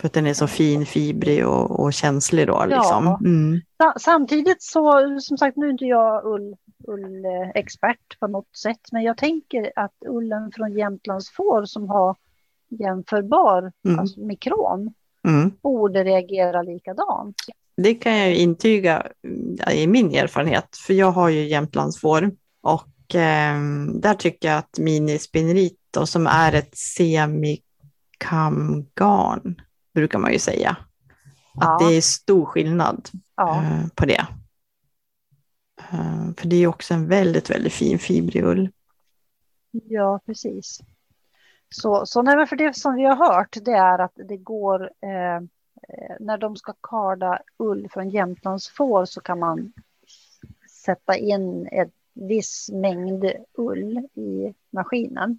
För 0.00 0.06
att 0.06 0.12
den 0.12 0.26
är 0.26 0.34
så 0.34 0.46
fin, 0.46 0.86
fibrig 0.86 1.46
och, 1.48 1.80
och 1.80 1.92
känslig 1.92 2.46
då. 2.46 2.52
Ja. 2.52 2.64
Liksom. 2.64 3.06
Mm. 3.06 3.60
Sa- 3.76 3.94
Samtidigt 4.00 4.62
så, 4.62 5.18
som 5.20 5.38
sagt, 5.38 5.56
nu 5.56 5.66
är 5.66 5.70
inte 5.70 5.84
jag 5.84 6.24
ull, 6.26 6.56
ullexpert 6.88 8.20
på 8.20 8.26
något 8.26 8.56
sätt, 8.56 8.80
men 8.92 9.02
jag 9.02 9.16
tänker 9.16 9.72
att 9.76 9.94
ullen 10.08 10.52
från 10.54 10.72
Jämtlands 10.72 11.30
får 11.30 11.64
som 11.64 11.88
har 11.88 12.16
jämförbar 12.68 13.72
Mm. 13.86 13.98
alltså 13.98 14.20
mikron 14.20 14.94
Mm. 15.28 15.50
borde 15.62 16.04
reagera 16.04 16.62
likadant. 16.62 17.36
Det 17.76 17.94
kan 17.94 18.18
jag 18.18 18.34
intyga 18.34 19.06
mm, 19.24 19.56
i 19.74 19.86
min 19.86 20.14
erfarenhet, 20.14 20.76
för 20.86 20.94
jag 20.94 21.10
har 21.12 21.28
ju 21.28 21.48
Jämtlandsfår 21.48 22.30
och 22.62 22.82
där 24.00 24.14
tycker 24.14 24.48
jag 24.48 24.58
att 24.58 24.78
minispinneriet 24.78 25.72
då, 25.90 26.06
som 26.06 26.26
är 26.26 26.52
ett 26.52 26.76
semikamgarn, 26.76 29.60
brukar 29.94 30.18
man 30.18 30.32
ju 30.32 30.38
säga, 30.38 30.70
att 30.70 30.78
Ja. 31.80 31.88
det 31.88 31.94
är 31.96 32.00
stor 32.00 32.44
skillnad 32.46 33.08
Ja, 33.36 33.62
eh, 33.62 33.86
på 33.94 34.06
det. 34.06 34.26
Eh, 35.92 36.26
för 36.36 36.48
det 36.48 36.56
är 36.56 36.66
också 36.66 36.94
en 36.94 37.08
väldigt, 37.08 37.50
väldigt 37.50 37.72
fin 37.72 37.98
fibrig 37.98 38.44
ull. 38.44 38.70
ja 39.70 40.20
precis. 40.26 40.80
Så, 41.74 42.06
så 42.06 42.22
nej, 42.22 42.46
för 42.46 42.56
det 42.56 42.76
som 42.76 42.94
vi 42.94 43.04
har 43.04 43.16
hört 43.16 43.56
det 43.62 43.72
är 43.72 43.98
att 43.98 44.12
det 44.28 44.36
går 44.36 44.90
eh, 45.02 45.36
eh, 45.36 45.42
när 46.20 46.38
de 46.38 46.56
ska 46.56 46.74
karda 46.80 47.38
ull 47.58 47.88
från 47.90 48.10
Jämtlands 48.10 48.68
får 48.68 49.04
så 49.04 49.20
kan 49.20 49.38
man 49.38 49.72
sätta 50.84 51.16
in 51.16 51.68
en 51.72 51.90
viss 52.14 52.68
mängd 52.72 53.32
ull 53.58 53.98
i 54.14 54.54
maskinen. 54.70 55.38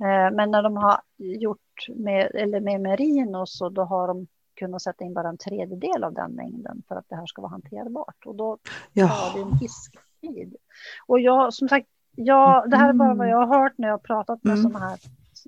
Eh, 0.00 0.36
men 0.36 0.50
när 0.50 0.62
de 0.62 0.76
har 0.76 1.00
gjort 1.16 1.86
med, 1.88 2.30
eller 2.34 2.60
med 2.60 2.80
merino 2.80 3.46
så 3.46 3.68
då 3.68 3.82
har 3.84 4.08
de 4.08 4.26
kunnat 4.54 4.82
sätta 4.82 5.04
in 5.04 5.14
bara 5.14 5.28
en 5.28 5.38
tredjedel 5.38 6.04
av 6.04 6.12
den 6.14 6.32
mängden 6.32 6.82
för 6.88 6.94
att 6.96 7.08
det 7.08 7.16
här 7.16 7.26
ska 7.26 7.42
vara 7.42 7.50
hanterbart. 7.50 8.26
Och 8.26 8.34
då 8.34 8.58
tar 9.08 9.34
det 9.34 9.40
en 9.42 9.58
viss 9.58 9.90
tid. 10.20 10.56
Och 11.06 11.20
jag, 11.20 11.54
som 11.54 11.68
sagt, 11.68 11.86
jag, 12.16 12.70
det 12.70 12.76
här 12.76 12.88
är 12.88 12.92
bara 12.92 13.14
vad 13.14 13.28
jag 13.28 13.46
har 13.46 13.58
hört 13.62 13.72
när 13.78 13.88
jag 13.88 13.92
har 13.94 13.98
pratat 13.98 14.44
med 14.44 14.52
Mm. 14.58 14.62
sådana 14.62 14.88
här 14.88 14.98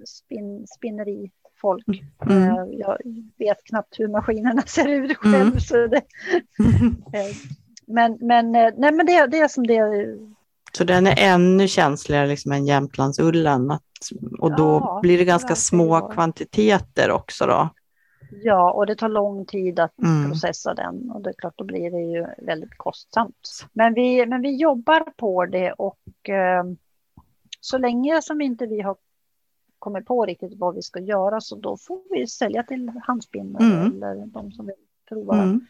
spin, 0.07 0.67
spinnerifolk. 0.67 1.87
Mm. 2.27 2.43
Eh, 2.49 2.65
Jag 2.71 2.99
vet 3.39 3.65
knappt 3.65 4.01
hur 4.01 4.09
maskinerna 4.09 4.63
ser 4.67 4.89
ut 4.89 5.17
själv. 5.17 5.49
Mm. 5.49 5.61
Så 5.61 5.87
det, 5.87 5.97
eh, 7.13 7.37
men 7.93 8.19
men, 8.21 8.55
eh, 8.55 8.71
nej, 8.77 8.93
men 8.93 9.07
det, 9.07 9.27
det 9.27 9.39
är 9.39 9.49
som 9.49 9.67
det. 9.67 9.81
Så 10.77 10.85
den 10.85 11.07
är 11.07 11.15
ännu 11.19 11.69
känsligare 11.69 12.27
liksom 12.27 12.53
än 12.53 12.67
Jämtlandsullen. 12.67 13.71
Att, 13.71 13.83
och 14.39 14.57
då 14.57 14.65
Ja, 14.65 14.99
blir 15.03 15.19
det 15.19 15.25
ganska 15.25 15.55
små 15.55 16.09
det 16.09 16.15
kvantiteter 16.15 17.11
också 17.11 17.47
då. 17.47 17.69
Ja, 18.45 18.73
och 18.73 18.87
det 18.87 18.95
tar 18.97 19.09
lång 19.09 19.47
tid 19.47 19.81
att 19.81 19.99
Mm. 19.99 20.31
processa 20.31 20.75
den 20.75 21.11
och 21.11 21.23
det 21.23 21.31
är 21.31 21.35
klart 21.35 21.55
då 21.57 21.65
blir 21.65 21.91
det 21.91 22.01
ju 22.01 22.27
väldigt 22.47 22.77
kostsamt. 22.77 23.67
Men 23.73 23.95
vi, 23.95 24.27
men 24.27 24.43
vi 24.43 24.57
jobbar 24.57 25.01
på 25.17 25.47
det 25.47 25.73
och 25.73 26.29
eh, 26.29 26.65
så 27.61 27.79
länge 27.79 28.23
som 28.23 28.41
inte 28.41 28.67
vi 28.67 28.81
har 28.81 28.97
kommit 29.79 30.07
på 30.07 30.27
riktigt 30.27 30.59
vad 30.59 30.75
vi 30.75 30.83
ska 30.83 31.01
göra 31.01 31.41
så 31.41 31.57
då 31.57 31.77
får 31.77 31.99
vi 32.11 32.27
sälja 32.27 32.63
till 32.63 32.93
handspinnare 33.05 33.65
Mm. 33.65 33.87
eller 34.03 34.27
de 34.27 34.53
som 34.53 34.67
vill 34.67 34.75
prova 35.09 35.43
Mm, 35.43 35.67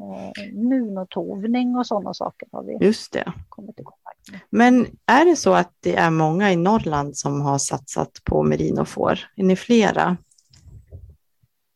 eh, 0.00 0.52
nunotovning 0.52 1.76
och 1.76 1.86
sådana 1.86 2.14
saker 2.14 2.48
har 2.52 2.62
vi 2.62 2.76
just 2.86 3.12
det. 3.12 3.32
kommit 3.48 3.80
i 3.80 3.82
kontakt 3.82 4.30
med. 4.30 4.40
Men 4.50 4.86
är 5.06 5.24
det 5.24 5.36
så 5.36 5.52
att 5.54 5.72
det 5.80 5.96
är 5.96 6.10
många 6.10 6.52
i 6.52 6.56
Norrland 6.56 7.16
som 7.16 7.40
har 7.40 7.58
satsat 7.58 8.10
på 8.24 8.42
merinofår? 8.42 9.18
Är 9.36 9.44
ni 9.44 9.56
flera? 9.56 10.16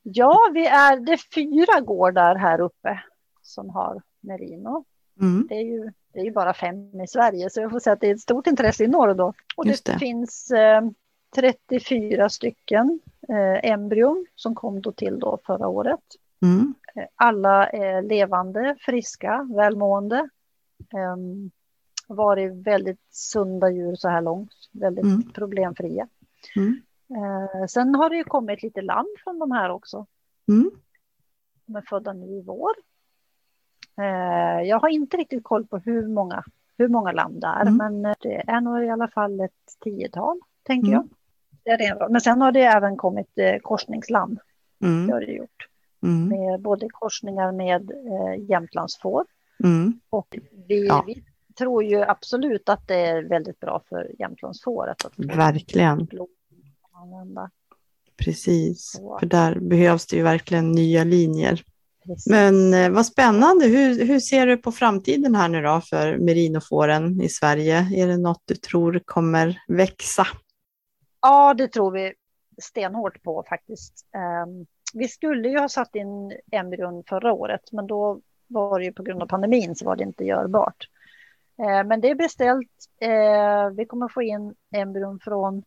Ja, 0.02 0.38
vi 0.54 0.66
är 0.66 1.00
det 1.00 1.12
är 1.12 1.20
fyra 1.34 1.80
gårdar 1.80 2.34
här 2.34 2.60
uppe 2.60 3.00
som 3.42 3.70
har 3.70 4.02
merino. 4.20 4.84
Mm, 5.20 5.46
Det 5.48 5.54
är 5.54 5.64
ju, 5.64 5.92
det 6.12 6.20
är 6.20 6.24
ju 6.24 6.30
bara 6.32 6.54
fem 6.54 7.00
i 7.00 7.06
Sverige, 7.08 7.50
så 7.50 7.60
jag 7.60 7.70
får 7.70 7.80
säga 7.80 7.94
att 7.94 8.00
det 8.00 8.10
är 8.10 8.14
ett 8.14 8.20
stort 8.20 8.46
intresse 8.46 8.84
i 8.84 8.88
norr 8.88 9.14
då. 9.14 9.32
Och 9.56 9.66
det, 9.66 9.84
det. 9.84 9.98
finns 9.98 10.50
eh, 10.50 10.82
34 11.34 12.28
stycken 12.28 13.00
eh, 13.28 13.70
embryon 13.70 14.26
som 14.34 14.54
kom 14.54 14.80
då 14.80 14.92
till 14.92 15.18
då 15.18 15.38
förra 15.46 15.68
året. 15.68 16.00
mm, 16.42 16.74
Alla 17.14 17.68
är 17.68 18.02
levande, 18.02 18.76
friska, 18.80 19.48
välmående. 19.56 20.28
Um, 21.14 21.50
varit 22.08 22.52
väldigt 22.66 23.00
sunda 23.10 23.70
djur 23.70 23.94
så 23.94 24.08
här 24.08 24.20
långt, 24.22 24.50
väldigt 24.72 25.04
Mm. 25.04 25.32
problemfria. 25.32 26.08
mm, 26.56 26.80
Eh, 27.10 27.66
sen 27.66 27.94
har 27.94 28.10
det 28.10 28.16
ju 28.16 28.24
kommit 28.24 28.62
lite 28.62 28.82
lamm 28.82 29.06
från 29.24 29.38
de 29.38 29.50
här 29.52 29.70
också. 29.70 30.06
mm. 30.48 30.70
De 31.66 31.76
är 31.76 31.80
födda 31.80 32.12
nu 32.12 32.26
i 32.26 32.42
vår. 32.42 32.70
Eh, 33.98 34.62
jag 34.68 34.80
har 34.80 34.88
inte 34.88 35.16
riktigt 35.16 35.44
koll 35.44 35.66
på 35.66 35.78
hur 35.78 36.06
många, 36.08 36.44
hur 36.78 36.88
många 36.88 37.12
lamm 37.12 37.40
det 37.40 37.46
är, 37.46 37.60
Mm. 37.66 37.76
men 37.76 38.04
eh, 38.04 38.14
det 38.20 38.34
är 38.50 38.60
nog 38.60 38.84
i 38.84 38.90
alla 38.90 39.08
fall 39.08 39.40
ett 39.40 39.76
tiotal, 39.80 40.40
tänker 40.62 40.88
Mm. 40.92 40.94
jag. 40.94 41.08
Det 41.64 41.70
är 41.70 41.78
det. 41.98 42.08
Men 42.10 42.20
sen 42.20 42.40
har 42.40 42.52
det 42.52 42.62
även 42.62 42.96
kommit 42.96 43.38
eh, 43.38 43.58
korsningslamm, 43.58 44.38
det 44.78 44.86
Mm, 44.86 45.10
har 45.10 45.20
det 45.20 45.32
gjort. 45.32 45.68
Mm, 46.02 46.28
Med 46.28 46.60
både 46.60 46.88
korsningar 46.92 47.52
med 47.52 47.90
eh, 47.90 48.50
Jämtlandsfår 48.50 49.24
mm. 49.64 50.00
och 50.10 50.36
vi, 50.68 50.86
Ja. 50.86 51.04
vi 51.06 51.24
tror 51.58 51.84
ju 51.84 52.02
absolut 52.02 52.68
att 52.68 52.88
det 52.88 52.94
är 53.06 53.22
väldigt 53.22 53.60
bra 53.60 53.82
för 53.88 54.10
Jämtlandsfåret 54.18 55.04
att 55.04 55.12
Verkligen, 55.16 56.08
använda. 56.92 57.50
precis. 58.16 58.92
Så. 58.92 59.18
För 59.18 59.26
där 59.26 59.58
behövs 59.60 60.06
det 60.06 60.16
ju 60.16 60.22
verkligen 60.22 60.72
nya 60.72 61.04
linjer. 61.04 61.62
Precis. 62.06 62.26
Men 62.26 62.74
eh, 62.74 62.90
vad 62.90 63.06
spännande. 63.06 63.66
Hur, 63.66 64.04
hur 64.04 64.20
ser 64.20 64.46
du 64.46 64.56
på 64.56 64.72
framtiden 64.72 65.34
här 65.34 65.48
nu 65.48 65.62
då 65.62 65.80
för 65.80 66.18
merinofåren 66.18 67.20
i 67.20 67.28
Sverige? 67.28 67.88
Är 67.96 68.06
det 68.06 68.16
något 68.16 68.42
du 68.44 68.54
tror 68.54 69.00
kommer 69.04 69.60
växa? 69.68 70.26
Ja, 71.22 71.54
det 71.54 71.68
tror 71.68 71.90
vi 71.92 72.12
stenhårt 72.62 73.22
på 73.22 73.44
faktiskt. 73.48 74.06
Ehm, 74.14 74.66
vi 74.94 75.08
skulle 75.08 75.48
ju 75.48 75.58
ha 75.58 75.68
satt 75.68 75.94
in 75.94 76.38
embryon 76.50 77.04
förra 77.08 77.32
året, 77.32 77.72
men 77.72 77.86
då 77.86 78.20
var 78.46 78.78
det 78.78 78.84
ju 78.84 78.92
på 78.92 79.02
grund 79.02 79.22
av 79.22 79.26
pandemin 79.26 79.74
så 79.74 79.84
var 79.84 79.96
det 79.96 80.04
inte 80.04 80.24
görbart. 80.24 80.88
Eh, 81.58 81.84
men 81.84 82.00
det 82.00 82.10
är 82.10 82.14
beställt. 82.14 82.70
Eh, 83.00 83.70
vi 83.70 83.86
kommer 83.86 84.08
få 84.08 84.22
in 84.22 84.54
embryon 84.70 85.18
från 85.20 85.64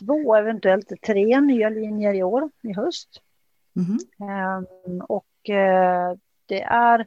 två, 0.00 0.34
eventuellt 0.34 0.92
tre 1.06 1.40
nya 1.40 1.68
linjer 1.68 2.14
i 2.14 2.22
år, 2.22 2.50
i 2.62 2.72
höst. 2.72 3.22
Ehm, 4.20 5.00
och 5.00 5.50
eh, 5.50 6.16
det 6.46 6.62
är 6.62 7.06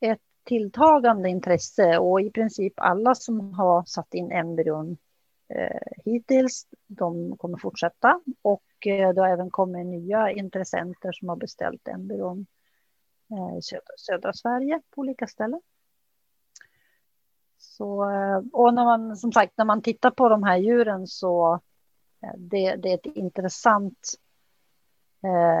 ett 0.00 0.22
tilltagande 0.44 1.28
intresse 1.28 1.98
och 1.98 2.20
i 2.20 2.30
princip 2.30 2.72
alla 2.76 3.14
som 3.14 3.54
har 3.54 3.84
satt 3.84 4.14
in 4.14 4.32
embryon 4.32 4.96
hittills, 6.04 6.66
de 6.86 7.36
kommer 7.36 7.58
fortsätta. 7.58 8.20
Och 8.42 8.62
Eh, 8.86 9.10
det 9.10 9.20
har 9.20 9.28
även 9.28 9.50
kommit 9.50 9.86
nya 9.86 10.30
intressenter 10.30 11.12
som 11.12 11.28
har 11.28 11.36
beställt 11.36 11.88
embryon 11.88 12.46
eh, 13.30 13.58
i 13.58 13.62
södra, 13.62 13.94
södra 13.96 14.32
Sverige 14.32 14.80
på 14.90 15.00
olika 15.00 15.26
ställen. 15.26 15.60
Så, 17.58 18.10
eh, 18.10 18.42
och 18.52 18.74
när 18.74 18.84
man, 18.84 19.16
som 19.16 19.32
sagt, 19.32 19.52
när 19.56 19.64
man 19.64 19.82
tittar 19.82 20.10
på 20.10 20.28
de 20.28 20.42
här 20.42 20.56
djuren 20.56 21.06
så 21.06 21.60
det, 22.36 22.76
det 22.76 22.90
är 22.90 22.94
ett 22.94 23.16
intressant 23.16 24.14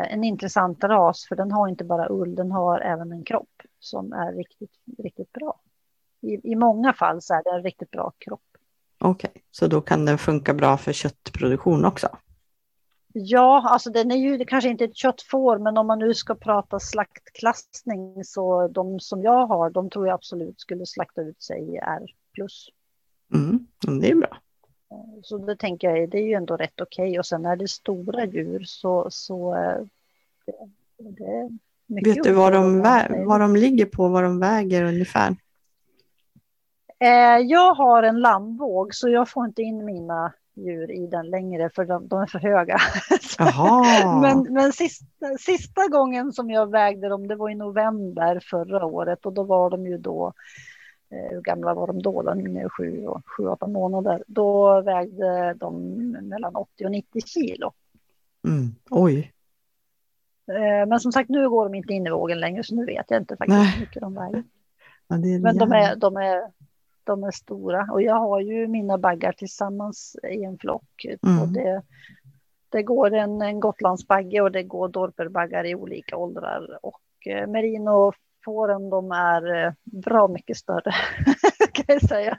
en 0.08 0.24
intressant 0.24 0.84
ras 0.84 1.26
för 1.28 1.36
den 1.36 1.52
har 1.52 1.68
inte 1.68 1.84
bara 1.84 2.08
ull, 2.08 2.34
den 2.34 2.52
har 2.52 2.80
även 2.80 3.12
en 3.12 3.24
kropp 3.24 3.62
som 3.78 4.12
är 4.12 4.32
riktigt, 4.32 4.70
riktigt 4.98 5.32
bra. 5.32 5.60
I, 6.20 6.52
i 6.52 6.54
många 6.54 6.92
fall 6.92 7.22
så 7.22 7.34
är 7.34 7.42
det 7.44 7.50
en 7.50 7.62
riktigt 7.62 7.90
bra 7.90 8.12
kropp. 8.18 8.42
Okej, 8.98 9.30
okay. 9.30 9.42
så 9.50 9.66
då 9.66 9.80
kan 9.80 10.04
den 10.04 10.18
funka 10.18 10.54
bra 10.54 10.76
för 10.76 10.92
köttproduktion 10.92 11.84
också? 11.84 12.08
Ja, 13.20 13.68
alltså 13.68 13.90
den 13.90 14.10
är 14.10 14.16
ju 14.16 14.44
kanske 14.44 14.70
inte 14.70 14.84
ett 14.84 14.96
köttfår, 14.96 15.58
men 15.58 15.78
om 15.78 15.86
man 15.86 15.98
nu 15.98 16.14
ska 16.14 16.34
prata 16.34 16.80
slaktklassning 16.80 18.24
så 18.24 18.68
de 18.68 19.00
som 19.00 19.22
jag 19.22 19.46
har, 19.46 19.70
de 19.70 19.90
tror 19.90 20.06
jag 20.06 20.14
absolut 20.14 20.60
skulle 20.60 20.86
slakta 20.86 21.22
ut 21.22 21.42
sig 21.42 21.74
i 21.74 21.76
R+. 21.76 22.06
Mm, 23.34 23.66
det 24.00 24.10
är 24.10 24.14
bra. 24.14 24.38
Så 25.22 25.38
det 25.38 25.56
tänker 25.56 25.90
jag, 25.90 26.10
det 26.10 26.18
är 26.18 26.26
ju 26.26 26.32
ändå 26.32 26.56
rätt 26.56 26.80
okej. 26.80 27.08
Okay. 27.08 27.18
Och 27.18 27.26
sen 27.26 27.46
är 27.46 27.56
det 27.56 27.68
stora 27.68 28.24
djur 28.24 28.62
så, 28.64 29.06
så 29.10 29.54
det, 30.46 30.52
det 30.98 31.58
mycket 31.86 32.16
Vet 32.16 32.24
du 32.24 32.32
vad 32.32 32.52
de, 32.52 32.82
vad 33.26 33.40
de 33.40 33.56
ligger 33.56 33.86
på, 33.86 34.08
vad 34.08 34.22
de 34.22 34.40
väger 34.40 34.84
ungefär? 34.84 35.36
Eh, 37.00 37.38
jag 37.38 37.74
har 37.74 38.02
en 38.02 38.20
lammvåg 38.20 38.94
så 38.94 39.08
jag 39.08 39.28
får 39.28 39.44
inte 39.44 39.62
in 39.62 39.84
mina 39.84 40.32
djur 40.58 40.90
i 40.90 41.06
den 41.06 41.30
längre 41.30 41.70
för 41.74 41.84
de, 41.84 42.08
de 42.08 42.20
är 42.20 42.26
för 42.26 42.38
höga. 42.38 42.78
men 44.20 44.54
men 44.54 44.72
sista, 44.72 45.26
sista 45.40 45.88
gången 45.88 46.32
som 46.32 46.50
jag 46.50 46.70
vägde 46.70 47.08
dem, 47.08 47.28
det 47.28 47.36
var 47.36 47.50
i 47.50 47.54
november 47.54 48.40
förra 48.50 48.86
året 48.86 49.26
och 49.26 49.32
då 49.32 49.42
var 49.42 49.70
de 49.70 49.86
ju 49.86 49.98
då 49.98 50.32
eh, 51.10 51.30
hur 51.30 51.40
gamla 51.40 51.74
var 51.74 51.86
de 51.86 52.02
då? 52.02 52.22
då? 52.22 52.68
Sju, 52.68 53.06
och, 53.06 53.22
sju, 53.36 53.46
åtta 53.46 53.66
månader. 53.66 54.24
Då 54.26 54.80
vägde 54.80 55.54
de 55.54 55.96
mellan 56.22 56.56
80 56.56 56.84
och 56.84 56.90
90 56.90 57.20
kilo. 57.26 57.72
Mm. 58.48 58.74
Oj. 58.90 59.32
Eh, 60.48 60.88
men 60.88 61.00
som 61.00 61.12
sagt, 61.12 61.30
nu 61.30 61.50
går 61.50 61.64
de 61.64 61.74
inte 61.74 61.92
in 61.92 62.06
i 62.06 62.10
vågen 62.10 62.40
längre, 62.40 62.62
så 62.62 62.74
nu 62.74 62.84
vet 62.84 63.06
jag 63.08 63.20
inte 63.20 63.36
faktiskt 63.36 63.76
hur 63.76 63.80
mycket 63.80 64.00
de 64.00 64.14
väger. 64.14 64.44
Ja, 65.08 65.16
Men 65.16 65.58
de 65.58 65.72
är, 65.72 65.96
de 65.96 66.16
är 66.16 66.57
de 67.08 67.24
är 67.24 67.30
stora 67.30 67.88
och 67.92 68.02
jag 68.02 68.14
har 68.14 68.40
ju 68.40 68.68
mina 68.68 68.98
baggar 68.98 69.32
tillsammans 69.32 70.16
i 70.30 70.44
en 70.44 70.58
flock. 70.58 71.06
Mm. 71.22 71.42
Och 71.42 71.48
det, 71.48 71.82
det 72.68 72.82
går 72.82 73.14
en, 73.14 73.42
en 73.42 73.60
Gotlandsbagge 73.60 74.40
och 74.40 74.52
det 74.52 74.62
går 74.62 74.88
dorperbaggar 74.88 75.64
i 75.64 75.74
olika 75.74 76.16
åldrar 76.16 76.78
och 76.82 77.26
eh, 77.26 77.46
merinofåren 77.46 78.90
de 78.90 79.12
är 79.12 79.66
eh, 79.66 79.72
bra 79.84 80.28
mycket 80.28 80.56
större 80.56 80.94
kan 81.72 81.84
jag 81.88 82.08
säga. 82.08 82.38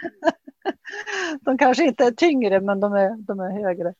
de 1.40 1.58
kanske 1.58 1.84
inte 1.84 2.04
är 2.04 2.10
tyngre 2.10 2.60
men 2.60 2.80
de 2.80 2.92
är, 2.92 3.16
de 3.16 3.40
är 3.40 3.50
högre. 3.50 3.94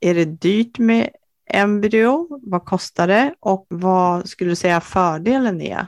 Är 0.00 0.14
det 0.14 0.24
dyrt 0.24 0.78
med 0.78 1.10
embryo? 1.46 2.40
Vad 2.42 2.64
kostar 2.64 3.06
det 3.06 3.34
och 3.40 3.66
vad 3.68 4.28
skulle 4.28 4.50
du 4.50 4.56
säga 4.56 4.80
fördelen 4.80 5.60
är 5.60 5.86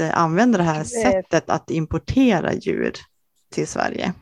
använda 0.00 0.58
det 0.58 0.64
här 0.64 0.84
sättet 0.84 1.50
att 1.50 1.70
importera 1.70 2.52
djur 2.52 2.92
till 3.50 3.66
Sverige? 3.66 4.12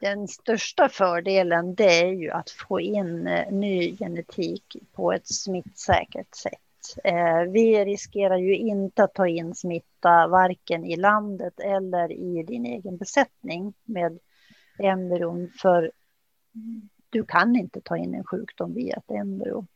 Den 0.00 0.28
största 0.28 0.88
fördelen 0.88 1.74
det 1.74 2.00
är 2.00 2.12
ju 2.12 2.30
att 2.30 2.50
få 2.50 2.80
in 2.80 3.26
eh, 3.26 3.52
ny 3.52 3.96
genetik 3.96 4.76
på 4.92 5.12
ett 5.12 5.28
smittsäkert 5.28 6.34
sätt. 6.34 7.04
Eh, 7.04 7.40
vi 7.52 7.84
riskerar 7.84 8.36
ju 8.36 8.56
inte 8.56 9.04
att 9.04 9.14
ta 9.14 9.26
in 9.26 9.54
smitta 9.54 10.26
varken 10.26 10.84
i 10.84 10.96
landet 10.96 11.60
eller 11.60 12.12
i 12.12 12.42
din 12.42 12.66
egen 12.66 12.96
besättning 12.96 13.74
med 13.84 14.18
embryon 14.78 15.50
för 15.62 15.92
du 17.10 17.24
kan 17.24 17.56
inte 17.56 17.80
ta 17.80 17.96
in 17.96 18.14
en 18.14 18.24
sjukdom 18.24 18.74
via 18.74 18.96
ett 18.96 19.10
embryo. 19.10 19.66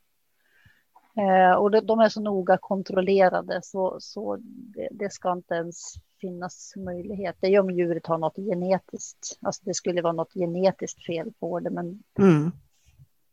Eh, 1.18 1.52
och 1.52 1.84
de, 1.86 2.00
är 2.00 2.08
så 2.08 2.20
noga 2.20 2.58
kontrollerade 2.60 3.60
så, 3.62 3.96
så 4.00 4.36
det, 4.46 4.88
det, 4.90 5.12
ska 5.12 5.32
inte 5.32 5.54
ens 5.54 5.94
finnas 6.20 6.72
möjlighet. 6.76 7.36
Det 7.40 7.46
är 7.46 7.60
om 7.60 7.70
djuret 7.70 8.06
har 8.06 8.18
något 8.18 8.36
genetiskt. 8.36 9.38
Alltså 9.40 9.62
det 9.64 9.74
skulle 9.74 10.02
vara 10.02 10.12
något 10.12 10.34
genetiskt 10.34 11.06
fel 11.06 11.32
på 11.40 11.60
det, 11.60 11.70
men 11.70 12.02
mm. 12.18 12.52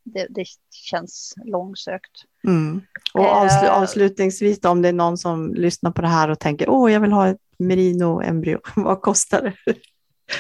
det, 0.04 0.28
det, 0.30 0.46
känns 0.72 1.34
långsökt. 1.46 2.12
Mm. 2.48 2.82
Och 3.14 3.26
avsl 3.26 3.66
eh, 3.66 3.82
avslutningsvis 3.82 4.60
då, 4.60 4.70
om 4.70 4.82
det 4.82 4.90
är 4.90 4.94
någon 4.94 5.18
som 5.18 5.54
lyssnar 5.54 5.92
på 5.92 6.02
det 6.02 6.08
här 6.08 6.30
och 6.30 6.40
tänker 6.40 6.70
åh, 6.70 6.92
jag 6.92 7.00
vill 7.00 7.12
ha 7.12 7.28
ett 7.28 7.42
merino-embryo, 7.60 8.60
vad 8.76 9.02
kostar 9.02 9.42
det? 9.42 9.76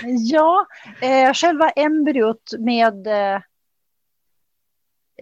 Ja, 0.03 0.65
eh, 1.01 1.33
själva 1.33 1.69
embryot 1.69 2.53
med 2.59 3.07
Eh, 3.07 3.41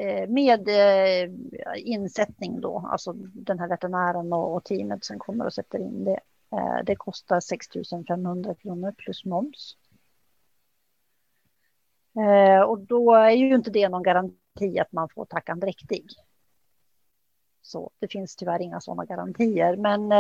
Eh, 0.01 0.27
med 0.29 0.67
eh, 0.67 1.29
insättning 1.75 2.61
då, 2.61 2.87
alltså 2.91 3.13
den 3.33 3.59
här 3.59 3.67
veterinären 3.67 4.33
och 4.33 4.63
teamet 4.63 5.05
som 5.05 5.19
kommer 5.19 5.45
och 5.45 5.53
sätter 5.53 5.79
in 5.79 6.03
det. 6.03 6.19
Eh, 6.51 6.83
det 6.85 6.95
kostar 6.95 7.39
6 7.39 7.67
500 8.07 8.55
kronor 8.55 8.93
plus 8.97 9.25
moms. 9.25 9.77
Och 12.67 12.79
då 12.79 13.15
är 13.15 13.31
ju 13.31 13.55
inte 13.55 13.71
det 13.71 13.89
någon 13.89 14.03
garanti 14.03 14.79
att 14.79 14.91
man 14.91 15.09
får 15.09 15.25
tackan 15.25 15.59
dräktig. 15.59 16.09
Så 17.61 17.91
det 17.99 18.07
finns 18.07 18.35
tyvärr 18.35 18.61
inga 18.61 18.81
sådana 18.81 19.05
garantier. 19.05 19.75
Men 19.75 20.11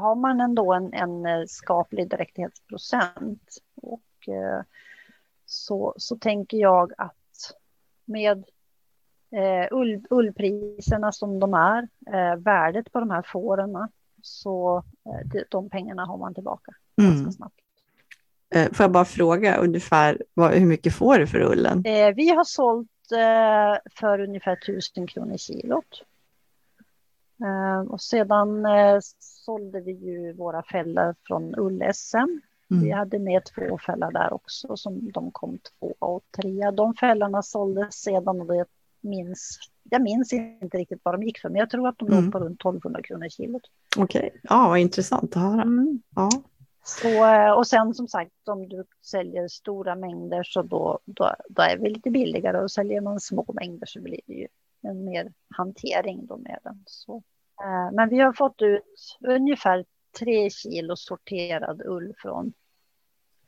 har 0.00 0.14
man 0.14 0.40
ändå 0.40 0.72
en, 0.72 0.94
en 0.94 1.48
skaplig 1.48 2.08
dräktighetsprocent 2.08 3.58
och 3.74 4.28
så, 5.46 5.94
så 5.96 6.16
tänker 6.16 6.56
jag 6.56 6.92
att 6.98 7.54
med 8.04 8.44
eh, 9.30 9.68
ull, 9.70 10.06
ullpriserna 10.10 11.12
som 11.12 11.40
de 11.40 11.54
är, 11.54 11.88
eh, 12.06 12.36
värdet 12.36 12.92
på 12.92 13.00
de 13.00 13.10
här 13.10 13.22
fåren, 13.22 13.88
så 14.22 14.82
eh, 15.04 15.42
de, 15.50 15.70
pengarna 15.70 16.04
har 16.04 16.18
man 16.18 16.34
tillbaka 16.34 16.72
mm. 17.00 17.14
ganska 17.14 17.32
snabbt. 17.32 17.60
Eh, 18.54 18.72
får 18.72 18.84
jag 18.84 18.90
bara 18.90 19.04
fråga 19.04 19.56
ungefär 19.56 20.22
vad, 20.34 20.52
hur 20.52 20.66
mycket 20.66 20.94
får 20.94 21.18
du 21.18 21.26
för 21.26 21.40
ullen? 21.40 21.82
Eh, 21.86 22.14
vi 22.14 22.28
har 22.28 22.44
sålt 22.44 22.88
eh, 23.12 23.90
för 23.98 24.20
ungefär 24.20 24.52
1000 24.52 25.06
kronor 25.06 25.36
kilot. 25.36 26.02
Och 27.88 28.00
sedan 28.00 28.66
eh, 28.66 28.98
sålde 29.18 29.80
vi 29.80 29.92
ju 29.92 30.32
våra 30.32 30.62
fällor 30.62 31.14
från 31.26 31.54
ull-SM. 31.54 32.40
Mm. 32.70 32.84
Vi 32.84 32.90
hade 32.90 33.18
med 33.18 33.44
två 33.44 33.78
fällor 33.78 34.12
där 34.12 34.32
också 34.32 34.76
som 34.76 35.12
de 35.12 35.30
kom 35.30 35.58
två 35.58 35.94
och 35.98 36.24
tre. 36.36 36.70
De 36.70 36.94
fällorna 36.94 37.42
såldes 37.42 37.94
sedan 37.94 38.40
och 38.40 38.46
det 38.46 38.64
minns, 39.06 39.58
jag 39.90 40.02
minns 40.02 40.32
inte 40.32 40.78
riktigt 40.78 41.00
vad 41.02 41.14
de 41.14 41.22
gick 41.22 41.38
för, 41.38 41.48
men 41.48 41.58
jag 41.58 41.70
tror 41.70 41.88
att 41.88 41.98
de 41.98 42.08
mm. 42.08 42.24
låg 42.24 42.32
på 42.32 42.38
runt 42.38 42.60
1200 42.60 43.02
kronor 43.02 43.28
kilot. 43.28 43.62
Okej, 43.96 44.26
okay. 44.26 44.40
ja 44.42 44.68
vad 44.68 44.78
intressant 44.78 45.36
att 45.36 45.42
höra. 45.42 45.62
Mm. 45.62 46.02
Ja. 46.16 46.30
Så, 46.84 47.08
eh, 47.08 47.50
och 47.50 47.66
sen 47.66 47.94
som 47.94 48.08
sagt, 48.08 48.48
om 48.48 48.68
du 48.68 48.84
säljer 49.02 49.48
stora 49.48 49.94
mängder 49.94 50.42
så 50.42 50.62
då, 50.62 50.98
då, 51.04 51.34
då 51.48 51.62
är 51.62 51.78
vi 51.78 51.90
lite 51.90 52.10
billigare 52.10 52.58
och 52.58 52.70
säljer 52.70 53.00
man 53.00 53.20
små 53.20 53.46
mängder 53.48 53.86
så 53.86 54.00
blir 54.00 54.20
det 54.26 54.34
ju 54.34 54.48
en 54.82 55.04
mer 55.04 55.32
hantering 55.56 56.26
då 56.26 56.36
med 56.36 56.58
den. 56.64 56.82
Så, 56.86 57.22
eh, 57.62 57.92
men 57.92 58.08
vi 58.08 58.18
har 58.18 58.32
fått 58.32 58.62
ut 58.62 59.18
ungefär 59.20 59.84
tre 60.18 60.50
kilo 60.50 60.96
sorterad 60.96 61.82
ull 61.84 62.14
från, 62.18 62.52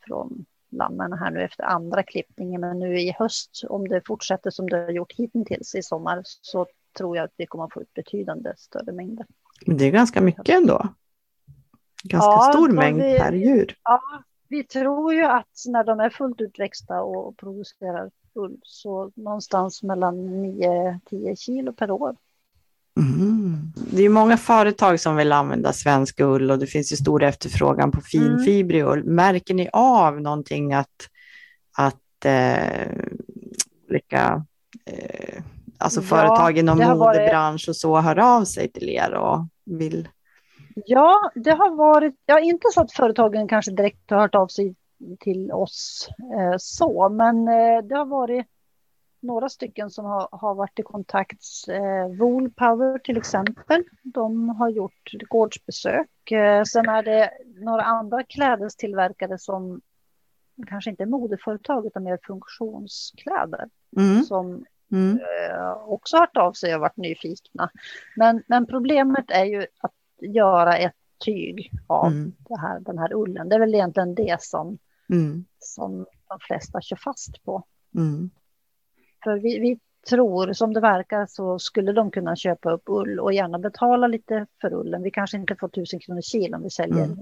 från 0.06 0.46
lammen 0.70 1.12
här 1.12 1.30
nu 1.30 1.42
efter 1.42 1.64
andra 1.64 2.02
klippningen. 2.02 2.60
Men 2.60 2.78
nu 2.78 3.00
i 3.00 3.14
höst, 3.18 3.62
om 3.68 3.88
det 3.88 4.02
fortsätter 4.06 4.50
som 4.50 4.70
det 4.70 4.76
har 4.76 4.90
gjort 4.90 5.12
hittills 5.12 5.74
i 5.74 5.82
sommar, 5.82 6.22
så 6.24 6.66
tror 6.98 7.16
jag 7.16 7.24
att 7.24 7.34
vi 7.36 7.46
kommer 7.46 7.64
att 7.64 7.72
få 7.72 7.82
ut 7.82 7.94
betydande 7.94 8.52
större 8.56 8.92
mängder. 8.92 9.26
Men 9.66 9.76
det 9.76 9.84
är 9.84 9.90
ganska 9.90 10.20
mycket 10.20 10.48
ändå. 10.48 10.88
Ganska 12.02 12.30
ja, 12.30 12.52
stor 12.52 12.68
mängd 12.68 13.02
vi, 13.02 13.18
per 13.18 13.32
djur. 13.32 13.76
Ja, 13.84 14.00
vi 14.48 14.64
tror 14.64 15.14
ju 15.14 15.24
att 15.24 15.64
när 15.66 15.84
de 15.84 16.00
är 16.00 16.10
fullt 16.10 16.40
utväxta 16.40 17.02
och 17.02 17.36
producerar 17.36 18.10
ull 18.34 18.60
så 18.62 19.12
någonstans 19.14 19.82
mellan 19.82 20.14
9-10 20.44 21.36
kilo 21.36 21.72
per 21.72 21.90
år. 21.90 22.16
Mm. 22.98 23.72
Det 23.92 24.02
är 24.02 24.08
många 24.08 24.36
företag 24.36 25.00
som 25.00 25.16
vill 25.16 25.32
använda 25.32 25.72
svensk 25.72 26.20
ull 26.20 26.50
och 26.50 26.58
det 26.58 26.66
finns 26.66 26.92
ju 26.92 26.96
stor 26.96 27.22
efterfrågan 27.22 27.90
på 27.90 28.00
finfibrig 28.00 28.82
ull. 28.84 29.04
Märker 29.04 29.54
ni 29.54 29.68
av 29.72 30.20
någonting 30.20 30.72
att, 30.72 31.08
att 31.76 32.24
eh, 32.24 32.88
vilka 33.88 34.44
eh, 34.84 35.42
alltså 35.78 36.02
företag 36.02 36.58
inom 36.58 36.78
modebransch 36.78 37.68
varit... 37.68 37.68
och 37.68 37.76
så 37.76 38.00
hör 38.00 38.18
av 38.18 38.44
sig 38.44 38.72
till 38.72 38.88
er 38.88 39.14
och 39.14 39.46
vill? 39.64 40.08
Ja, 40.86 41.30
det 41.34 41.50
har 41.50 41.76
varit, 41.76 42.14
ja 42.26 42.40
inte 42.40 42.68
så 42.74 42.80
att 42.80 42.92
företagen 42.92 43.48
kanske 43.48 43.70
direkt 43.70 44.10
har 44.10 44.18
hört 44.18 44.34
av 44.34 44.46
sig 44.48 44.74
till 45.20 45.52
oss 45.52 46.08
eh, 46.34 46.54
så, 46.58 47.08
men 47.08 47.48
eh, 47.48 47.82
det 47.88 47.94
har 47.94 48.06
varit 48.06 48.46
några 49.20 49.48
stycken 49.48 49.90
som 49.90 50.04
har, 50.04 50.28
har 50.32 50.54
varit 50.54 50.78
i 50.78 50.82
kontakt. 50.82 51.44
Eh, 51.68 52.16
Woolpower 52.18 52.98
till 52.98 53.16
exempel. 53.16 53.84
De 54.02 54.48
har 54.48 54.68
gjort 54.68 55.12
gårdsbesök. 55.28 56.30
Eh, 56.30 56.62
sen 56.64 56.88
är 56.88 57.02
det 57.02 57.30
några 57.56 57.82
andra 57.82 58.22
klädestillverkare 58.22 59.38
som 59.38 59.80
kanske 60.66 60.90
inte 60.90 61.02
är 61.02 61.06
modeföretag 61.06 61.86
utan 61.86 62.02
mer 62.04 62.18
funktionskläder. 62.26 63.68
Mm. 63.96 64.22
Som 64.22 64.64
Mm. 64.92 65.18
eh, 65.18 65.72
också 65.72 66.16
hört 66.16 66.36
av 66.36 66.52
sig 66.52 66.74
och 66.74 66.80
varit 66.80 66.96
nyfikna. 66.96 67.70
Men, 68.16 68.42
men 68.46 68.66
problemet 68.66 69.30
är 69.30 69.44
ju 69.44 69.66
att 69.80 69.94
göra 70.20 70.76
ett 70.76 70.94
tyg 71.24 71.70
av 71.86 72.06
Mm. 72.06 72.32
här, 72.60 72.80
den 72.80 72.98
här 72.98 73.12
ullen. 73.14 73.48
Det 73.48 73.54
är 73.54 73.60
väl 73.60 73.74
egentligen 73.74 74.14
det 74.14 74.42
som, 74.42 74.78
Mm. 75.10 75.44
som 75.58 76.06
de 76.28 76.38
flesta 76.40 76.80
kör 76.80 76.96
fast 76.96 77.44
på. 77.44 77.62
Mm. 77.94 78.30
För 79.24 79.38
vi, 79.38 79.58
vi 79.58 79.78
tror, 80.08 80.52
som 80.52 80.72
det 80.74 80.80
verkar, 80.80 81.26
så 81.26 81.58
skulle 81.58 81.92
de 81.92 82.10
kunna 82.10 82.36
köpa 82.36 82.70
upp 82.72 82.82
ull 82.86 83.20
och 83.20 83.32
gärna 83.32 83.58
betala 83.58 84.06
lite 84.06 84.46
för 84.60 84.72
ullen. 84.74 85.02
Vi 85.02 85.10
kanske 85.10 85.36
inte 85.36 85.56
får 85.56 85.68
tusen 85.68 86.00
kronor 86.00 86.20
kilo 86.20 86.56
om 86.56 86.62
vi 86.62 86.70
säljer 86.70 87.04
Mm. 87.04 87.16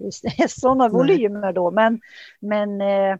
sådana 0.48 0.88
volymer 0.88 1.52
då, 1.52 1.70
men, 1.70 2.00
men 2.40 2.80
eh, 2.80 3.16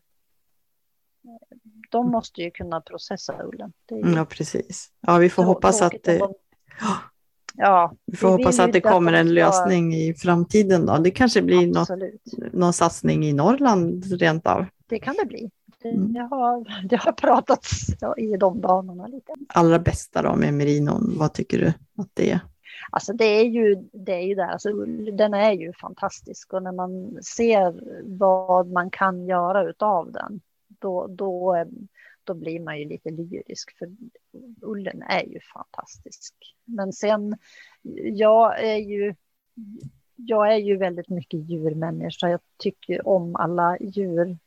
de 1.90 2.10
måste 2.10 2.42
ju 2.42 2.50
kunna 2.50 2.80
processa 2.80 3.42
ullen. 3.44 3.72
Ju 3.90 4.14
Ja, 4.16 4.24
precis. 4.24 4.88
Ja, 5.00 5.18
vi 5.18 5.30
får 5.30 5.42
hoppas 5.42 5.82
att 5.82 5.92
det, 6.04 6.18
de- 6.18 6.34
Ja, 7.58 7.92
vi 8.06 8.16
får 8.16 8.28
vi 8.28 8.32
hoppas 8.42 8.58
att 8.58 8.72
det 8.72 8.80
kommer 8.80 9.12
en 9.12 9.26
ska- 9.26 9.34
lösning 9.34 9.94
i 9.94 10.14
framtiden. 10.14 10.86
Då. 10.86 10.96
Det 10.98 11.10
kanske 11.10 11.42
blir 11.42 11.66
något, 11.66 11.88
någon 12.52 12.72
satsning 12.72 13.24
i 13.24 13.32
Norrland 13.32 14.04
rent 14.20 14.46
av. 14.46 14.64
Det 14.86 14.98
kan 14.98 15.14
det 15.20 15.26
bli. 15.26 15.50
Det, 15.92 16.16
Mm. 16.16 16.30
har, 16.30 16.64
det 16.88 16.96
har 16.96 17.12
pratats 17.12 17.86
i 18.16 18.36
de 18.36 18.60
banorna 18.60 19.06
lite. 19.06 19.32
Allra 19.48 19.78
bästa 19.78 20.22
då 20.22 20.36
med 20.36 20.54
merinon, 20.54 21.14
vad 21.18 21.32
tycker 21.32 21.58
du 21.58 21.66
att 22.02 22.10
det 22.14 22.30
är? 22.30 22.40
Alltså 22.90 23.12
det 23.12 23.24
är 23.24 23.44
ju, 23.44 23.74
det 23.92 24.12
är 24.12 24.22
ju 24.22 24.34
där, 24.34 24.48
alltså, 24.48 24.72
den 25.12 25.34
är 25.34 25.52
ju 25.52 25.72
fantastisk 25.72 26.52
och 26.52 26.62
när 26.62 26.72
man 26.72 27.18
ser 27.22 27.74
vad 28.18 28.66
man 28.66 28.90
kan 28.90 29.26
göra 29.26 29.68
utav 29.70 30.12
den, 30.12 30.40
då, 30.68 31.06
då, 31.06 31.54
eh, 31.54 31.66
då 32.24 32.34
blir 32.34 32.60
man 32.60 32.78
ju 32.78 32.84
lite 32.84 33.10
lyrisk 33.10 33.78
för 33.78 33.88
ullen 34.62 35.02
är 35.02 35.22
ju 35.24 35.40
fantastisk. 35.54 36.34
Men 36.64 36.92
sen, 36.92 37.36
jag 38.12 38.64
är 38.64 38.76
ju, 38.76 39.14
jag 40.16 40.52
är 40.52 40.58
ju 40.58 40.76
väldigt 40.76 41.08
mycket 41.08 41.40
djurmänniska. 41.50 42.28
Jag 42.28 42.40
tycker 42.58 43.08
om 43.08 43.36
alla 43.36 43.76
djur 43.80 44.38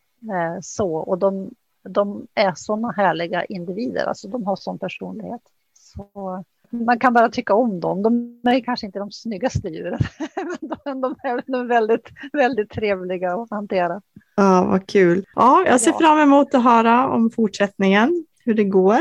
så 0.62 0.94
och 0.96 1.18
de, 1.18 1.52
de 1.84 2.28
är 2.36 2.54
sådana 2.56 2.92
härliga 2.92 3.46
individer, 3.46 4.06
alltså 4.06 4.28
de 4.28 4.46
har 4.46 4.56
sån 4.56 4.80
personlighet. 4.80 5.42
Så 5.74 6.44
man 6.70 7.00
kan 7.00 7.14
bara 7.14 7.30
tycka 7.30 7.54
om 7.54 7.80
dem. 7.80 8.02
De 8.04 8.40
är 8.50 8.60
kanske 8.60 8.86
inte 8.86 9.00
de 9.00 9.12
snyggaste 9.12 9.68
djuren, 9.68 10.00
men 10.86 11.02
de 11.02 11.16
är, 11.24 11.64
väldigt, 11.68 12.10
väldigt 12.34 12.70
trevliga 12.70 13.34
att 13.34 13.50
hantera. 13.50 14.02
Ja, 14.36 14.66
vad 14.70 14.88
kul. 14.88 15.26
Ja, 15.36 15.64
jag 15.66 15.82
ser 15.82 15.92
Ja. 15.92 15.98
fram 16.00 16.20
emot 16.20 16.54
att 16.56 16.64
höra 16.64 17.08
om 17.10 17.30
fortsättningen, 17.30 18.26
hur 18.46 18.54
det 18.54 18.64
går. 18.64 19.00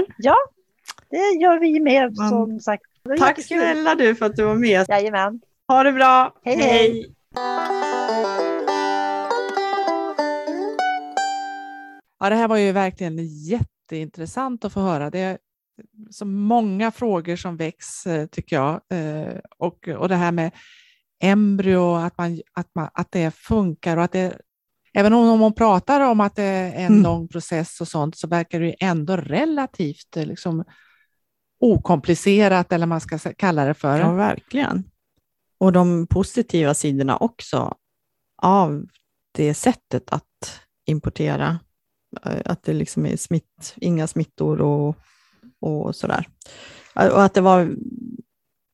Det 1.10 1.40
gör 1.40 1.58
vi 1.58 1.80
med 1.80 2.16
som 2.16 2.60
sagt. 2.60 2.82
Tack 3.18 3.38
jättekul. 3.38 3.60
snälla 3.60 3.94
du 3.94 4.14
för 4.14 4.26
att 4.26 4.36
du 4.36 4.44
var 4.44 4.54
med. 4.54 4.86
Jajamän. 4.88 5.40
Ha 5.68 5.82
det 5.82 5.92
bra. 5.92 6.32
Hej, 6.44 6.56
hej. 6.56 7.14
Ja, 12.18 12.28
det 12.28 12.34
här 12.36 12.48
var 12.48 12.56
ju 12.56 12.72
verkligen 12.72 13.18
jätteintressant 13.26 14.64
att 14.64 14.72
få 14.72 14.80
höra. 14.80 15.10
Det 15.10 15.18
är 15.18 15.38
så 16.10 16.24
många 16.24 16.90
frågor 16.90 17.36
som 17.36 17.56
väcks, 17.56 18.06
eh, 18.06 18.26
tycker 18.26 18.56
jag. 18.56 18.80
Eh, 18.90 19.34
Och, 19.58 19.88
och 19.88 20.08
det 20.08 20.16
här 20.16 20.32
med 20.32 20.50
embryo, 21.22 21.94
att, 21.94 22.18
man, 22.18 22.40
att, 22.52 22.74
man, 22.74 22.88
att 22.94 23.12
det 23.12 23.34
funkar 23.34 23.96
och 23.96 24.04
att 24.04 24.12
det 24.12 24.38
Även 24.94 25.12
om 25.12 25.40
man 25.40 25.54
pratar 25.54 26.00
om 26.00 26.20
att 26.20 26.36
det 26.36 26.42
är 26.42 26.72
en 26.72 26.86
Mm. 26.86 27.02
lång 27.02 27.28
process 27.28 27.80
och 27.80 27.88
sånt 27.88 28.16
så 28.18 28.28
verkar 28.28 28.60
det 28.60 28.66
ju 28.66 28.74
ändå 28.80 29.16
relativt 29.16 30.16
eh, 30.16 30.26
liksom, 30.26 30.64
okomplicerat 31.60 32.72
eller 32.72 32.86
vad 32.86 32.88
man 32.88 33.00
ska 33.00 33.18
kalla 33.18 33.64
det 33.64 33.74
för. 33.74 33.98
Ja, 33.98 34.12
verkligen. 34.12 34.84
Och 35.58 35.72
de 35.72 36.06
positiva 36.06 36.74
sidorna 36.74 37.16
också 37.16 37.74
av 38.42 38.86
det 39.32 39.54
sättet 39.54 40.12
att 40.12 40.60
importera. 40.86 41.58
Eh, 42.24 42.40
Att 42.44 42.62
det 42.62 42.72
liksom 42.72 43.06
är 43.06 43.16
smitt, 43.16 43.74
inga 43.76 44.06
smittor 44.06 44.60
och, 44.60 44.96
och 45.60 45.96
sådär. 45.96 46.28
Eh, 47.00 47.08
Och 47.08 47.22
att 47.22 47.34
det 47.34 47.40
var 47.40 47.70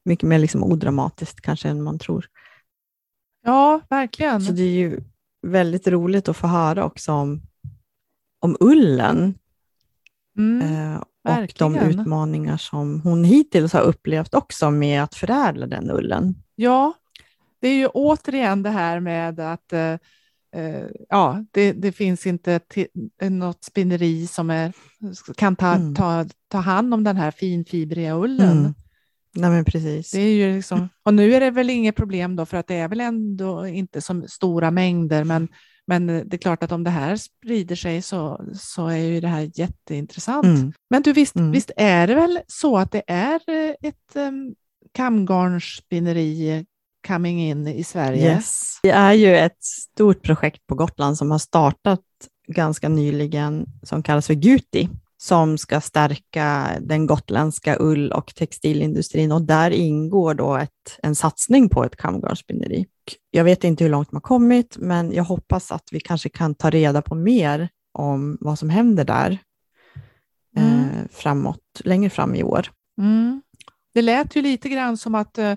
mycket 0.04 0.28
mer 0.28 0.38
liksom 0.38 0.64
odramatiskt 0.64 1.40
kanske 1.40 1.68
än 1.68 1.82
man 1.82 1.98
tror. 1.98 2.26
Ja, 3.44 3.80
verkligen. 3.90 4.42
Så 4.42 4.52
det 4.52 4.62
är 4.62 4.70
ju 4.74 5.00
väldigt 5.46 5.88
roligt 5.88 6.28
att 6.28 6.36
få 6.36 6.46
höra 6.46 6.84
också 6.84 7.12
om, 7.12 7.42
om 8.40 8.56
ullen 8.60 9.34
Mm. 10.38 10.60
eh, 10.62 10.96
och 11.00 11.06
de 11.58 11.72
verkligen. 11.72 12.00
utmaningar 12.00 12.56
som 12.56 13.00
hon 13.00 13.24
hittills 13.24 13.72
har 13.72 13.80
upplevt 13.80 14.34
också 14.34 14.70
med 14.70 15.02
att 15.02 15.14
förädla 15.14 15.66
den 15.66 15.90
ullen. 15.90 16.34
Ja, 16.54 16.92
det 17.60 17.68
är 17.68 17.74
ju 17.76 17.86
återigen 17.86 18.62
det 18.62 18.70
här 18.70 19.00
med 19.00 19.40
att 19.40 19.72
eh, 19.72 19.96
ja, 21.08 21.44
det, 21.50 21.72
det 21.72 21.92
finns 21.92 22.26
inte 22.26 22.60
något 23.22 23.64
spinneri 23.64 24.26
som 24.26 24.50
är, 24.50 24.72
kan 25.36 25.56
ta, 25.56 25.74
Mm. 25.74 25.94
ta, 25.94 26.26
ta 26.48 26.58
hand 26.58 26.94
om 26.94 27.04
den 27.04 27.16
här 27.16 27.30
finfibriga 27.30 28.14
ullen. 28.16 28.58
Mm. 28.58 28.74
Nej, 29.36 29.50
men 29.50 29.64
precis. 29.64 30.10
Det 30.10 30.20
är 30.20 30.34
ju 30.34 30.56
liksom, 30.56 30.88
och 31.02 31.14
nu 31.14 31.34
är 31.34 31.40
det 31.40 31.50
väl 31.50 31.70
inget 31.70 31.96
problem 31.96 32.36
då 32.36 32.46
för 32.46 32.56
att 32.56 32.66
det 32.66 32.74
är 32.74 32.88
väl 32.88 33.00
ändå 33.00 33.66
inte 33.66 34.00
så 34.00 34.24
stora 34.28 34.70
mängder 34.70 35.24
men, 35.24 35.48
men 35.86 36.06
det 36.06 36.34
är 36.34 36.38
klart 36.38 36.62
att 36.62 36.72
om 36.72 36.84
det 36.84 36.90
här 36.90 37.16
sprider 37.16 37.76
sig 37.76 38.02
så, 38.02 38.44
så 38.54 38.86
är 38.88 38.96
ju 38.96 39.20
det 39.20 39.28
här 39.28 39.50
jätteintressant. 39.54 40.44
Mm. 40.46 40.72
Men 40.90 41.02
du 41.02 41.12
visst, 41.12 41.36
Mm. 41.36 41.50
visst 41.50 41.70
är 41.76 42.06
det 42.06 42.14
väl 42.14 42.40
så 42.46 42.78
att 42.78 42.92
det 42.92 43.02
är 43.06 43.40
eh, 43.48 43.74
ett 43.82 44.16
um, 44.16 44.54
kamgarnsspinneri 44.92 46.64
coming 47.06 47.40
in 47.42 47.66
i 47.66 47.84
Sverige? 47.84 48.34
Yes. 48.34 48.78
Det 48.82 48.90
är 48.90 49.12
ju 49.12 49.36
ett 49.36 49.62
stort 49.64 50.22
projekt 50.22 50.66
på 50.66 50.74
Gotland 50.74 51.18
som 51.18 51.30
har 51.30 51.38
startat 51.38 52.00
ganska 52.48 52.88
nyligen 52.88 53.66
som 53.82 54.02
kallas 54.02 54.26
för 54.26 54.34
Guti 54.34 54.88
som 55.16 55.58
ska 55.58 55.80
stärka 55.80 56.70
den 56.80 57.06
gotländska 57.06 57.76
ull 57.80 58.12
och 58.12 58.34
textilindustrin 58.34 59.32
och 59.32 59.42
där 59.42 59.70
ingår 59.70 60.34
då 60.34 60.56
ett, 60.56 60.98
en 61.02 61.14
satsning 61.14 61.68
på 61.68 61.84
ett 61.84 61.96
kamgarnsspinneri. 61.96 62.86
Jag 63.30 63.44
vet 63.44 63.64
inte 63.64 63.84
hur 63.84 63.90
långt 63.90 64.12
man 64.12 64.22
kommit, 64.22 64.76
men 64.78 65.12
jag 65.12 65.24
hoppas 65.24 65.72
att 65.72 65.88
vi 65.92 66.00
kanske 66.00 66.28
kan 66.28 66.54
ta 66.54 66.70
reda 66.70 67.02
på 67.02 67.14
mer 67.14 67.68
om 67.92 68.38
vad 68.40 68.58
som 68.58 68.70
händer 68.70 69.04
där 69.04 69.38
Mm. 70.56 70.80
eh, 70.80 71.08
framåt, 71.10 71.80
längre 71.84 72.10
fram 72.10 72.34
i 72.34 72.42
år. 72.42 72.70
Mm. 72.98 73.42
Det 73.94 74.02
lät 74.02 74.36
ju 74.36 74.42
lite 74.42 74.68
grann 74.68 74.96
som 74.96 75.14
att 75.14 75.38
eh, 75.38 75.52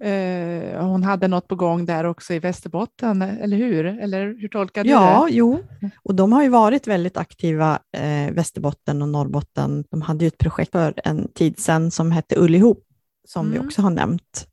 eh, 0.00 0.86
hon 0.86 1.02
hade 1.02 1.28
något 1.28 1.48
på 1.48 1.54
gång 1.56 1.86
där 1.86 2.04
också 2.04 2.34
i 2.34 2.38
Västerbotten, 2.38 3.22
eller 3.22 3.56
hur? 3.56 3.86
Eller 3.86 4.26
hur 4.40 4.48
tolkar 4.48 4.84
du 4.84 4.90
Ja, 4.90 5.26
det? 5.28 5.34
jo. 5.34 5.60
Och 6.02 6.14
de 6.14 6.32
har 6.32 6.42
ju 6.42 6.48
varit 6.48 6.86
väldigt 6.86 7.16
aktiva, 7.16 7.78
eh, 7.96 8.32
Västerbotten 8.34 9.02
och 9.02 9.08
Norrbotten. 9.08 9.84
De 9.90 10.02
hade 10.02 10.24
ju 10.24 10.28
ett 10.28 10.38
projekt 10.38 10.72
för 10.72 10.94
en 11.04 11.28
tid 11.32 11.58
sedan 11.58 11.90
som 11.90 12.12
hette 12.12 12.36
Ull 12.38 12.54
ihop, 12.54 12.84
som 13.28 13.50
vi 13.50 13.56
Mm. 13.56 13.66
också 13.66 13.82
har 13.82 13.90
nämnt 13.90 14.46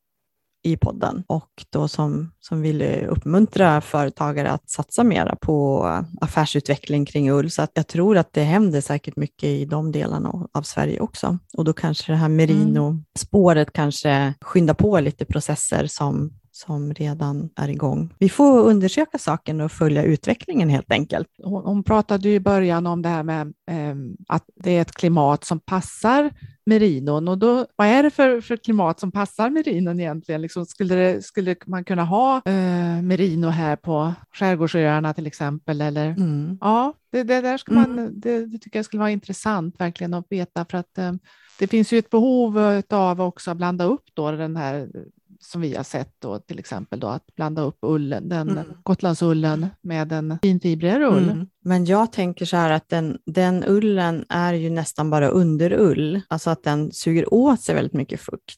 i 0.65 0.77
podden 0.77 1.23
och 1.27 1.65
då 1.69 1.87
som, 1.87 2.31
som 2.39 2.61
ville 2.61 3.07
uppmuntra 3.07 3.81
företagare 3.81 4.51
att 4.51 4.69
satsa 4.69 5.03
mera 5.03 5.35
på 5.35 5.85
affärsutveckling 6.21 7.05
kring 7.05 7.31
ull. 7.31 7.51
Så 7.51 7.61
att 7.61 7.71
jag 7.73 7.87
tror 7.87 8.17
att 8.17 8.33
det 8.33 8.43
händer 8.43 8.81
säkert 8.81 9.15
mycket 9.15 9.49
i 9.49 9.65
de 9.65 9.91
delarna 9.91 10.47
av- 10.53 10.61
Sverige 10.61 10.99
också. 10.99 11.37
Och 11.57 11.65
då 11.65 11.73
kanske 11.73 12.11
det 12.11 12.15
här 12.15 12.29
merino-spåret 12.29 13.73
kanske 13.73 14.33
skyndar 14.41 14.73
på 14.73 14.99
lite 14.99 15.25
processer 15.25 15.87
som, 15.87 16.33
som 16.51 16.93
redan 16.93 17.49
är 17.55 17.69
igång. 17.69 18.13
Vi 18.19 18.29
får 18.29 18.59
undersöka 18.59 19.17
saken 19.17 19.61
och 19.61 19.71
följa 19.71 20.03
utvecklingen 20.03 20.69
helt 20.69 20.91
enkelt. 20.91 21.27
Hon, 21.43 21.63
hon 21.65 21.83
pratade 21.83 22.29
ju 22.29 22.35
i 22.35 22.39
början 22.39 22.87
om 22.87 23.01
det 23.01 23.09
här 23.09 23.23
med 23.23 23.53
eh, 23.71 23.95
att 24.27 24.43
det 24.63 24.71
är 24.71 24.81
ett 24.81 24.91
klimat 24.91 25.43
som 25.43 25.59
passar 25.59 26.31
merinon. 26.65 27.27
Och 27.27 27.37
då, 27.37 27.65
vad 27.75 27.87
är 27.87 28.03
det 28.03 28.09
för, 28.09 28.41
för 28.41 28.57
klimat 28.57 28.99
som 28.99 29.11
passar 29.11 29.49
merinon 29.49 29.99
egentligen? 29.99 30.41
Liksom, 30.41 30.65
skulle, 30.65 30.95
det, 30.95 31.21
skulle 31.25 31.55
man 31.65 31.83
kunna 31.83 32.03
ha 32.03 32.41
eh, 32.45 33.01
merino 33.01 33.47
här 33.47 33.75
på 33.75 34.13
skärgårdsöarna 34.31 35.13
till 35.13 35.27
exempel? 35.27 35.81
Eller? 35.81 36.07
Mm. 36.07 36.57
Ja, 36.61 36.93
det, 37.11 37.23
det 37.23 37.41
där 37.41 37.57
ska 37.57 37.73
man, 37.73 38.19
det, 38.19 38.45
det 38.45 38.57
tycker 38.57 38.79
jag 38.79 38.85
skulle 38.85 38.99
vara 38.99 39.11
intressant 39.11 39.79
verkligen 39.79 40.13
att 40.13 40.25
veta 40.29 40.65
för 40.65 40.77
att 40.77 40.97
eh, 40.97 41.13
det 41.59 41.67
finns 41.67 41.93
ju 41.93 41.97
ett 41.99 42.09
behov 42.09 42.81
av 42.89 43.21
också 43.21 43.51
att 43.51 43.57
blanda 43.57 43.85
upp 43.85 44.03
då 44.13 44.31
den 44.31 44.55
här 44.55 44.79
eh, 44.79 45.01
som 45.39 45.61
vi 45.61 45.75
har 45.75 45.83
sett 45.83 46.13
då 46.19 46.39
till 46.39 46.59
exempel 46.59 46.99
då 46.99 47.07
att 47.07 47.35
blanda 47.35 47.61
upp 47.61 47.77
ullen, 47.81 48.29
den 48.29 48.49
Mm. 48.49 48.65
Gotlandsullen 48.83 49.67
med 49.81 50.11
en 50.11 50.39
finfibrigare 50.41 51.05
ull. 51.07 51.29
Mm. 51.29 51.47
Men 51.63 51.85
jag 51.85 52.11
tänker 52.11 52.45
så 52.45 52.57
här 52.57 52.69
att 52.69 52.89
den, 52.89 53.17
den 53.25 53.63
ullen 53.67 54.25
är 54.29 54.53
ju 54.53 54.69
nästan 54.69 55.09
bara 55.09 55.27
underull, 55.27 56.21
alltså 56.27 56.49
att 56.49 56.63
den 56.63 56.91
suger 56.91 57.33
åt 57.33 57.61
sig 57.61 57.75
väldigt 57.75 57.93
mycket 57.93 58.19
fukt. 58.21 58.55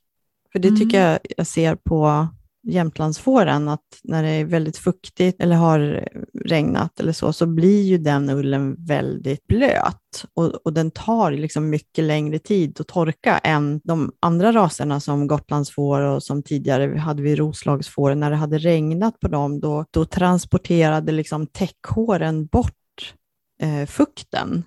För 0.51 0.59
det 0.59 0.69
tycker 0.69 0.99
Mm. 0.99 1.11
jag 1.11 1.19
jag 1.37 1.47
ser 1.47 1.75
på 1.75 2.27
Jämtlandsfåren, 2.67 3.69
att 3.69 3.99
när 4.03 4.23
det 4.23 4.29
är 4.29 4.45
väldigt 4.45 4.77
fuktigt 4.77 5.41
eller 5.41 5.55
har 5.55 6.07
regnat 6.45 6.99
eller 6.99 7.11
så, 7.11 7.33
så 7.33 7.45
blir 7.45 7.83
ju 7.83 7.97
den 7.97 8.29
ullen 8.29 8.75
väldigt 8.85 9.47
blöt 9.47 10.25
och, 10.33 10.45
och 10.45 10.73
den 10.73 10.91
tar 10.91 11.31
liksom 11.31 11.69
mycket 11.69 12.03
längre 12.03 12.39
tid 12.39 12.81
att 12.81 12.87
torka 12.87 13.37
än 13.37 13.81
de 13.83 14.11
andra 14.19 14.51
raserna 14.51 14.99
som 14.99 15.27
Gotlandsfår 15.27 16.01
och 16.01 16.23
som 16.23 16.43
tidigare 16.43 16.97
hade 16.97 17.21
vi 17.21 17.35
Roslagsfår. 17.35 18.15
När 18.15 18.29
det 18.29 18.35
hade 18.35 18.57
regnat 18.57 19.19
på 19.19 19.27
dem, 19.27 19.59
då, 19.59 19.85
då 19.91 20.05
transporterade 20.05 21.11
liksom 21.11 21.47
täckhåren 21.47 22.45
bort 22.45 23.13
eh, 23.61 23.85
fukten 23.85 24.63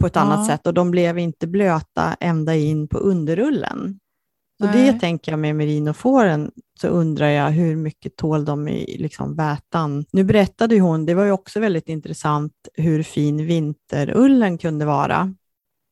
på 0.00 0.06
ett 0.06 0.16
ja. 0.16 0.20
annat 0.20 0.46
sätt 0.46 0.66
och 0.66 0.74
de 0.74 0.90
blev 0.90 1.18
inte 1.18 1.46
blöta 1.46 2.16
ända 2.20 2.56
in 2.56 2.88
på 2.88 2.98
underullen. 2.98 3.98
Så 4.60 4.66
det 4.66 4.92
tänker 4.92 5.32
jag 5.32 5.38
med 5.38 5.56
merinofåren, 5.56 6.50
så 6.80 6.88
undrar 6.88 7.28
jag 7.28 7.50
hur 7.50 7.76
mycket 7.76 8.16
tål 8.16 8.44
de 8.44 8.68
i 8.68 8.98
liksom 8.98 9.36
vätan? 9.36 10.04
Nu 10.12 10.24
berättade 10.24 10.80
hon, 10.80 11.06
det 11.06 11.14
var 11.14 11.24
ju 11.24 11.30
också 11.30 11.60
väldigt 11.60 11.88
intressant, 11.88 12.52
hur 12.74 13.02
fin 13.02 13.46
vinterullen 13.46 14.58
kunde 14.58 14.84
vara. 14.84 15.34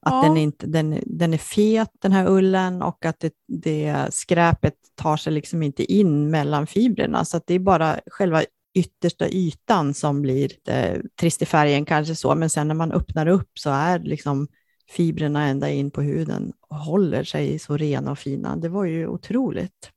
Att 0.07 0.13
ja. 0.13 0.23
den, 0.23 0.37
inte, 0.37 0.67
den, 0.67 1.03
den 1.07 1.35
är 1.35 1.39
fet 1.39 1.91
den 2.01 2.13
här 2.13 2.27
ullen 2.29 2.83
och 2.83 3.05
att 3.05 3.21
det, 3.21 3.33
det 3.49 4.07
skräpet 4.11 4.75
tar 4.95 5.17
sig 5.17 5.33
liksom 5.33 5.63
inte 5.63 5.93
in 5.93 6.31
mellan 6.31 6.67
fibrerna, 6.67 7.25
så 7.25 7.41
det 7.47 7.55
är 7.55 7.59
bara 7.59 8.01
själva 8.07 8.43
yttersta 8.75 9.29
ytan 9.29 9.95
som 9.95 10.23
blir 10.23 10.53
eh, 10.69 11.01
trist 11.21 11.43
i 11.43 11.47
färgen 11.47 11.85
kanske 11.85 12.15
så, 12.15 12.35
men 12.35 12.51
sen 12.51 12.69
när 12.69 12.75
man 12.75 12.93
öppnar 12.93 13.27
upp 13.27 13.59
så 13.59 13.71
är 13.71 13.99
liksom 13.99 14.49
fibrerna 14.91 15.47
ända 15.47 15.71
in 15.71 15.91
på 15.91 16.03
huden 16.03 16.53
håller 16.71 17.25
sig 17.25 17.59
så 17.59 17.77
rena 17.77 18.11
och 18.11 18.19
fina. 18.19 18.57
Det 18.57 18.69
var 18.69 18.85
ju 18.85 19.07
otroligt. 19.07 19.91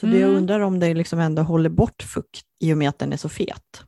Så 0.00 0.06
mm. 0.06 0.14
det 0.14 0.20
jag 0.20 0.28
mm. 0.28 0.38
undrar 0.38 0.60
om 0.60 0.80
det 0.80 0.94
liksom 0.94 1.18
ändå 1.18 1.42
håller 1.42 1.70
bort 1.70 2.02
fukt 2.02 2.42
i 2.60 2.72
och 2.72 2.78
med 2.78 2.88
att 2.88 2.98
den 2.98 3.12
är 3.12 3.16
så 3.16 3.28
fet. 3.28 3.84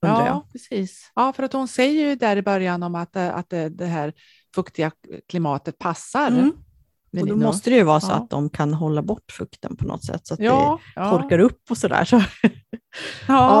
Ja, 0.00 0.26
jag. 0.26 0.52
precis. 0.52 1.12
Ja, 1.14 1.32
för 1.32 1.42
att 1.42 1.52
hon 1.52 1.68
säger 1.68 2.08
ju 2.08 2.14
där 2.14 2.36
i 2.36 2.42
början 2.42 2.82
om 2.82 2.94
att, 2.94 3.16
att 3.16 3.50
det, 3.50 3.68
det 3.68 3.86
här 3.86 4.12
fuktiga 4.54 4.90
klimatet 5.28 5.78
passar. 5.78 6.28
Mm. 6.28 6.52
Och 7.20 7.26
då 7.26 7.36
måste 7.36 7.70
det 7.70 7.76
ju 7.76 7.82
vara 7.82 8.00
så 8.00 8.10
ja. 8.10 8.14
att 8.14 8.30
de 8.30 8.50
kan 8.50 8.74
hålla 8.74 9.02
bort 9.02 9.32
fukten 9.32 9.76
på 9.76 9.84
något 9.84 10.04
sätt, 10.04 10.26
så 10.26 10.34
att 10.34 10.40
ja, 10.40 10.80
det 10.94 11.00
ja. 11.00 11.10
torkar 11.10 11.38
upp 11.38 11.70
och 11.70 11.78
sådär. 11.78 12.04
Så. 12.04 12.16
ja. 12.42 12.52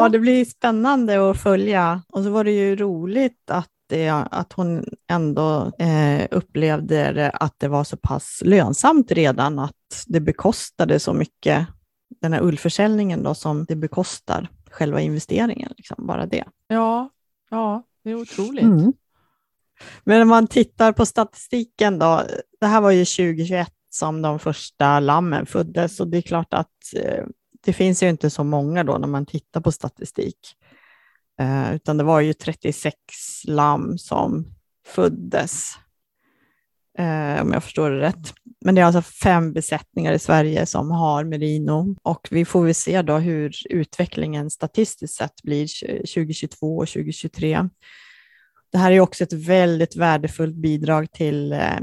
ja, 0.02 0.08
det 0.08 0.18
blir 0.18 0.44
spännande 0.44 1.30
att 1.30 1.42
följa. 1.42 2.02
Och 2.08 2.22
så 2.22 2.30
var 2.30 2.44
det 2.44 2.50
ju 2.50 2.76
roligt 2.76 3.50
att 3.50 3.70
det, 3.90 4.08
att 4.10 4.52
hon 4.52 4.84
ändå 5.10 5.72
eh, 5.78 6.26
upplevde 6.30 7.30
att 7.30 7.54
det 7.58 7.68
var 7.68 7.84
så 7.84 7.96
pass 7.96 8.42
lönsamt 8.44 9.12
redan 9.12 9.58
att 9.58 10.04
det 10.06 10.20
bekostade 10.20 11.00
så 11.00 11.12
mycket, 11.12 11.66
den 12.20 12.32
här 12.32 12.42
ullförsäljningen 12.42 13.22
då, 13.22 13.34
som 13.34 13.64
det 13.64 13.76
bekostar 13.76 14.48
själva 14.70 15.00
investeringen, 15.00 15.72
liksom, 15.76 16.06
bara 16.06 16.26
det. 16.26 16.44
Ja, 16.68 17.10
ja 17.50 17.82
det 18.04 18.10
är 18.10 18.14
otroligt. 18.14 18.64
Mm. 18.64 18.92
Men 20.04 20.22
om 20.22 20.28
man 20.28 20.46
tittar 20.46 20.92
på 20.92 21.06
statistiken 21.06 21.98
då, 21.98 22.22
det 22.60 22.66
här 22.66 22.80
var 22.80 22.90
ju 22.90 23.04
2021 23.04 23.72
som 23.90 24.22
de 24.22 24.38
första 24.38 25.00
lammen 25.00 25.46
föddes 25.46 26.00
och 26.00 26.08
det 26.08 26.18
är 26.18 26.22
klart 26.22 26.54
att 26.54 26.94
eh, 26.96 27.24
det 27.64 27.72
finns 27.72 28.02
ju 28.02 28.08
inte 28.08 28.30
så 28.30 28.44
många 28.44 28.84
då 28.84 28.98
när 28.98 29.08
man 29.08 29.26
tittar 29.26 29.60
på 29.60 29.72
statistik. 29.72 30.56
Eh, 31.40 31.74
utan 31.74 31.96
det 31.96 32.04
var 32.04 32.20
ju 32.20 32.32
36 32.32 32.96
lamm 33.44 33.98
som 33.98 34.54
föddes, 34.86 35.72
eh, 36.98 37.42
om 37.42 37.52
jag 37.52 37.64
förstår 37.64 37.90
det 37.90 38.00
rätt. 38.00 38.34
Men 38.64 38.74
det 38.74 38.80
är 38.80 38.84
alltså 38.84 39.02
fem 39.02 39.52
besättningar 39.52 40.12
i 40.12 40.18
Sverige 40.18 40.66
som 40.66 40.90
har 40.90 41.24
merino 41.24 41.96
och 42.02 42.28
vi 42.30 42.44
får 42.44 42.64
väl 42.64 42.74
se 42.74 43.02
då 43.02 43.18
hur 43.18 43.52
utvecklingen 43.70 44.50
statistiskt 44.50 45.16
sett 45.16 45.42
blir 45.42 45.66
2022 45.98 46.76
och 46.76 46.88
2023. 46.88 47.68
Det 48.72 48.78
här 48.78 48.92
är 48.92 49.00
också 49.00 49.24
ett 49.24 49.32
väldigt 49.32 49.96
värdefullt 49.96 50.56
bidrag 50.56 51.12
till 51.12 51.52
eh, 51.52 51.78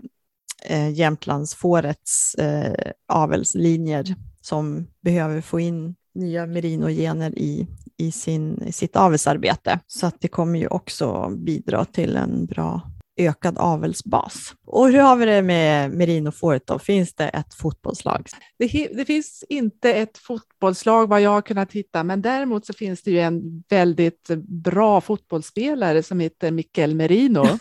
eh 0.66 0.90
Jämtlandsfårets 0.90 2.36
eh, 2.36 2.92
avelslinjer 3.08 4.16
som 4.42 4.88
behöver 5.02 5.42
få 5.42 5.60
in 5.60 5.96
nya 6.18 6.46
merinogener 6.46 7.40
i, 7.40 7.68
i, 7.98 8.12
sin, 8.12 8.64
i 8.64 8.72
sitt 8.72 8.96
avelsarbete. 8.96 9.80
Så 9.88 10.08
att 10.08 10.22
det 10.22 10.28
kommer 10.28 10.60
ju 10.60 10.68
också 10.68 11.30
bidra 11.30 11.86
till 11.86 12.16
en 12.16 12.46
bra 12.46 12.82
ökad 13.18 13.58
avelsbas. 13.58 14.54
Och 14.66 14.88
hur 14.88 15.00
har 15.00 15.16
vi 15.16 15.26
det 15.26 15.42
med 15.42 15.92
merinofåret 15.92 16.68
då? 16.68 16.80
Finns 16.80 17.14
det 17.14 17.28
ett 17.28 17.54
fotbollslag? 17.54 18.30
Det, 18.60 18.88
det, 18.96 19.06
finns 19.06 19.44
inte 19.50 19.94
ett 19.94 20.18
fotbollslag 20.18 21.10
vad 21.10 21.22
jag 21.22 21.30
har 21.30 21.42
kunnat 21.42 21.72
hitta, 21.72 22.04
men 22.04 22.22
däremot 22.22 22.66
så 22.66 22.74
finns 22.74 23.04
det 23.04 23.12
ju 23.12 23.20
en 23.20 23.64
väldigt 23.70 24.28
bra 24.48 25.02
fotbollsspelare 25.02 26.04
som 26.04 26.20
heter 26.20 26.52
Mikael 26.52 26.96
Merino. 26.96 27.42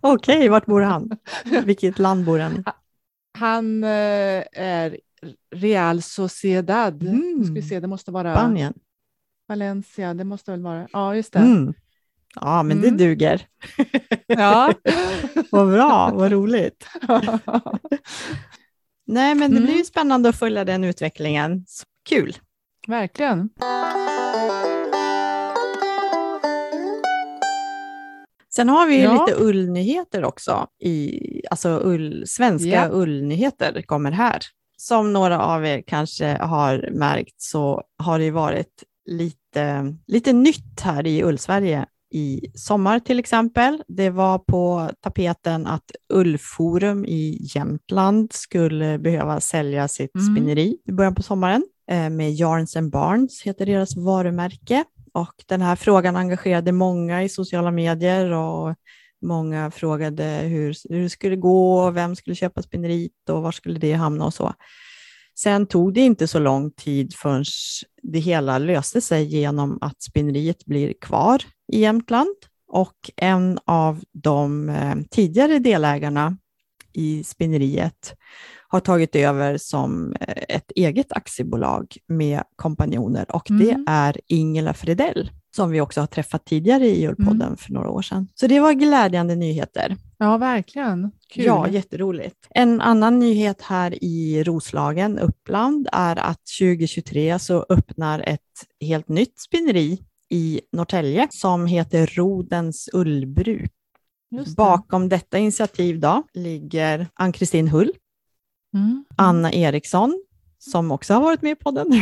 Okej, 0.00 0.36
okay, 0.36 0.48
vart 0.48 0.66
bor 0.66 0.80
han? 0.80 1.10
Vilket 1.64 1.98
land 1.98 2.24
bor 2.24 2.38
han 2.38 2.52
i? 2.52 2.62
Han 3.38 3.84
eh, 3.84 4.42
är 4.52 4.98
Real 5.50 6.02
Sociedad. 6.02 7.02
Mm. 7.02 7.44
Ska 7.44 7.54
vi 7.54 7.62
se, 7.62 7.80
det 7.80 7.86
måste 7.86 8.10
vara 8.10 8.34
Spanien. 8.34 8.74
Valencia, 9.48 10.14
det 10.14 10.24
måste 10.24 10.50
väl 10.50 10.62
vara. 10.62 10.88
Ja, 10.92 11.16
just 11.16 11.32
det. 11.32 11.38
Mm. 11.38 11.74
Ja, 12.40 12.62
men 12.62 12.78
mm. 12.78 12.96
det 12.96 13.04
duger. 13.04 13.46
Ja. 14.26 14.72
vad 15.50 15.70
bra, 15.70 16.10
vad 16.14 16.32
roligt. 16.32 16.86
Nej, 19.06 19.34
men 19.34 19.50
det 19.54 19.60
blir 19.60 19.68
ju 19.68 19.74
mm. 19.74 19.84
spännande 19.84 20.28
att 20.28 20.38
följa 20.38 20.64
den 20.64 20.84
utvecklingen. 20.84 21.64
Kul. 22.08 22.36
Verkligen. 22.86 23.50
Sen 28.54 28.68
har 28.68 28.86
vi 28.86 29.02
ja. 29.02 29.26
lite 29.26 29.38
ullnyheter 29.38 30.24
också. 30.24 30.66
I, 30.80 31.20
alltså 31.50 31.80
ull, 31.84 32.24
svenska 32.26 32.68
ja. 32.68 32.88
ullnyheter 32.92 33.82
kommer 33.82 34.10
här. 34.10 34.40
Som 34.88 35.12
några 35.12 35.40
av 35.40 35.66
er 35.66 35.82
kanske 35.86 36.26
har 36.40 36.88
märkt 36.92 37.34
så 37.42 37.82
har 37.98 38.18
det 38.18 38.30
varit 38.30 38.82
lite, 39.10 39.94
lite 40.06 40.32
nytt 40.32 40.80
här 40.80 41.06
i 41.06 41.22
Ullsverige 41.22 41.86
i 42.14 42.40
sommar 42.54 43.00
till 43.00 43.18
exempel. 43.18 43.82
Det 43.88 44.10
var 44.10 44.38
på 44.38 44.90
tapeten 45.00 45.66
att 45.66 45.90
Ullforum 46.12 47.04
i 47.04 47.38
Jämtland 47.54 48.32
skulle 48.32 48.98
behöva 48.98 49.40
sälja 49.40 49.88
sitt 49.88 50.14
mm. 50.14 50.34
spinneri 50.34 50.76
i 50.88 50.92
början 50.92 51.14
på 51.14 51.22
sommaren. 51.22 51.64
Eh, 51.90 52.10
med 52.10 52.32
Yarns 52.32 52.76
and 52.76 52.90
Barns 52.90 53.42
heter 53.42 53.66
deras 53.66 53.96
varumärke. 53.96 54.84
Och 55.12 55.34
den 55.46 55.62
här 55.62 55.76
frågan 55.76 56.16
engagerade 56.16 56.72
många 56.72 57.22
i 57.22 57.28
sociala 57.28 57.70
medier 57.70 58.32
och 58.32 58.74
många 59.24 59.70
frågade 59.70 60.24
hur, 60.24 60.76
hur 60.88 61.02
det 61.02 61.10
skulle 61.10 61.36
gå, 61.36 61.90
vem 61.90 62.16
skulle 62.16 62.36
köpa 62.36 62.62
spinneriet 62.62 63.28
och 63.30 63.42
var 63.42 63.52
skulle 63.52 63.78
det 63.78 63.92
hamna 63.92 64.24
och 64.24 64.34
så. 64.34 64.54
Sen 65.38 65.66
tog 65.66 65.94
det 65.94 66.00
inte 66.00 66.28
så 66.28 66.38
lång 66.38 66.70
tid 66.70 67.14
förrän 67.14 67.44
det 68.02 68.18
hela 68.18 68.58
löste 68.58 69.00
sig 69.00 69.24
genom 69.24 69.78
att 69.80 70.02
spinneriet 70.02 70.64
blir 70.64 70.94
kvar 71.00 71.42
i 71.72 71.80
Jämtland 71.80 72.36
och 72.68 73.10
en 73.16 73.58
av 73.64 74.02
de 74.12 74.68
eh, 74.68 74.94
tidigare 75.10 75.58
delägarna 75.58 76.36
i 76.92 77.24
spinneriet 77.24 78.14
har 78.68 78.80
tagit 78.80 79.16
över 79.16 79.56
som 79.56 80.16
eh, 80.20 80.44
ett 80.48 80.70
eget 80.74 81.12
aktiebolag 81.12 81.96
med 82.06 82.42
kompanjoner 82.56 83.36
och 83.36 83.50
mm. 83.50 83.66
det 83.66 83.90
är 83.90 84.20
Ingela 84.26 84.74
Fredell 84.74 85.30
som 85.54 85.70
vi 85.70 85.80
också 85.80 86.00
har 86.00 86.06
träffat 86.06 86.44
tidigare 86.44 86.86
i 86.86 87.08
Ullpodden 87.08 87.42
mm. 87.42 87.56
för 87.56 87.72
några 87.72 87.90
år 87.90 88.02
sedan. 88.02 88.28
Så 88.34 88.46
det 88.46 88.60
var 88.60 88.72
glädjande 88.72 89.34
nyheter. 89.34 89.96
Ja, 90.18 90.36
verkligen. 90.36 91.10
Kul. 91.28 91.44
Ja, 91.44 91.68
jätteroligt. 91.68 92.36
En 92.50 92.80
annan 92.80 93.18
nyhet 93.18 93.62
här 93.62 94.04
i 94.04 94.44
Roslagen, 94.44 95.18
Uppland, 95.18 95.88
är 95.92 96.16
att 96.16 96.40
2023 96.60 97.38
så 97.38 97.66
öppnar 97.68 98.20
ett 98.20 98.40
helt 98.80 99.08
nytt 99.08 99.40
spinneri 99.40 99.98
i 100.30 100.60
Norrtälje 100.72 101.28
som 101.30 101.66
heter 101.66 102.06
Rodens 102.06 102.88
ullbruk. 102.92 103.72
Bakom 104.56 105.08
detta 105.08 105.38
initiativ 105.38 106.00
då 106.00 106.22
ligger 106.32 107.06
Ann-Kristin 107.14 107.68
Hull, 107.68 107.92
mm. 108.74 109.04
Anna 109.16 109.52
Eriksson, 109.52 110.24
som 110.58 110.90
också 110.90 111.14
har 111.14 111.20
varit 111.20 111.42
med 111.42 111.58
på 111.58 111.64
podden, 111.64 111.92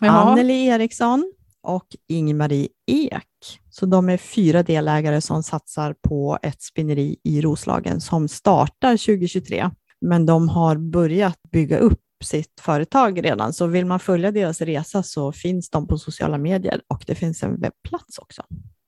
Anneli 0.00 0.66
Eriksson 0.66 1.32
och 1.62 1.86
Ingmarie 2.08 2.68
Ek. 2.86 3.60
Så 3.70 3.86
de 3.86 4.08
är 4.08 4.16
fyra 4.16 4.62
delägare 4.62 5.20
som 5.20 5.42
satsar 5.42 5.94
på 6.08 6.38
ett 6.42 6.62
spinneri 6.62 7.16
i 7.24 7.40
Roslagen 7.40 8.00
som 8.00 8.28
startar 8.28 8.96
2023. 8.96 9.70
Men 10.00 10.26
de 10.26 10.48
har 10.48 10.76
börjat 10.76 11.38
bygga 11.52 11.78
upp 11.78 12.00
sitt 12.24 12.60
företag 12.60 13.24
redan, 13.24 13.52
så 13.52 13.66
vill 13.66 13.86
man 13.86 14.00
följa 14.00 14.30
deras 14.30 14.60
resa 14.60 15.02
så 15.02 15.32
finns 15.32 15.70
de 15.70 15.86
på 15.86 15.98
sociala 15.98 16.38
medier 16.38 16.80
och 16.88 17.04
det 17.06 17.14
finns 17.14 17.42
en 17.42 17.60
webbplats 17.60 18.18
också. 18.18 18.42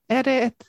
Är 0.07 0.23
det 0.23 0.41
ett 0.41 0.63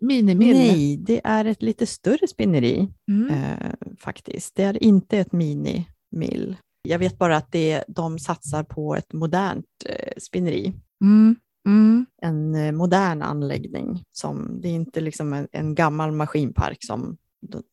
minimill? 0.00 0.56
Nej, 0.56 0.96
det 0.96 1.20
är 1.24 1.44
ett 1.44 1.62
lite 1.62 1.86
större 1.86 2.28
spinneri 2.28 2.88
mm. 3.08 3.30
eh, 3.30 3.70
faktiskt. 3.98 4.54
Det 4.54 4.62
är 4.62 4.82
inte 4.82 5.18
ett 5.18 5.32
minimill. 5.32 6.56
Jag 6.88 6.98
vet 6.98 7.18
bara 7.18 7.36
att 7.36 7.52
det, 7.52 7.84
de 7.88 8.18
satsar 8.18 8.62
på 8.62 8.96
ett 8.96 9.12
modernt 9.12 9.66
eh, 9.86 10.12
spinneri. 10.18 10.72
Mm. 11.02 11.36
Mm. 11.66 12.06
En 12.22 12.54
eh, 12.54 12.72
modern 12.72 13.22
anläggning. 13.22 14.04
Som, 14.12 14.60
det 14.60 14.68
är 14.68 14.72
inte 14.72 15.00
liksom 15.00 15.32
en, 15.32 15.48
en 15.52 15.74
gammal 15.74 16.12
maskinpark 16.12 16.78
som, 16.80 17.16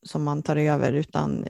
som 0.05 0.23
man 0.23 0.43
tar 0.43 0.55
över, 0.55 0.93
utan 0.93 1.41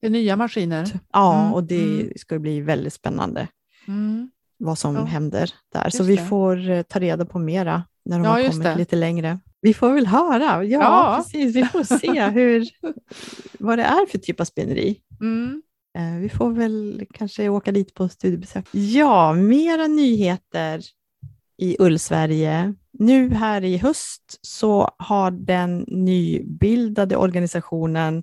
Det 0.00 0.06
är 0.06 0.10
nya 0.10 0.36
maskiner. 0.36 1.00
ja, 1.12 1.40
Mm, 1.42 1.52
och 1.54 1.64
det 1.64 1.84
mm. 1.84 2.12
ska 2.16 2.38
bli 2.38 2.60
väldigt 2.60 2.92
spännande 2.92 3.48
Mm. 3.88 4.30
vad 4.58 4.78
som 4.78 4.94
Ja. 4.94 5.04
händer 5.04 5.50
där. 5.72 5.90
Så 5.90 5.96
Just 5.98 6.10
vi 6.10 6.16
det. 6.16 6.24
får 6.26 6.70
eh, 6.70 6.82
ta 6.82 6.98
reda 7.00 7.24
på 7.24 7.38
mera 7.38 7.84
när 8.04 8.18
de 8.18 8.24
Ja, 8.24 8.30
har 8.30 8.48
kommit 8.50 8.64
det. 8.64 8.76
lite 8.76 8.96
längre. 8.96 9.38
Vi 9.60 9.74
får 9.74 9.92
väl 9.92 10.06
höra. 10.06 10.64
Ja, 10.64 10.80
Ja. 10.82 11.14
precis. 11.16 11.56
Vi 11.56 11.64
får 11.64 11.82
se 11.98 12.28
hur, 12.28 12.68
vad 13.58 13.78
det 13.78 13.84
är 13.84 14.06
för 14.06 14.18
typ 14.18 14.40
av 14.40 14.44
spinneri. 14.44 15.00
Mm. 15.20 15.62
Eh, 15.98 16.20
Vi 16.20 16.28
får 16.28 16.50
väl 16.50 17.06
kanske 17.14 17.48
åka 17.48 17.72
dit 17.72 17.94
på 17.94 18.08
studiebesök. 18.08 18.68
Ja, 18.72 19.32
mera 19.32 19.86
nyheter 19.86 20.82
i 21.62 21.76
Ullsverige. 21.78 22.74
Nu 22.92 23.34
här 23.34 23.64
i 23.64 23.76
höst 23.76 24.38
så 24.42 24.94
har 24.98 25.30
den 25.30 25.84
nybildade 25.88 27.16
organisationen 27.16 28.22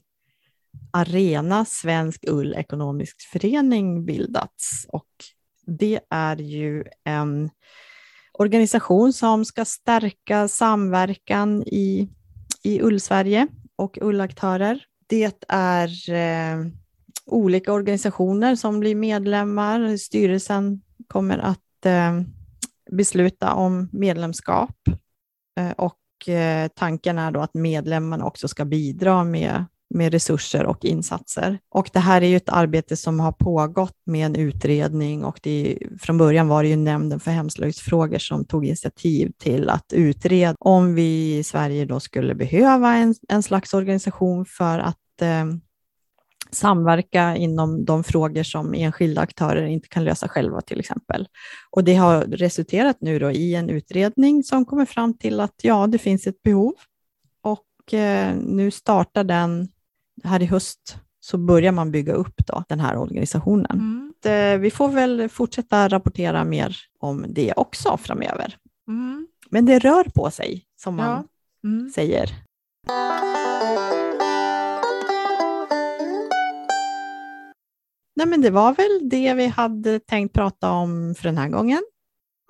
Arena 0.94 1.66
Svensk 1.66 2.26
Ull 2.28 2.54
Ekonomisk 2.54 3.22
Förening 3.32 4.06
bildats 4.06 4.86
och 4.90 5.08
det 5.66 6.00
är 6.10 6.36
ju 6.36 6.84
en 7.04 7.50
organisation 8.34 9.14
som 9.14 9.46
ska 9.46 9.66
stärka 9.66 10.48
samverkan 10.48 11.64
i, 11.64 12.10
i 12.64 12.82
Ullsverige 12.82 13.48
och 13.76 13.98
ullaktörer. 14.02 14.84
Det 15.08 15.46
är 15.48 16.12
eh, 16.14 16.66
olika 17.26 17.74
organisationer 17.74 18.56
som 18.56 18.80
blir 18.80 18.96
medlemmar. 18.96 19.98
Styrelsen 19.98 20.82
kommer 21.08 21.38
att 21.38 21.86
eh, 21.86 22.22
besluta 22.92 23.54
om 23.54 23.90
medlemskap 23.92 24.76
eh, 25.60 25.72
och 25.72 26.30
eh, 26.30 26.68
tanken 26.76 27.18
är 27.20 27.32
då 27.32 27.40
att 27.40 27.54
medlemmarna 27.54 28.26
också 28.26 28.48
ska 28.48 28.66
bidra 28.66 29.24
med, 29.24 29.66
med 29.96 30.12
resurser 30.12 30.66
och 30.66 30.86
insatser. 30.86 31.60
Och 31.70 31.90
det 31.94 32.00
här 32.00 32.22
är 32.22 32.28
ju 32.28 32.36
ett 32.36 32.50
arbete 32.50 32.98
som 32.98 33.20
har 33.20 33.32
pågått 33.32 33.98
med 34.06 34.26
en 34.26 34.36
utredning 34.36 35.26
och 35.26 35.40
det, 35.44 35.78
från 36.02 36.18
början 36.18 36.48
var 36.48 36.64
det 36.64 36.70
ju 36.70 36.76
Nämnden 36.76 37.20
för 37.20 37.32
hemslöjdsfrågor 37.32 38.18
som 38.18 38.46
tog 38.46 38.66
initiativ 38.66 39.32
till 39.38 39.70
att 39.70 39.94
utreda 39.94 40.56
om 40.60 40.96
vi 40.96 41.38
i 41.38 41.44
Sverige 41.44 41.86
då 41.86 42.00
skulle 42.00 42.36
behöva 42.36 42.96
en, 42.96 43.16
en 43.30 43.44
slags 43.44 43.74
organisation 43.74 44.46
för 44.46 44.80
att 44.80 45.22
eh, 45.22 45.46
samverka 46.52 47.36
inom 47.36 47.86
de 47.86 48.04
frågor 48.04 48.44
som 48.44 48.74
enskilda 48.74 49.22
aktörer 49.22 49.66
inte 49.66 49.88
kan 49.88 50.04
lösa 50.04 50.28
själva 50.28 50.62
till 50.62 50.80
exempel. 50.80 51.28
Och 51.70 51.84
det 51.84 51.96
har 51.96 52.22
resulterat 52.22 52.98
nu 53.02 53.20
då 53.20 53.32
i 53.32 53.56
en 53.56 53.70
utredning 53.70 54.44
som 54.44 54.66
kommer 54.66 54.86
fram 54.86 55.14
till 55.18 55.40
att 55.40 55.56
ja, 55.62 55.88
det 55.88 55.98
finns 55.98 56.28
ett 56.28 56.44
behov 56.44 56.74
och 57.42 57.94
eh, 57.94 58.36
nu 58.36 58.72
startar 58.72 59.24
den 59.24 59.68
här 60.24 60.42
i 60.42 60.46
höst 60.46 60.98
så 61.20 61.38
börjar 61.38 61.72
man 61.72 61.92
bygga 61.92 62.14
upp 62.14 62.48
då, 62.48 62.64
den 62.68 62.80
här 62.80 62.98
organisationen. 62.98 63.72
Mm. 63.72 64.14
Så, 64.24 64.30
eh, 64.30 64.58
Vi 64.58 64.72
får 64.72 64.90
väl 64.90 65.30
fortsätta 65.30 65.88
rapportera 65.88 66.44
mer 66.44 66.78
om 67.00 67.26
det 67.30 67.54
också 67.54 67.98
framöver. 67.98 68.58
Mm. 68.88 69.28
Men 69.50 69.66
det 69.66 69.80
rör 69.80 70.04
på 70.04 70.32
sig, 70.32 70.66
som 70.76 70.96
man 70.96 71.26
Ja. 71.62 71.70
Mm. 71.70 71.90
säger. 71.90 72.30
Nej, 78.20 78.28
men 78.28 78.42
det 78.42 78.50
var 78.50 78.74
väl 78.74 79.10
det 79.10 79.34
vi 79.34 79.48
hade 79.48 80.00
tänkt 80.00 80.34
prata 80.34 80.72
om 80.72 81.16
för 81.18 81.24
den 81.24 81.38
här 81.38 81.50
gången. 81.50 81.82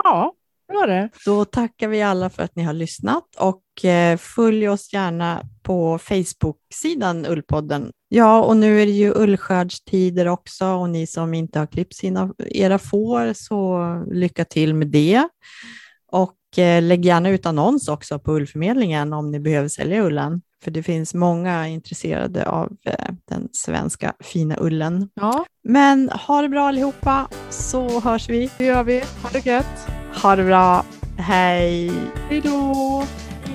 ja, 0.03 0.33
det 0.67 0.73
var 0.73 0.87
det. 0.87 1.09
Då 1.25 1.45
tackar 1.45 1.87
vi 1.87 2.01
alla 2.01 2.29
för 2.29 2.43
att 2.43 2.55
ni 2.55 2.63
har 2.63 2.73
lyssnat 2.73 3.35
och 3.37 3.85
eh, 3.85 4.17
följ 4.17 4.69
oss 4.69 4.93
gärna 4.93 5.43
på 5.63 5.99
Facebook-sidan 5.99 7.25
Ullpodden. 7.25 7.91
Ja, 8.07 8.43
och 8.43 8.57
nu 8.57 8.81
är 8.81 8.85
det 8.85 8.91
ju 8.91 9.13
ullskördstider 9.15 10.27
också 10.27 10.65
och 10.65 10.89
ni 10.89 11.07
som 11.07 11.33
inte 11.33 11.59
har 11.59 11.67
klippt 11.67 11.95
sina, 11.95 12.33
era 12.37 12.79
får 12.79 13.33
så 13.33 13.83
lycka 14.11 14.45
till 14.45 14.73
med 14.73 14.87
det. 14.87 15.27
Och 16.11 16.59
eh, 16.59 16.83
lägg 16.83 17.05
gärna 17.05 17.29
ut 17.29 17.45
annons 17.45 17.87
också 17.87 18.19
på 18.19 18.33
Ullförmedlingen 18.35 19.13
om 19.13 19.31
ni 19.31 19.39
behöver 19.39 19.67
sälja 19.67 20.03
ullen. 20.03 20.41
För 20.63 20.71
det 20.71 20.83
finns 20.83 21.13
många 21.13 21.67
intresserade 21.67 22.49
av 22.49 22.71
eh, 22.85 22.93
den 23.29 23.49
svenska 23.51 24.13
fina 24.19 24.55
ullen. 24.59 25.09
Ja, 25.13 25.45
Men 25.63 26.09
ha 26.09 26.41
det 26.41 26.49
bra 26.49 26.67
allihopa 26.67 27.27
så 27.49 27.99
hörs 27.99 28.29
vi. 28.29 28.49
det 28.57 28.65
gör 28.65 28.83
vi. 28.83 29.03
Ha 29.21 29.29
det 29.33 29.45
gött. 29.45 29.87
Ha 30.21 30.35
det 30.35 30.43
bra. 30.43 30.85
Hej! 31.17 31.91
Hej 32.29 32.41
då. 32.41 33.03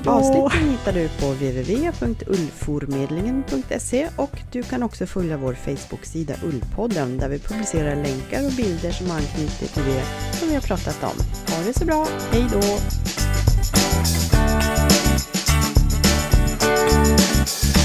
Avsnitten 0.07 0.69
hittar 0.71 0.93
du 0.93 1.09
på 1.09 1.27
www.ullformedlingen.se 1.27 4.09
och 4.17 4.39
du 4.53 4.63
kan 4.63 4.83
också 4.83 5.07
följa 5.07 5.37
vår 5.37 5.55
Facebook-sida 5.55 6.35
Ullpodden 6.45 7.19
där 7.19 7.29
vi 7.29 7.39
publicerar 7.39 7.97
länkar 7.97 8.47
och 8.47 8.53
bilder 8.53 8.91
som 8.91 9.11
anknyter 9.11 9.67
till 9.67 9.85
det 9.85 10.05
som 10.39 10.49
vi 10.49 10.55
har 10.55 10.63
pratat 10.63 11.03
om. 11.03 11.19
Ha 11.55 11.63
det 11.67 11.79
så 11.79 11.85
bra, 11.85 12.07
hej 12.33 12.47
då! 12.53 12.61
you 17.47 17.84